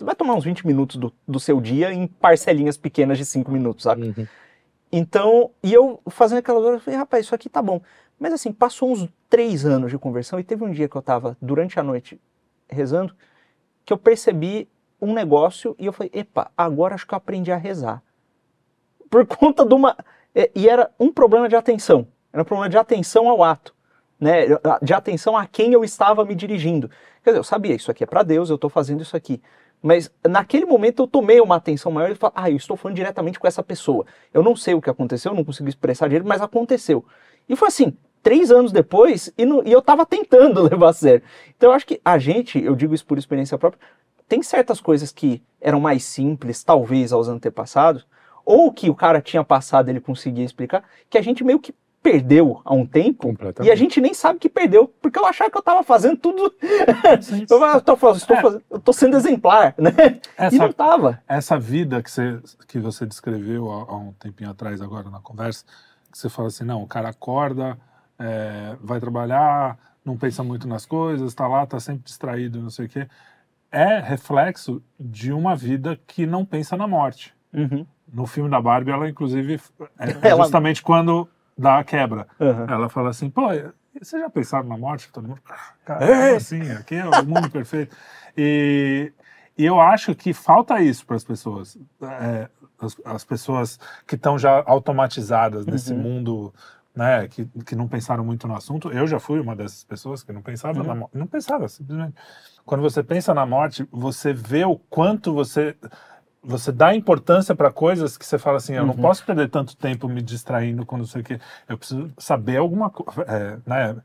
[0.00, 3.84] vai tomar uns 20 minutos do, do seu dia em parcelinhas pequenas de 5 minutos,
[3.84, 4.08] sabe?
[4.16, 4.26] Uhum.
[4.90, 7.80] Então, e eu fazendo aquelas horas, eu falei, rapaz, isso aqui tá bom.
[8.18, 11.36] Mas assim, passou uns três anos de conversão e teve um dia que eu tava
[11.40, 12.20] durante a noite
[12.68, 13.14] rezando,
[13.84, 14.68] que eu percebi
[15.00, 18.02] um negócio e eu falei, epa, agora acho que eu aprendi a rezar.
[19.10, 19.96] Por conta de uma.
[20.54, 22.06] E era um problema de atenção.
[22.32, 23.74] Era um problema de atenção ao ato.
[24.18, 24.46] Né?
[24.82, 26.88] De atenção a quem eu estava me dirigindo.
[27.22, 29.40] Quer dizer, eu sabia, isso aqui é para Deus, eu estou fazendo isso aqui.
[29.82, 33.38] Mas naquele momento eu tomei uma atenção maior e falei, ah, eu estou falando diretamente
[33.38, 34.06] com essa pessoa.
[34.32, 37.04] Eu não sei o que aconteceu, não consegui expressar direito, mas aconteceu.
[37.48, 41.22] E foi assim, três anos depois, e, no- e eu estava tentando levar a sério.
[41.56, 43.80] Então eu acho que a gente, eu digo isso por experiência própria,
[44.28, 48.06] tem certas coisas que eram mais simples, talvez, aos antepassados,
[48.44, 51.74] ou que o cara tinha passado e ele conseguia explicar, que a gente meio que
[52.02, 55.56] perdeu há um tempo, e a gente nem sabe que perdeu, porque eu achava que
[55.56, 56.54] eu estava fazendo tudo.
[56.62, 58.40] eu, tô, estou É.
[58.40, 59.90] fazendo- eu tô sendo exemplar, né?
[60.38, 61.20] E Essa, não tava.
[61.26, 65.64] essa vida que você, que você descreveu há, há um tempinho atrás, agora na conversa,
[66.12, 67.76] que você fala assim, não, o cara acorda,
[68.20, 72.86] é, vai trabalhar, não pensa muito nas coisas, está lá, está sempre distraído, não sei
[72.86, 73.08] o quê,
[73.76, 77.34] é reflexo de uma vida que não pensa na morte.
[77.52, 77.86] Uhum.
[78.12, 79.60] No filme da Barbie, ela inclusive
[79.98, 82.26] é, é Ela- justamente quando dá a quebra.
[82.40, 82.66] Uhum.
[82.68, 83.48] Ela fala assim, pô,
[84.00, 85.10] vocês já pensaram na morte?
[85.12, 85.40] Todo mundo,
[85.84, 86.36] cara, É.
[86.36, 87.96] assim, aqui é o mundo perfeito.
[88.36, 89.12] E,
[89.56, 91.78] e eu acho que falta isso para as pessoas.
[92.02, 92.48] É,
[92.78, 95.98] as, as pessoas que estão já automatizadas nesse Uhum.
[95.98, 96.54] mundo,
[96.96, 98.90] né, que, que não pensaram muito no assunto.
[98.90, 100.86] Eu já fui uma dessas pessoas que não pensava Uhum.
[100.86, 101.16] na morte.
[101.18, 102.14] Não pensava, simplesmente.
[102.64, 105.76] Quando você pensa na morte, você vê o quanto você
[106.48, 109.00] você dá importância para coisas que você fala assim, eu não Uhum.
[109.00, 111.40] posso perder tanto tempo me distraindo quando não sei o que.
[111.68, 113.96] Eu preciso saber alguma coisa, né?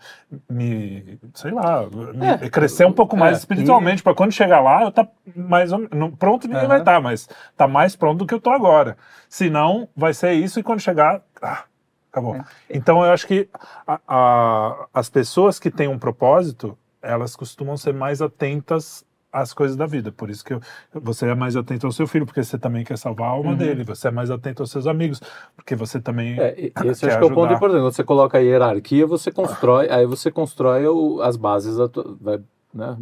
[0.49, 2.49] Me, sei lá, me- É.
[2.49, 3.39] crescer um pouco mais É.
[3.41, 6.81] espiritualmente para quando chegar lá eu tá mais ou menos, não- pronto ninguém vai Aham.
[6.81, 8.97] estar, mas tá mais pronto do que eu tô agora.
[9.29, 11.65] Senão vai ser isso e quando chegar, ah,
[12.11, 12.35] acabou.
[12.35, 12.43] É.
[12.69, 13.47] Então eu acho que
[13.87, 19.03] a- a- as pessoas que têm um propósito, elas costumam ser mais atentas
[19.33, 20.11] às coisas da vida.
[20.11, 20.61] Por isso que eu-
[20.93, 23.55] você é mais atento ao seu filho, porque você também quer salvar a alma Uhum.
[23.57, 23.83] dele.
[23.85, 25.21] Você é mais atento aos seus amigos,
[25.55, 27.55] porque você também É, esse quer acho que é o ponto ajudar.
[27.55, 27.59] importante.
[27.59, 32.17] Quando você coloca a hierarquia, você constrói, aí você constrói o- as bases, da tua,
[32.19, 32.41] vai,
[32.73, 32.97] né,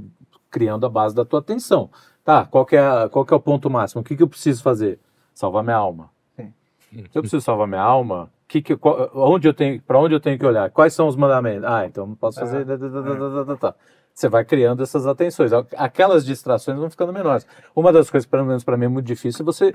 [0.51, 1.89] criando a base da tua atenção.
[2.24, 4.01] Tá, qual que é, qual que é o ponto máximo?
[4.01, 4.99] O que, que eu preciso fazer?
[5.34, 6.12] Salvar minha alma.
[6.36, 6.53] Sim.
[6.91, 8.78] Se eu preciso salvar minha alma, que que,
[9.14, 10.72] onde eu tenho, para onde eu tenho que olhar?
[10.72, 11.64] Quais são os mandamentos?
[11.66, 12.66] Ah, então não posso fazer.
[12.66, 13.76] tá, tá.
[14.12, 15.52] Você vai criando essas atenções.
[15.78, 17.45] Aquelas distrações vão ficando menores.
[17.76, 19.72] Uma das coisas, pelo menos para mim, é muito difícil, é você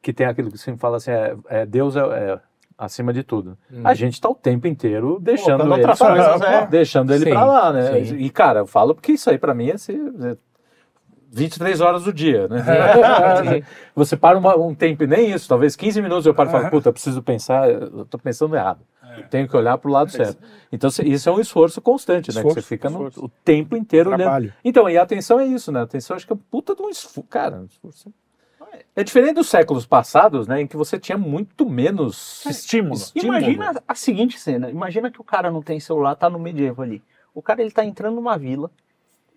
[0.00, 2.40] que tem aquilo que se fala assim, é, é Deus é, é
[2.78, 3.58] acima de tudo.
[3.84, 6.66] A gente está o tempo inteiro deixando Colocando ele, outras pra, coisas, é.
[6.68, 8.04] deixando ele para lá, né?
[8.04, 8.16] sim.
[8.16, 10.36] E cara, eu falo porque isso aí para mim é, assim, é
[11.32, 12.62] 23 horas do dia, né?
[13.94, 16.70] Você para uma- um tempo, e nem isso, talvez 15 minutos eu paro e falo,
[16.70, 18.80] puta, eu preciso pensar, eu tô pensando errado.
[19.16, 20.38] Eu tenho que olhar para o lado certo.
[20.72, 22.34] Então, isso é um esforço constante, né?
[22.42, 23.24] Que Esforço, você fica no- esforço.
[23.24, 24.52] o tempo inteiro olhando.
[24.64, 25.80] Então, e a atenção é isso, né?
[25.80, 27.22] A atenção acho que é um puta de um esforço.
[27.28, 28.12] Cara, um esforço.
[28.94, 32.94] É diferente dos séculos passados, né, em que você tinha muito menos Estímulo.
[32.94, 33.36] estímulo.
[33.38, 34.70] Imagina a seguinte cena.
[34.70, 37.02] Imagina que o cara não tem celular, tá no medieval ali.
[37.34, 38.70] O cara ele tá entrando numa vila.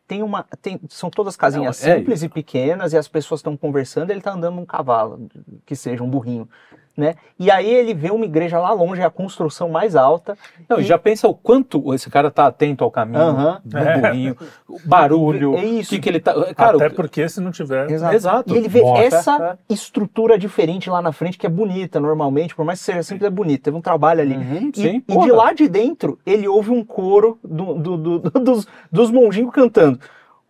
[0.08, 3.56] Tem uma, tem, são todas casinhas Não, é simples e pequenas e as pessoas estão
[3.56, 4.12] conversando.
[4.12, 5.30] Ele tá andando num cavalo,
[5.66, 6.47] que seja um burrinho,
[6.96, 7.16] né?
[7.39, 10.38] E aí ele vê uma igreja lá longe, é a construção mais alta.
[10.70, 13.62] Não, e já pensa o quanto esse cara tá atento ao caminho, Aham.
[13.66, 14.38] no burrinho,
[14.70, 15.89] o barulho, É o isso.
[15.89, 16.34] que, que ele tá.
[16.54, 17.89] Cara, Até porque se não tiver.
[17.89, 18.16] Exato.
[18.16, 18.54] Exato.
[18.54, 19.02] E ele vê Bota.
[19.02, 23.28] essa estrutura diferente lá na frente, que é bonita normalmente, por mais que seja simples,
[23.28, 23.64] é bonita.
[23.66, 24.36] Teve um trabalho ali.
[24.36, 28.20] Uhum, E, sim, e de lá de dentro, ele ouve um coro do- do- do-
[28.20, 30.00] do- dos, dos monjinhos cantando.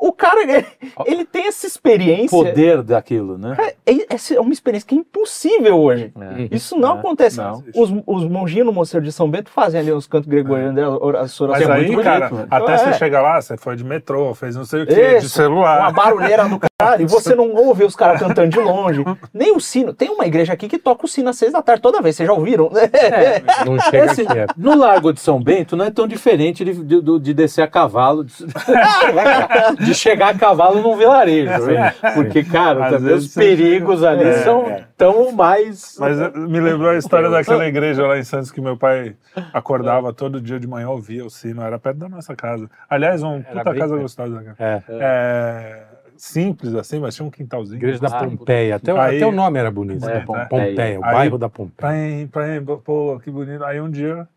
[0.05, 0.65] O cara, ele,
[1.05, 2.29] ele tem essa experiência.
[2.37, 3.55] poder daquilo, né?
[3.85, 6.11] É, essa é uma experiência que é impossível hoje.
[6.19, 6.49] É.
[6.55, 7.37] Isso não É, acontece.
[7.37, 7.63] não.
[7.73, 10.91] Os, os monjinhos no Mosteiro de São Bento fazem ali uns cantos gregorianos, né, as
[11.21, 12.77] Mas orações aí, muito cara, bonito, até É.
[12.79, 15.79] você chegar lá, você foi de metrô, fez não sei o quê, de Isso, celular.
[15.79, 19.03] Uma barulheira do cara, e você não ouve os caras cantando de longe.
[19.33, 19.93] Nem o sino.
[19.93, 22.27] Tem uma igreja aqui que toca o sino às seis da tarde toda vez, vocês
[22.27, 22.69] já ouviram?
[23.65, 24.37] Não chega Esse- aqui.
[24.39, 24.47] é.
[24.57, 28.25] no Largo de São Bento não é tão diferente de, de- de descer a cavalo,
[29.79, 31.93] de, de chegar a cavalo num vilarejo, né?
[32.13, 34.85] Porque, cara, Às também os perigos ali É, são é.
[34.97, 35.95] tão mais.
[35.99, 39.15] Mas eh, me lembrou a história daquela igreja lá em Santos que meu pai
[39.53, 42.69] acordava todo dia de manhã, ouvia o sino, era perto da nossa casa.
[42.89, 44.43] Aliás, uma puta bem casa gostosa.
[44.43, 44.55] Cara.
[44.59, 44.83] É.
[44.89, 45.83] É,
[46.17, 47.77] simples assim, mas tinha um quintalzinho.
[47.77, 48.75] Igreja da Ah, Pompeia.
[48.75, 50.07] Até, o- Aí- até o nome era bonito.
[50.09, 50.19] É, né?
[50.25, 50.47] Pompeia.
[50.47, 52.29] Pompeia, o Aí- bairro da Pompeia.
[52.83, 53.63] Pô, que bonito.
[53.63, 54.27] Aí um dia,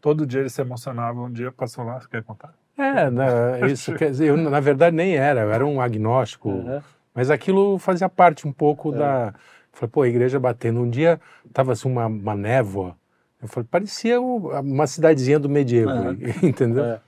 [0.00, 2.52] todo dia ele se emocionava, um dia passou lá, você quer contar?
[2.78, 6.80] É, né, isso quer dizer, eu, na verdade nem era, eu era um agnóstico, Uhum.
[7.14, 9.32] mas aquilo fazia parte um pouco da.
[9.72, 10.80] Falei, pô, a igreja batendo.
[10.80, 11.20] Um dia
[11.52, 12.94] tava assim uma, uma névoa,
[13.42, 16.12] eu falei, parecia um- uma cidadezinha do medieval,
[16.42, 16.84] entendeu?
[16.84, 17.00] É.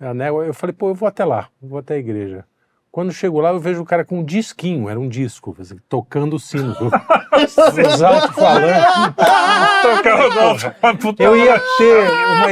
[0.00, 2.44] A névoa, eu falei, pô, eu vou até lá, vou até a igreja.
[2.90, 6.36] Quando chego lá, eu vejo o cara com um disquinho, era um disco, assim, tocando
[6.36, 6.74] o sino.
[7.32, 9.14] Os alto-falantes.
[9.82, 12.46] Tocava Eu ia ter uma.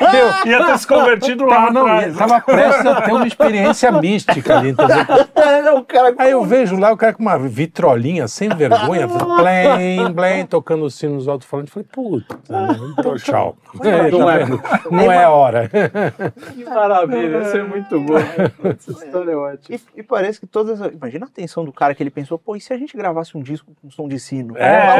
[0.00, 2.16] Meu, ia ter se convertido lá tava, não, atrás.
[2.16, 5.76] tava prestes a ter uma experiência mística ali, entendeu?
[5.76, 9.06] o cara Aí eu vejo lá o cara com uma vitrolinha, sem vergonha,
[9.38, 11.72] blém, blém, tocando o sino nos alto-falantes.
[11.72, 12.76] Falei, puta, né?
[12.98, 13.56] então tchau.
[13.82, 14.46] É, Não tá é.
[14.90, 15.68] Não é a hora.
[15.68, 18.16] Que maravilha, isso é muito bom.
[18.16, 19.76] Essa história é ótima.
[19.76, 20.80] E, e parece que todas.
[20.92, 23.42] Imagina a atenção do cara que ele pensou, pô, e se a gente gravasse um
[23.42, 24.56] disco com som de sino?
[24.56, 24.96] É.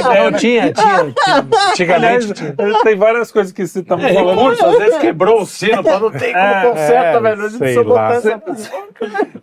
[0.00, 1.70] Ideia, Não, tinha, tinha, tinha.
[1.70, 2.82] Antigamente Aliás, tinha.
[2.82, 4.38] tem várias coisas que você estava É, falando.
[4.38, 7.44] recurso, às vezes quebrou o sino, pra não ter como É, conserta, é, velho.
[7.44, 8.14] A gente precisa botar lá.
[8.14, 8.42] essa.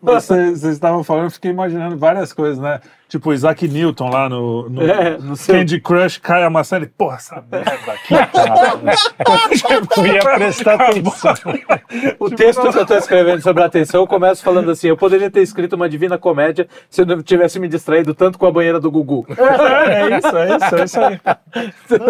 [0.01, 2.79] Vocês vocês estavam falando, eu fiquei imaginando várias coisas, né?
[3.09, 6.75] Tipo o Isaac Newton lá no, no É, no seu- Candy Crush, cai a maçã,
[6.75, 8.79] ele, porra, essa merda aqui, cara.
[9.97, 11.33] Eu ia prestar atenção.
[12.19, 15.29] O texto que eu estou escrevendo sobre a atenção, eu começo falando assim: eu poderia
[15.31, 18.79] ter escrito uma divina comédia se eu não tivesse me distraído tanto com a banheira
[18.79, 19.25] do Gugu.
[19.37, 21.19] É, é isso, é isso, é isso aí.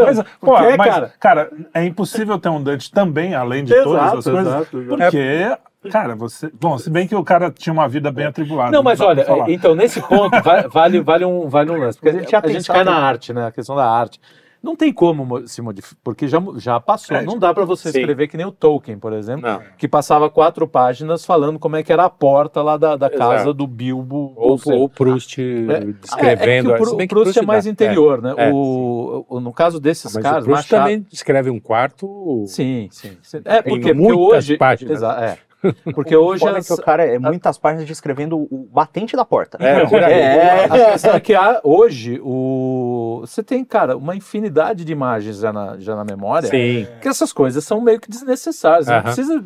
[0.05, 1.13] Mas, pô, quê, mas, cara?
[1.19, 1.49] cara?
[1.73, 4.47] é impossível ter um Dante também, além de todas Exato, as coisas.
[4.47, 4.97] exato, exato.
[4.97, 5.57] Porque,
[5.91, 6.49] cara, você.
[6.59, 8.71] Bom, se bem que o cara tinha uma vida bem atribulada.
[8.71, 11.99] Não, mas olha, então nesse ponto va- vale, vale, um, vale um lance.
[11.99, 13.47] Porque a, tinha a gente cai na arte, né?
[13.47, 14.19] A questão da arte.
[14.61, 17.15] Não tem como mo- se modificar, porque já, já passou.
[17.15, 17.99] É, não dá para você sim.
[17.99, 19.61] escrever que nem o Tolkien, por exemplo, Não.
[19.77, 23.35] que passava quatro páginas falando como é que era a porta lá da, da casa
[23.35, 23.53] Exato.
[23.53, 24.33] do Bilbo.
[24.35, 25.37] Ou, ou Proust
[26.01, 26.71] descrevendo.
[26.71, 28.33] É, é que o, o Proust é mais dá- interior, né?
[28.35, 32.43] é, o, o- no caso desses Mas caras, o Proust Machado- também escreve um quarto.
[32.47, 33.11] Sim, sim.
[33.21, 33.41] sim.
[33.45, 34.57] É, porque, porque muitas hoje.
[34.57, 34.97] páginas.
[34.97, 35.37] Exa- é.
[35.95, 36.45] Porque O hoje.
[36.45, 39.57] é as- que o cara é muitas páginas descrevendo o batente da porta.
[39.61, 40.13] É, aí.
[40.13, 40.65] É.
[40.65, 43.21] A questão é que há, hoje o...
[43.21, 46.49] você tem, cara, uma infinidade de imagens já na, já na memória.
[46.49, 46.87] Sim.
[47.01, 48.87] Que essas coisas são meio que desnecessárias.
[48.87, 49.43] Não precisa.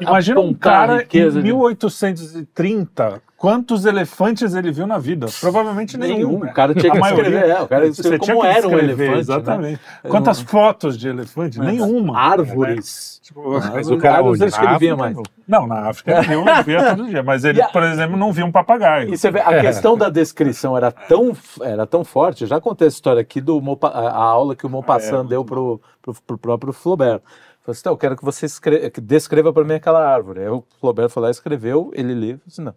[0.00, 5.26] Imagina um a cara em de- 1830, quantos elefantes ele viu na vida?
[5.40, 6.36] Provavelmente nenhum.
[6.44, 7.22] O cara tinha A que maioria.
[7.28, 7.50] escrever.
[7.50, 9.18] É, o cara Você tinha como que era um descrever, elefante.
[9.20, 9.80] Exatamente.
[10.04, 10.10] Né?
[10.10, 11.58] Quantas fotos de elefante?
[11.60, 12.18] Nenhuma.
[12.18, 13.20] Árvores.
[13.22, 15.16] Tipo, Mas o o cara olhava, escrevia mais.
[15.46, 18.44] Não, na África ele ele via todo dia, mas ele, a- por exemplo, não viu
[18.46, 19.12] um papagaio.
[19.12, 22.88] E você vê, a questão da descrição era tão, era tão forte, eu já contei
[22.88, 26.38] essa história aqui do Maupa- a, a aula que o Maupassant deu pro, pro, pro
[26.38, 27.20] próprio Flaubert.
[27.62, 30.40] Falei assim, "Então, eu quero que você escre- que descreva para mim aquela árvore.
[30.40, 30.64] Aí o
[31.08, 32.74] foi lá, escreveu, ele leu, falou assim, não,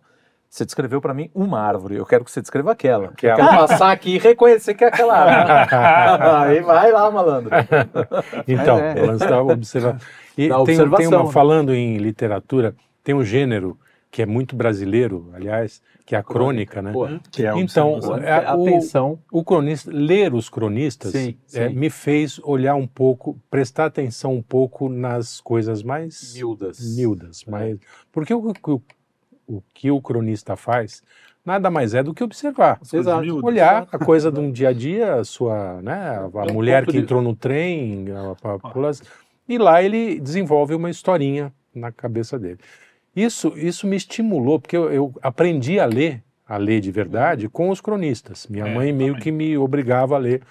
[0.49, 3.05] você descreveu para mim uma árvore, eu quero que você descreva aquela.
[3.05, 3.36] Eu Aquela.
[3.36, 5.75] quero passar aqui e reconhecer que é aquela árvore.
[6.53, 7.49] Aí vai lá, malandro.
[8.47, 9.03] Então, É, é.
[9.03, 9.97] o lance da observa...
[10.38, 11.31] e Da tem, tem observação, uma, né?
[11.31, 13.77] falando em literatura, tem um gênero
[14.14, 16.91] que é muito brasileiro, aliás, que é a crônica, né?
[16.91, 18.24] Pô, Que é um Então, observação.
[18.24, 19.20] é, o- atenção.
[19.32, 21.74] O cronista, ler os cronistas Sim, é, sim.
[21.76, 26.95] me fez olhar um pouco, prestar atenção um pouco nas coisas mais Mildas.
[26.95, 27.43] miúdas.
[27.47, 27.80] Mas,
[28.11, 28.82] porque o, o,
[29.47, 31.01] o que o cronista faz
[31.43, 32.80] nada mais é do que observar.
[32.93, 33.22] Exato.
[33.24, 33.43] miúdas.
[33.43, 36.91] Olhar a coisa de um dia a dia, a sua, né, a É mulher que
[36.91, 39.01] de- entrou no trem, a, a, pulas-
[39.49, 42.59] e lá ele desenvolve uma historinha na cabeça dele.
[43.16, 47.70] Isso, isso me estimulou, porque eu, eu aprendi a ler, a ler de verdade, com
[47.70, 48.47] os cronistas.
[48.47, 49.24] Minha É, mãe meio também.
[49.24, 50.41] que me obrigava a ler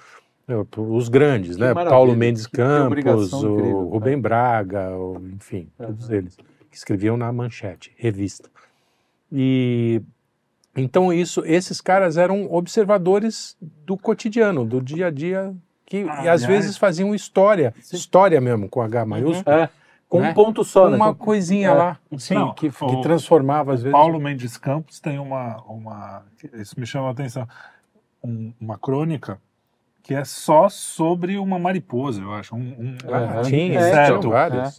[0.49, 1.69] eh, os grandes, Que né?
[1.75, 3.89] maravilha, Paulo Mendes que Campos, o incrível?
[3.89, 6.37] Rubem Braga, o- enfim, todos eles
[6.71, 8.49] que escreviam na Manchete, revista.
[9.31, 10.01] E
[10.77, 15.55] então isso, esses caras eram observadores do cotidiano, do dia a dia,
[15.85, 17.97] que Ah, e às aliás- vezes faziam história, Sim.
[17.97, 19.69] história mesmo com H maiúsculo, É,
[20.13, 20.31] com Né?
[20.31, 20.97] um ponto só, né?
[20.97, 21.73] uma Com- coisinha É.
[21.73, 22.35] lá, Sim.
[22.35, 23.93] Não, que, que o- transformava às vezes.
[23.99, 26.23] Paulo Mendes Campos tem uma, uma.
[26.53, 27.49] Isso me chama a atenção.
[28.23, 29.41] Um- uma crônica
[30.03, 32.57] que é só sobre uma mariposa, eu acho.
[32.57, 34.09] Um, um- Ah, É, tinha, é.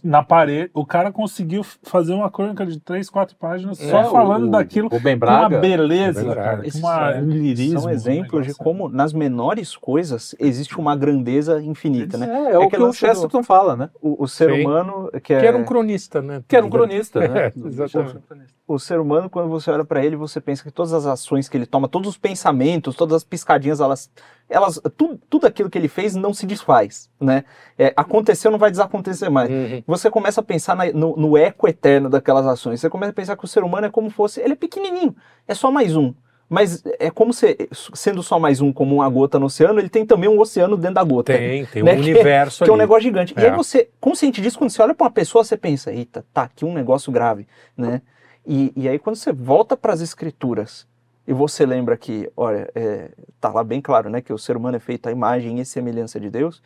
[0.02, 0.70] Na parede.
[0.74, 4.88] O cara conseguiu fazer uma crônica de três, quatro páginas só É, falando o- daquilo.
[4.92, 5.60] O Ben com uma Braga.
[5.60, 6.42] beleza, Braga.
[6.42, 6.56] cara.
[6.58, 7.80] Com Esses uma é- um lirismo.
[7.80, 12.26] São um exemplos de como nas menores coisas existe uma grandeza infinita, né?
[12.28, 13.88] É, é É o que o do- Chesterton fala, né?
[14.02, 14.60] O, o ser Sim.
[14.62, 16.42] humano que é Que era um cronista, né?
[16.46, 17.26] Que era um cronista, né?
[17.44, 18.54] É, exatamente.
[18.66, 21.56] o ser humano quando você olha pra ele você pensa que todas as ações que
[21.56, 24.10] ele toma, todos os pensamentos, todas as piscadinhas, elas,
[24.54, 27.44] elas, tudo, tudo aquilo que ele fez não se desfaz, né?
[27.78, 29.50] É, aconteceu, não vai desacontecer mais.
[29.50, 29.82] Uhum.
[29.86, 32.80] Você começa a pensar na- no, no eco eterno daquelas ações.
[32.80, 34.40] Você começa a pensar que o ser humano é como fosse.
[34.40, 35.14] Ele é pequenininho,
[35.48, 36.14] é só mais um.
[36.48, 37.56] Mas é como se,
[37.94, 40.96] sendo só mais um, como uma gota no oceano, ele tem também um oceano dentro
[40.96, 41.32] da gota.
[41.32, 41.94] Tem, tem um Né?
[41.96, 42.82] Que- universo Que é um ali.
[42.82, 43.34] negócio gigante.
[43.36, 43.50] E É.
[43.50, 46.64] aí você, consciente disso, quando você olha pra uma pessoa, você pensa, eita, tá aqui
[46.64, 48.02] um negócio grave, né?
[48.46, 50.86] E, e aí quando você volta para as escrituras
[51.26, 53.10] e você lembra que, olha, é,
[53.40, 56.20] tá lá bem claro, né, que o ser humano é feito à imagem e semelhança
[56.20, 56.62] de Deus.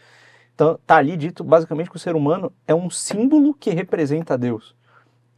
[0.55, 4.75] Então tá ali dito basicamente que o ser humano é um símbolo que representa Deus.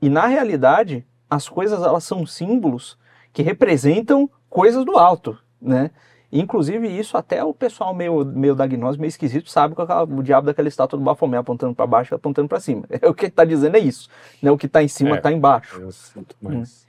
[0.01, 2.98] E na realidade, as coisas elas são símbolos
[3.32, 5.90] que representam coisas do alto, né?
[6.32, 10.22] Inclusive, isso até o pessoal meio, meio da gnose, meio esquisito, sabe que aquela- o
[10.22, 12.84] diabo daquela estátua do Bafomé apontando para baixo e apontando para cima.
[13.02, 14.09] É o que ele está dizendo é isso.
[14.40, 14.51] Né?
[14.51, 15.14] O que está em cima É.
[15.16, 15.80] está embaixo.
[15.80, 16.86] Eu sinto mais.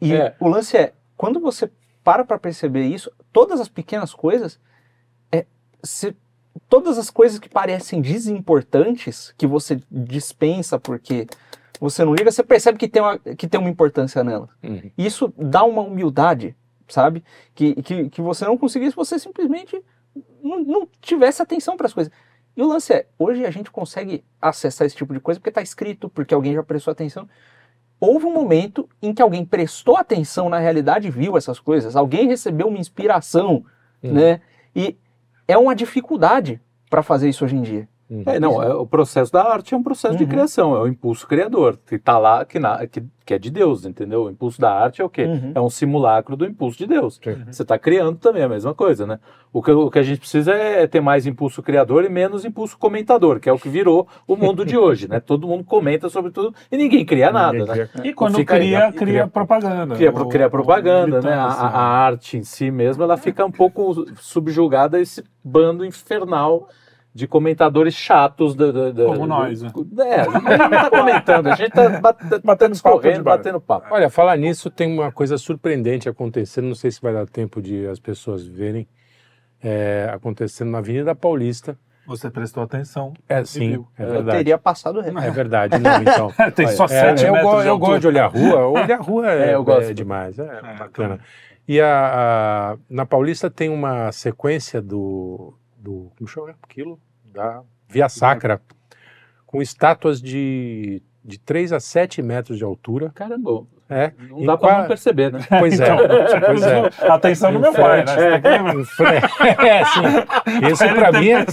[0.00, 0.34] E É.
[0.40, 1.70] o lance é, quando você
[2.02, 4.58] para para perceber isso, todas as pequenas coisas,
[5.30, 5.44] é,
[5.82, 6.16] se-
[6.66, 11.26] todas as coisas que parecem desimportantes, que você dispensa porque
[11.78, 14.48] você não liga, você percebe que tem uma, que tem uma importância nela.
[14.62, 14.90] Uhum.
[14.96, 16.56] Isso dá uma humildade,
[16.88, 17.22] sabe?
[17.54, 19.78] Que, que, que você não conseguisse, você simplesmente
[20.42, 22.10] não, não tivesse atenção para as coisas.
[22.56, 25.60] E o lance é, hoje a gente consegue acessar esse tipo de coisa porque está
[25.60, 27.28] escrito, porque alguém já prestou atenção.
[28.00, 31.94] Houve um momento em que alguém prestou atenção na realidade e viu essas coisas.
[31.94, 33.64] Alguém recebeu uma inspiração,
[34.02, 34.12] Hum.
[34.14, 34.40] né?
[34.74, 34.96] E
[35.46, 36.58] é uma dificuldade
[36.88, 37.88] para fazer isso hoje em dia.
[38.10, 38.24] Uhum.
[38.26, 40.28] É, não, é, o processo da arte é um processo de Uhum.
[40.30, 43.84] criação, é o impulso criador, que tá lá, que, na- que, que é de Deus,
[43.86, 44.24] entendeu?
[44.24, 45.22] O impulso da arte é o quê?
[45.26, 45.52] Uhum.
[45.54, 47.20] É um simulacro do impulso de Deus.
[47.22, 47.36] Sim.
[47.48, 49.20] Você está criando também a mesma coisa, né?
[49.52, 52.76] O que, o que a gente precisa é ter mais impulso criador e menos impulso
[52.76, 55.20] comentador, que é o que virou o mundo de hoje, né?
[55.20, 57.88] Todo mundo comenta sobre tudo e ninguém cria nada, Ninguém né?
[57.92, 58.86] cria- E quando Fica aí, cria, né?
[58.92, 59.94] cria, Cria- propaganda.
[59.94, 61.32] Cria, Ou- cria ou propaganda, né?
[61.34, 61.62] A, militância.
[61.64, 66.68] a- a arte em si mesmo, ela fica um pouco subjugada a esse bando infernal
[67.14, 68.54] de comentadores chatos.
[68.54, 69.70] Da, da- da- Como nós, né?
[70.00, 73.36] É, a gente não tá comentando, a gente tá bat- batendo, papo escorrendo, bar.
[73.38, 73.86] batendo papo.
[73.90, 77.86] Olha, falar nisso, tem uma coisa surpreendente acontecendo, não sei se vai dar tempo de
[77.86, 78.86] as pessoas verem,
[79.62, 81.76] é, acontecendo na Avenida Paulista.
[82.06, 83.12] Você prestou atenção.
[83.28, 84.38] É, sim, é Eu verdade.
[84.38, 85.18] teria passado reto.
[85.18, 86.32] É verdade, não, então.
[86.56, 88.66] Tem só É, sete eu, metros go- eu gosto de olhar a rua.
[88.66, 89.90] Olhar a rua é, É, eu gosto.
[89.90, 91.20] é demais, é, É, bacana.
[91.68, 97.00] E a, a- na Paulista tem uma sequência do, do como chama aquilo?
[97.24, 98.60] Da Via Sacra,
[99.46, 103.10] com estátuas de, de 3 a 7 metros de altura.
[103.10, 105.40] Caramba, É, não E dá pra qua- não perceber, né?
[105.58, 105.86] pois é,
[106.46, 106.90] pois é.
[107.08, 108.40] Atenção no meu pai, né?
[108.40, 109.06] Que- Em fre-
[109.66, 110.70] É, sim.
[110.72, 111.44] Isso pra mim é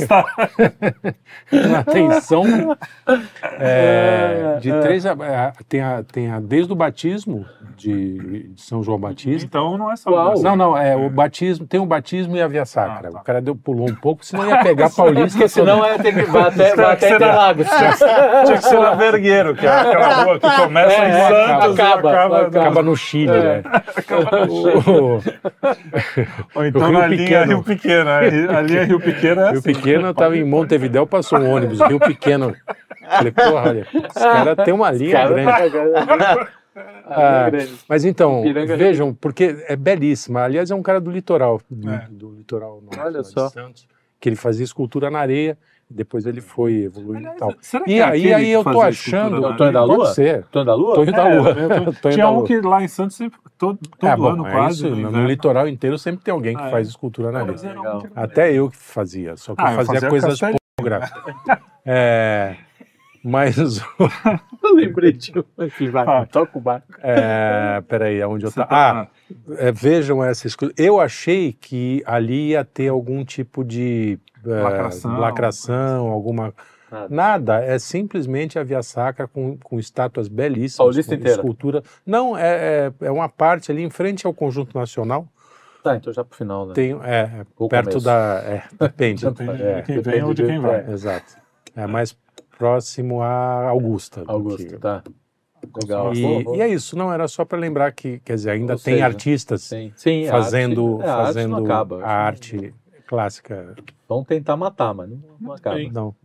[1.68, 2.44] uma atenção
[3.60, 7.46] é, de três a, é, tem, a, tem a desde o batismo
[7.76, 9.46] de São João Batista.
[9.46, 10.34] Então não é só Uau.
[10.34, 10.44] isso.
[10.44, 13.10] Não, não, é o batismo, tem o batismo e a via sacra.
[13.10, 13.20] Ah, tá.
[13.20, 15.38] O cara deu, pulou um pouco, senão ia pegar Paulista.
[15.38, 17.16] Porque senão é ter que vai até, vai até Será?
[17.16, 17.68] Interlagos.
[18.46, 22.10] Tinha que ser na Vergueiro, que é aquela rua que começa É, em Santos acaba,
[22.10, 22.48] e acaba...
[22.48, 22.66] acaba.
[22.66, 23.62] Acaba no Chile, É.
[23.62, 23.64] né?
[24.50, 25.22] O-
[26.60, 27.46] Ou então O Rio na linha Pequeno.
[27.56, 28.10] Rio Pequeno.
[28.10, 29.74] A linha Rio Pequeno é Rio assim.
[29.74, 32.56] Pequeno, eu tava em Montevidéu, passou um ônibus, Rio Pequeno.
[33.10, 36.48] Falei, porra, olha, os caras têm uma linha Cara, grande.
[37.10, 37.50] Ah.
[37.90, 40.42] Mas então, Ipiranga é vejam, porque é belíssima.
[40.44, 42.06] Aliás, é um cara do litoral, do, É.
[42.10, 43.50] do litoral norte, Olha só.
[43.50, 43.88] Santos,
[44.20, 45.58] que ele fazia escultura na areia.
[45.90, 47.54] Depois ele foi evoluindo e tal.
[47.62, 49.46] Será que E é aí, aí eu tô fazia achando.
[49.46, 49.84] O Tonho da?
[49.86, 49.98] Lua?
[50.00, 50.44] Pode ser.
[50.52, 50.96] Tonho da Lua?
[50.96, 51.50] Tonho da É, Lua.
[51.52, 52.46] eu tô- Tinha da um Lua.
[52.48, 54.76] que lá em Santos sempre, todo, todo É, bom, ano é quase.
[54.76, 55.28] isso, no no, inverno.
[55.28, 56.72] litoral inteiro sempre tem alguém que Ah, é.
[56.72, 57.56] faz escultura na areia.
[57.80, 60.40] um Até eu que fazia, só que Ah, eu eu fazia, fazia coisas
[60.78, 61.24] pornográficas.
[61.90, 62.58] É,
[63.28, 63.58] mas,
[64.64, 66.26] Eu lembrei de um aqui, vai, Ah.
[66.26, 66.88] toca o barco.
[67.02, 68.70] é, peraí, aonde eu Você tava?
[68.70, 69.08] tá- Ah,
[69.58, 70.76] é, vejam essa escultura.
[70.82, 75.20] Eu achei que ali ia ter algum tipo de é, Lacração.
[75.20, 76.54] lacração, alguma...
[76.90, 77.08] Nada.
[77.10, 80.78] Nada, é simplesmente a Via Sacra com, com estátuas belíssimas.
[80.78, 81.38] Paulista com inteira.
[81.38, 81.84] Escultura.
[82.06, 85.28] Não, é, é, é uma parte ali em frente ao Conjunto Nacional.
[85.84, 86.74] Tá, então já pro final, né?
[86.74, 88.06] Tem, é, Ou perto começo.
[88.06, 88.42] da...
[88.46, 89.24] É, depende.
[89.30, 90.90] Depende de É, quem vem ou de quem vai.
[90.90, 91.36] Exato.
[91.76, 92.16] É mais
[92.58, 94.24] próximo a Augusta.
[94.58, 95.04] que- tá.
[95.82, 96.14] Legal.
[96.14, 98.94] E, e é isso, não era só para lembrar que, quer dizer, ainda Ou tem
[98.96, 102.04] seja, artistas Sim, sim a fazendo, arte- é, a arte fazendo não acaba.
[102.04, 102.74] a arte
[103.08, 103.76] clássica.
[104.08, 105.78] Vão tentar matar, mas não, não acaba.
[105.92, 106.16] Não.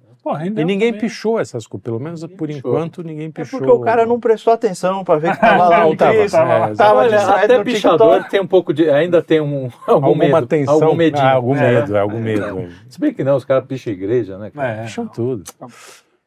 [0.44, 1.00] E ninguém também.
[1.00, 2.58] pichou essas coisas, pelo menos por pichou.
[2.70, 3.58] enquanto ninguém É pichou.
[3.58, 6.74] porque o cara não prestou atenção pra ver que tava lá Não, no tava, é,
[6.76, 7.02] tava,
[7.42, 8.88] até pichador tem um pouco de.
[8.88, 10.46] Ainda tem um, algum alguma medo.
[10.46, 11.24] tensão, Algum medinho.
[11.26, 11.72] ah, algum É.
[11.80, 12.58] medo, é, algum medo.
[12.60, 12.68] é.
[12.88, 14.50] Se bem que não, os caras picham a igreja, né?
[14.50, 14.68] cara?
[14.68, 15.42] É, Picham tudo.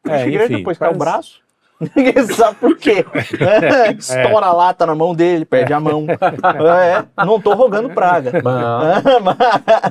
[0.08, 1.40] É, enfim, depois cai o braço.
[1.94, 3.04] Ninguém sabe por quê.
[3.38, 6.06] É, Estoura a lata na mão dele, perde a mão.
[6.08, 8.32] É, não tô rogando praga.
[8.42, 9.04] Mas,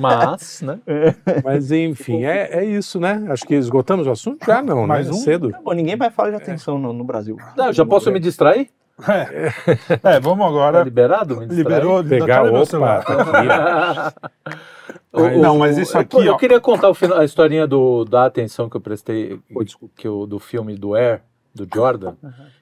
[0.00, 0.78] mas, né?
[1.44, 3.24] Mas enfim, é, é isso, né?
[3.28, 4.44] Acho que esgotamos o assunto?
[4.44, 5.12] Já não, Mais né?
[5.12, 5.16] um?
[5.16, 5.52] Cedo.
[5.64, 7.36] Bom, ninguém vai falar de atenção no, no Brasil.
[7.56, 8.68] Não, já posso me distrair?
[10.02, 10.82] É, vamos Tá agora.
[10.82, 11.36] liberado?
[11.36, 11.64] Me distrair?
[11.82, 12.04] Liberou.
[12.04, 13.04] Pegar, opa, celular?
[13.04, 14.56] tá aqui.
[15.12, 16.36] O- Não, o- mas isso eu- aqui, Eu, ó.
[16.38, 19.38] queria contar o final- a historinha do, da atenção que eu prestei,
[19.96, 21.22] que eu, do filme do Air,
[21.54, 22.14] do Jordan,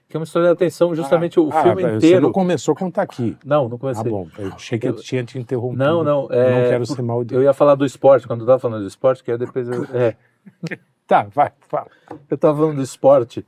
[0.08, 2.22] que é uma história de atenção, justamente o Ah, filme Você inteiro.
[2.22, 3.36] não começou a contar aqui.
[3.44, 4.10] Não, não Ah, comecei.
[4.10, 4.28] bom.
[4.38, 5.82] Eu achei que eu tinha te interrompido.
[5.84, 6.28] Não, não.
[6.30, 7.34] Eu é, não quero ser mal de...
[7.34, 9.84] Eu ia falar do esporte, quando eu tava falando do esporte, que aí depois eu,
[9.92, 10.14] é,
[11.06, 11.86] Tá, vai, fala.
[12.30, 13.44] eu tava falando do esporte.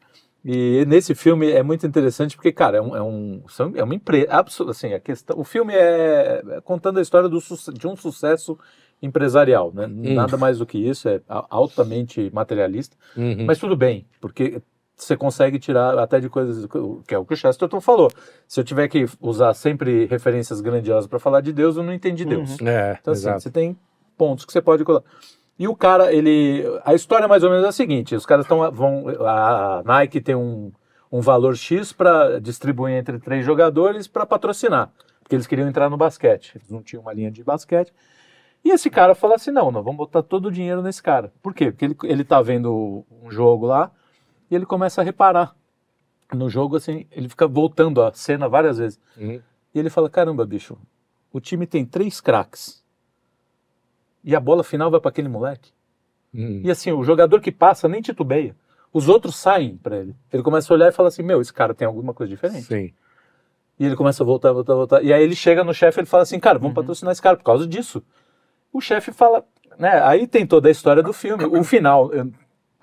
[0.49, 3.43] E nesse filme é muito interessante porque, cara, é, um, é, um,
[3.75, 4.29] é uma empresa.
[4.69, 7.41] Assim, a questão, o filme é, é contando a história do,
[7.75, 8.57] de um sucesso
[9.03, 9.89] empresarial, né?
[9.89, 12.97] Nada mais do que isso, é altamente materialista.
[13.17, 13.45] Uhum.
[13.45, 14.63] Mas tudo bem, porque
[14.97, 16.65] você consegue tirar até de coisas
[17.07, 18.09] que é o que o Chesterton falou.
[18.47, 22.25] Se eu tiver que usar sempre referências grandiosas para falar de Deus, eu não entendi
[22.25, 22.57] Deus.
[22.63, 23.41] É, Então, assim, exato.
[23.41, 23.77] você tem
[24.17, 25.09] pontos que você pode colocar.
[25.59, 26.63] E o cara, ele.
[26.85, 28.71] A história mais ou menos é a seguinte: os caras estão.
[28.71, 30.71] vão A Nike tem um,
[31.11, 34.91] um valor X para distribuir entre três jogadores para patrocinar.
[35.23, 36.53] Porque eles queriam entrar no basquete.
[36.57, 37.93] Eles não tinham uma linha de basquete.
[38.63, 41.33] E esse cara fala assim: não, nós vamos botar todo o dinheiro nesse cara.
[41.43, 41.71] Por quê?
[41.71, 43.91] Porque ele, ele tá vendo um jogo lá
[44.51, 45.55] e ele começa a reparar.
[46.35, 49.01] No jogo, assim, ele fica voltando a cena várias vezes.
[49.17, 49.41] Uhum.
[49.75, 50.77] E ele fala: caramba, bicho,
[51.33, 52.85] o time tem três craques.
[54.27, 55.71] E a bola final vai para aquele moleque.
[56.35, 56.61] Uhum.
[56.65, 58.55] E assim, o jogador que passa nem titubeia.
[58.93, 60.15] Os outros saem para ele.
[60.33, 62.63] Ele começa a olhar e fala assim: Meu, esse cara tem alguma coisa diferente.
[62.67, 62.93] Sim.
[63.79, 65.03] E ele começa a voltar, voltar, voltar.
[65.05, 67.37] E aí ele chega no chefe e ele fala assim: Cara, vamos patrocinar esse cara
[67.37, 68.03] por causa disso.
[68.73, 69.45] O chefe fala,
[69.79, 70.03] né?
[70.03, 71.45] Aí tem toda a história do filme.
[71.45, 72.31] O final, eu-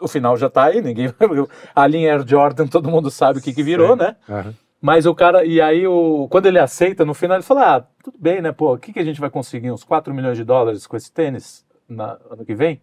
[0.01, 1.27] o final já tá aí, ninguém vai.
[1.75, 4.15] A linha Air Jordan, todo mundo sabe o que, que virou, né?
[4.29, 4.53] Aham.
[4.85, 8.17] Mas o cara, e aí o, quando ele aceita, no final ele fala: Ah, tudo
[8.19, 8.51] bem, né?
[8.51, 9.71] Pô, o que, que a gente vai conseguir?
[9.71, 12.81] Uns 4 milhões de dólares com esse tênis na, ano que vem?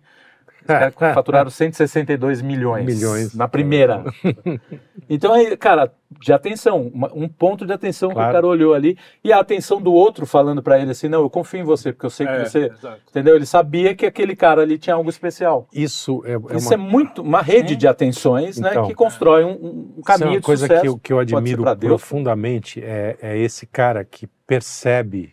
[0.61, 3.35] Os caras faturaram 162 milhões, Milhões.
[3.35, 4.05] na primeira.
[5.09, 8.31] então aí, cara, de atenção, uma- um ponto de atenção que Claro.
[8.31, 11.31] o cara olhou ali e a atenção do outro falando pra ele assim: Não, eu
[11.31, 12.59] confio em você, porque eu sei que É, você.
[12.67, 13.01] exato.
[13.09, 13.37] Entendeu?
[13.37, 15.69] Ele sabia que aquele cara ali tinha algo especial.
[15.73, 18.87] Isso é, é Isso uma, é muito uma rede de atenções, né, Então.
[18.87, 20.83] que constrói um, um isso é caminho uma de coisa sucesso.
[20.83, 22.83] que eu, que eu admiro profundamente.
[22.83, 25.33] É, é esse cara que percebe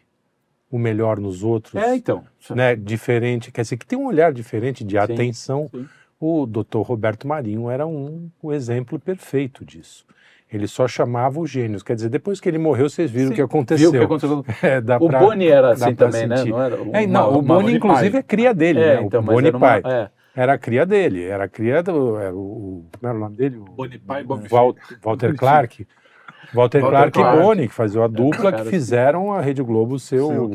[0.72, 1.76] o melhor nos outros.
[1.76, 2.24] É, então.
[2.52, 5.70] né, diferente, quer dizer, que tem um olhar diferente de atenção.
[5.72, 5.86] sim.
[6.20, 6.80] O Dr.
[6.80, 10.04] Roberto Marinho era um, o exemplo perfeito disso.
[10.52, 11.84] Ele só chamava os gênios.
[11.84, 13.90] Quer dizer, depois que ele morreu, vocês viram o que Viu aconteceu.
[13.90, 14.44] o que aconteceu?
[14.64, 16.38] É, O pra- Boni era assim também, né?
[16.38, 16.50] sentir.
[16.50, 16.76] Não era?
[16.94, 18.20] É, não, Uma- o uma- Boni, inclusive, pai.
[18.20, 19.04] é cria dele, É, né?
[19.04, 19.82] então, o Boni era uma- pai.
[19.94, 20.10] é.
[20.36, 22.18] Era a cria dele, era a cria do.
[22.18, 23.58] Era o, o- como era o nome dele?
[23.58, 25.86] O, Boni pai, Boni Val- Walter Clark.
[26.54, 27.38] Walter, Walter Clark Clark.
[27.40, 30.46] e Boni, que faziam a dupla cara, que fizeram a Rede Globo ser o o,
[30.46, 30.50] o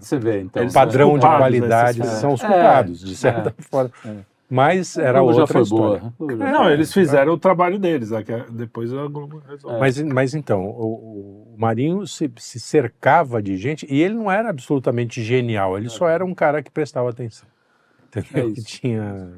[0.00, 0.62] Você vê, então.
[0.68, 2.56] São padrão de qualidade, são os caras.
[2.56, 3.62] culpados, É, de certa é.
[3.62, 3.90] forma.
[4.04, 4.14] É.
[4.52, 6.00] Mas era Globo já outra foi história.
[6.00, 6.12] boa.
[6.18, 9.78] Globo já Não, eles fizeram o trabalho deles, né, é- depois a Globo resolve.
[9.78, 14.50] Mas, mas então, o, o Marinho se, se cercava de gente e ele não era
[14.50, 17.48] absolutamente genial, ele só era um cara que prestava atenção.
[18.08, 18.50] Entendeu?
[18.50, 19.28] É que tinha.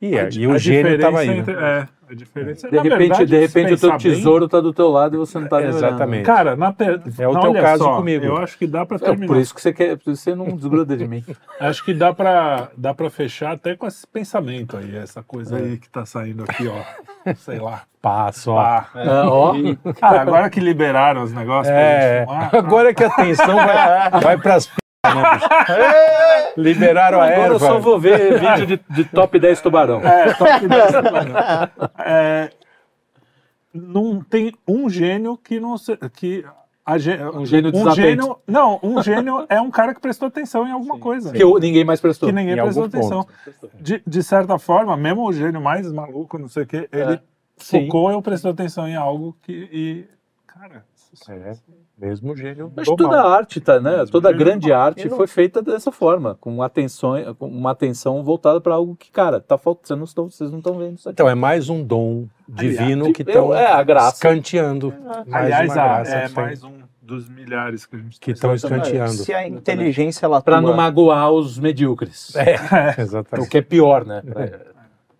[0.00, 1.28] E, é, A e o gênio diferença estava aí.
[1.28, 1.36] né?
[1.36, 4.72] entre- É, a diferença De na repente, verdade, de repente o teu tesouro tá do
[4.72, 5.84] teu lado e você não tá nem olhando.
[5.86, 6.24] Exatamente.
[6.24, 7.00] Cara, na per...
[7.18, 8.24] É o Não, teu caso só, comigo.
[8.24, 9.26] Eu acho que dá pra É terminar.
[9.28, 11.24] por isso que você quer, por isso você não desgruda de mim.
[11.60, 15.62] Acho que dá pra, dá pra fechar até com esse pensamento aí, essa coisa É.
[15.62, 17.32] aí que tá saindo aqui, ó.
[17.36, 17.82] Sei lá.
[18.02, 18.56] Passo, ó.
[18.62, 18.88] Pá.
[18.94, 19.54] Ah, ó,
[20.00, 24.10] Cara, agora que liberaram os negócios É, pra gente fumar, agora que a atenção vai,
[24.22, 24.72] vai pras p...
[26.56, 27.58] Liberaram a agora eu erva.
[27.58, 30.00] só vou ver vídeo de, de top 10 tubarão.
[30.00, 31.90] É, top 10 tubarão.
[31.98, 32.50] É,
[33.72, 36.44] não tem um gênio que não se, que
[36.84, 40.66] a gê- Um gênio um gênio não um gênio é um cara que prestou atenção
[40.66, 42.28] em alguma coisa Que eu- ninguém mais prestou.
[42.28, 43.26] que ninguém Em prestou algum atenção
[43.80, 47.20] de, de certa forma mesmo o gênio mais maluco não sei o que ele
[47.58, 47.84] Sim.
[47.86, 50.04] focou ou prestou atenção em algo que e
[50.46, 50.84] cara
[51.28, 51.54] É,
[52.00, 52.72] mesmo gênio.
[52.74, 53.26] Mas do toda mal.
[53.28, 54.04] a arte, tá, né?
[54.10, 54.80] Toda Gênio grande mal.
[54.80, 59.40] arte foi feita dessa forma, com atenção, com uma atenção voltada para algo que, cara,
[59.40, 61.14] tá faltando, vocês não estão, vocês não estão vendo isso aqui.
[61.14, 64.14] Então, é mais um dom divino Aliás, que estão é, a graça.
[64.16, 64.94] escanteando.
[65.26, 66.72] Mais aliás uma a- graça é que tem- mais um
[67.02, 68.34] dos milhares que a gente que tem.
[68.34, 69.10] estão escanteando.
[69.12, 72.34] Se a inteligência ela Para atua- não magoar os medíocres.
[72.36, 72.54] É,
[72.98, 73.48] O exatamente.
[73.50, 74.22] que é pior, né?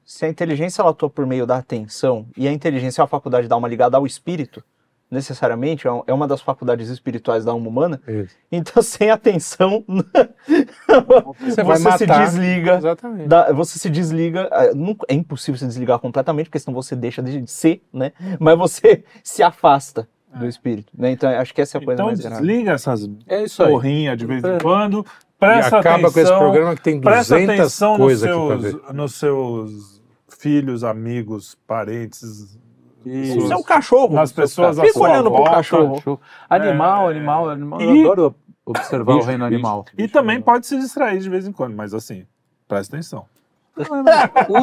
[0.05, 3.47] se a inteligência ela atua por meio da atenção e a inteligência é uma faculdade
[3.47, 4.63] da alma ligada ao espírito,
[5.11, 8.35] necessariamente é é uma das faculdades espirituais da alma humana, Isso.
[8.51, 9.85] então sem atenção
[11.41, 12.25] Você vai se matar.
[12.25, 13.29] desliga Exatamente.
[13.29, 17.45] da- você se desliga, não- é impossível se desligar completamente, porque senão você deixa de
[17.51, 18.13] ser, né?
[18.39, 21.11] Mas você se afasta do espírito, né?
[21.11, 22.37] Então acho que essa é a coisa então mais grave.
[22.47, 24.59] desliga essas É porrinhas de vez em É.
[24.61, 28.25] quando E presta acaba atenção com esse programa que tem Presta 200 atenção nos coisas
[28.31, 30.03] aqui seus, nos seus
[30.39, 32.57] filhos, amigos, parentes,
[33.05, 33.39] Isso.
[33.39, 34.15] Isso é um cachorro.
[34.15, 35.51] nas pessoas Fica olhando pro volta.
[35.53, 36.01] cachorro.
[36.03, 36.21] Show.
[36.49, 37.81] Animal, É, animal, animal.
[37.81, 38.35] e- Eu adoro
[38.67, 39.85] observar o reino animal.
[39.97, 42.25] E também pode se distrair de vez em quando, mas assim,
[42.69, 43.25] presta atenção.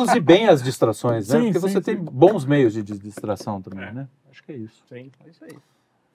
[0.01, 1.39] Use bem as distrações, né?
[1.39, 1.81] Sim, Porque sim, você sim.
[1.81, 4.07] tem bons meios de dis- distração também, né?
[4.31, 4.84] Acho que é isso.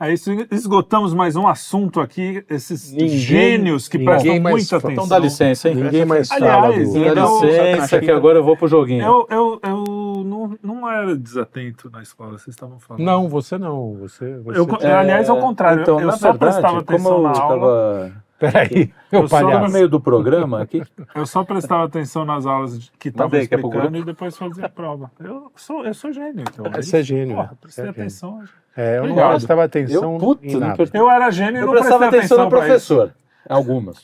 [0.00, 4.90] É isso, esgotamos mais um assunto aqui, esses Ninguém- gênios que prestam muita fa- atenção.
[4.90, 5.76] Então dá licença, hein?
[5.76, 9.00] Ninguém mais Aliás, fala Dá licença que agora eu vou pro joguinho.
[9.04, 9.84] Eu, eu, eu
[10.24, 13.04] não, não era desatento na escola, vocês estavam falando.
[13.04, 13.94] Não, você não.
[13.94, 17.16] Você, você Eu, tá- aliás, ao contrário, então, eu na só verdade, prestava como atenção
[17.16, 17.48] eu na aula.
[17.48, 20.82] tava Peraí, Eu só no meio do programa aqui,
[21.14, 25.12] Eu só prestava atenção nas aulas que estavam explicando e depois fazia a prova.
[25.20, 26.64] Eu sou, eu sou gênio, então.
[26.72, 27.36] Você é gênio.
[27.36, 27.56] Porra, né?
[27.60, 28.00] prestei é gênio.
[28.00, 28.42] atenção.
[28.76, 30.90] É, eu não prestava atenção eu, puta, em não nada.
[30.92, 33.14] Eu era gênio e eu não prestava prestei atenção no professor.
[33.48, 34.02] Algumas.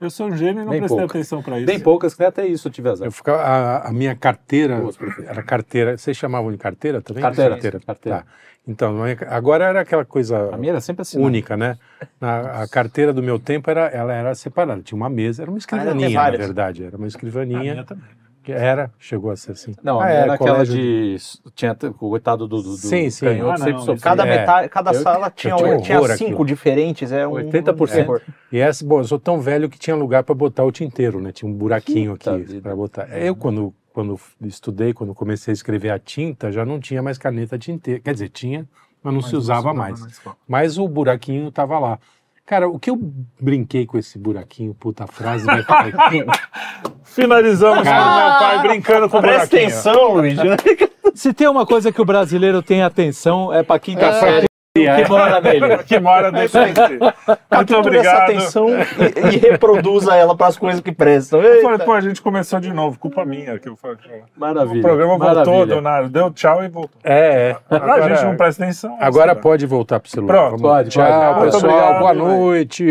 [0.00, 1.10] Eu sou um gênio e não Bem prestei poucas.
[1.16, 1.66] atenção pra isso.
[1.66, 3.06] Bem poucas, que até isso eu tive azar.
[3.06, 4.82] Eu ficava, a, a minha carteira
[5.26, 5.96] era carteira.
[5.96, 7.22] Vocês chamavam de carteira também?
[7.22, 8.18] Carteira, carteira.
[8.20, 8.24] Tá.
[8.66, 11.18] Então, a minha- agora era aquela coisa A minha era sempre assim.
[11.18, 11.78] única, né?
[12.20, 14.82] Na- a carteira do meu tempo era, ela era separada.
[14.82, 16.40] Tinha uma mesa, era uma escrivaninha, na várias.
[16.46, 16.84] verdade.
[16.84, 17.60] Era uma A escrivaninha.
[17.60, 18.04] minha também.
[18.52, 19.72] Era, chegou a ser assim.
[19.82, 21.16] Não, Ah, é, era aquela colégio de.
[21.54, 22.56] Tinha o coitado do.
[22.62, 23.26] do, do Sim, sim.
[23.26, 24.00] canhoto Ah, não, sempre sofria.
[24.02, 24.38] Cada, É.
[24.38, 26.44] metade, cada Eu- sala tinha, eu tinha tinha horror cinco aquilo.
[26.46, 27.12] diferentes.
[27.12, 28.02] É um, 80%.
[28.02, 28.20] um terror.
[28.52, 31.32] E essa, bom, eu sou tão velho que tinha lugar para botar o tinteiro, né?
[31.32, 33.08] Tinha um buraquinho Puta aqui para botar.
[33.18, 37.58] Eu, quando, quando estudei, quando comecei a escrever a tinta, já não tinha mais caneta
[37.58, 38.00] tinteira.
[38.00, 38.68] Quer dizer, tinha,
[39.02, 40.00] mas não Mas se usava não mais.
[40.00, 40.36] escola.
[40.48, 41.98] Mas o buraquinho tava lá.
[42.46, 42.98] Cara, o que eu
[43.40, 46.24] brinquei com esse buraquinho, puta frase, vai ficar aqui.
[47.02, 48.28] Finalizamos com Cara.
[48.28, 49.62] meu pai brincando com o Presta buraquinho.
[49.68, 50.38] atenção, Luiz.
[51.14, 54.46] Se tem uma coisa que o brasileiro tem atenção, é pra quinta série
[55.04, 55.78] que mora nele.
[55.84, 56.58] Que mora si.
[56.58, 57.14] Muito
[57.48, 58.22] Captura essa obrigado.
[58.22, 61.40] atenção e, e reproduza ela para as coisas que prestam.
[61.40, 61.84] Eu falei, Eita.
[61.84, 63.56] pô, a gente começou de novo, culpa minha.
[63.60, 63.96] Que eu falei,
[64.36, 64.80] Maravilha.
[64.80, 65.66] o programa voltou, maravilha.
[65.66, 67.00] deu nada, deu tchau e voltou.
[67.04, 67.56] É, é.
[67.70, 68.96] a Agora, gente não presta atenção.
[69.00, 70.34] agora pode voltar pro celular.
[70.48, 71.62] Pronto, pode, Tchau, pessoal.
[71.72, 72.84] obrigado, Boa noite.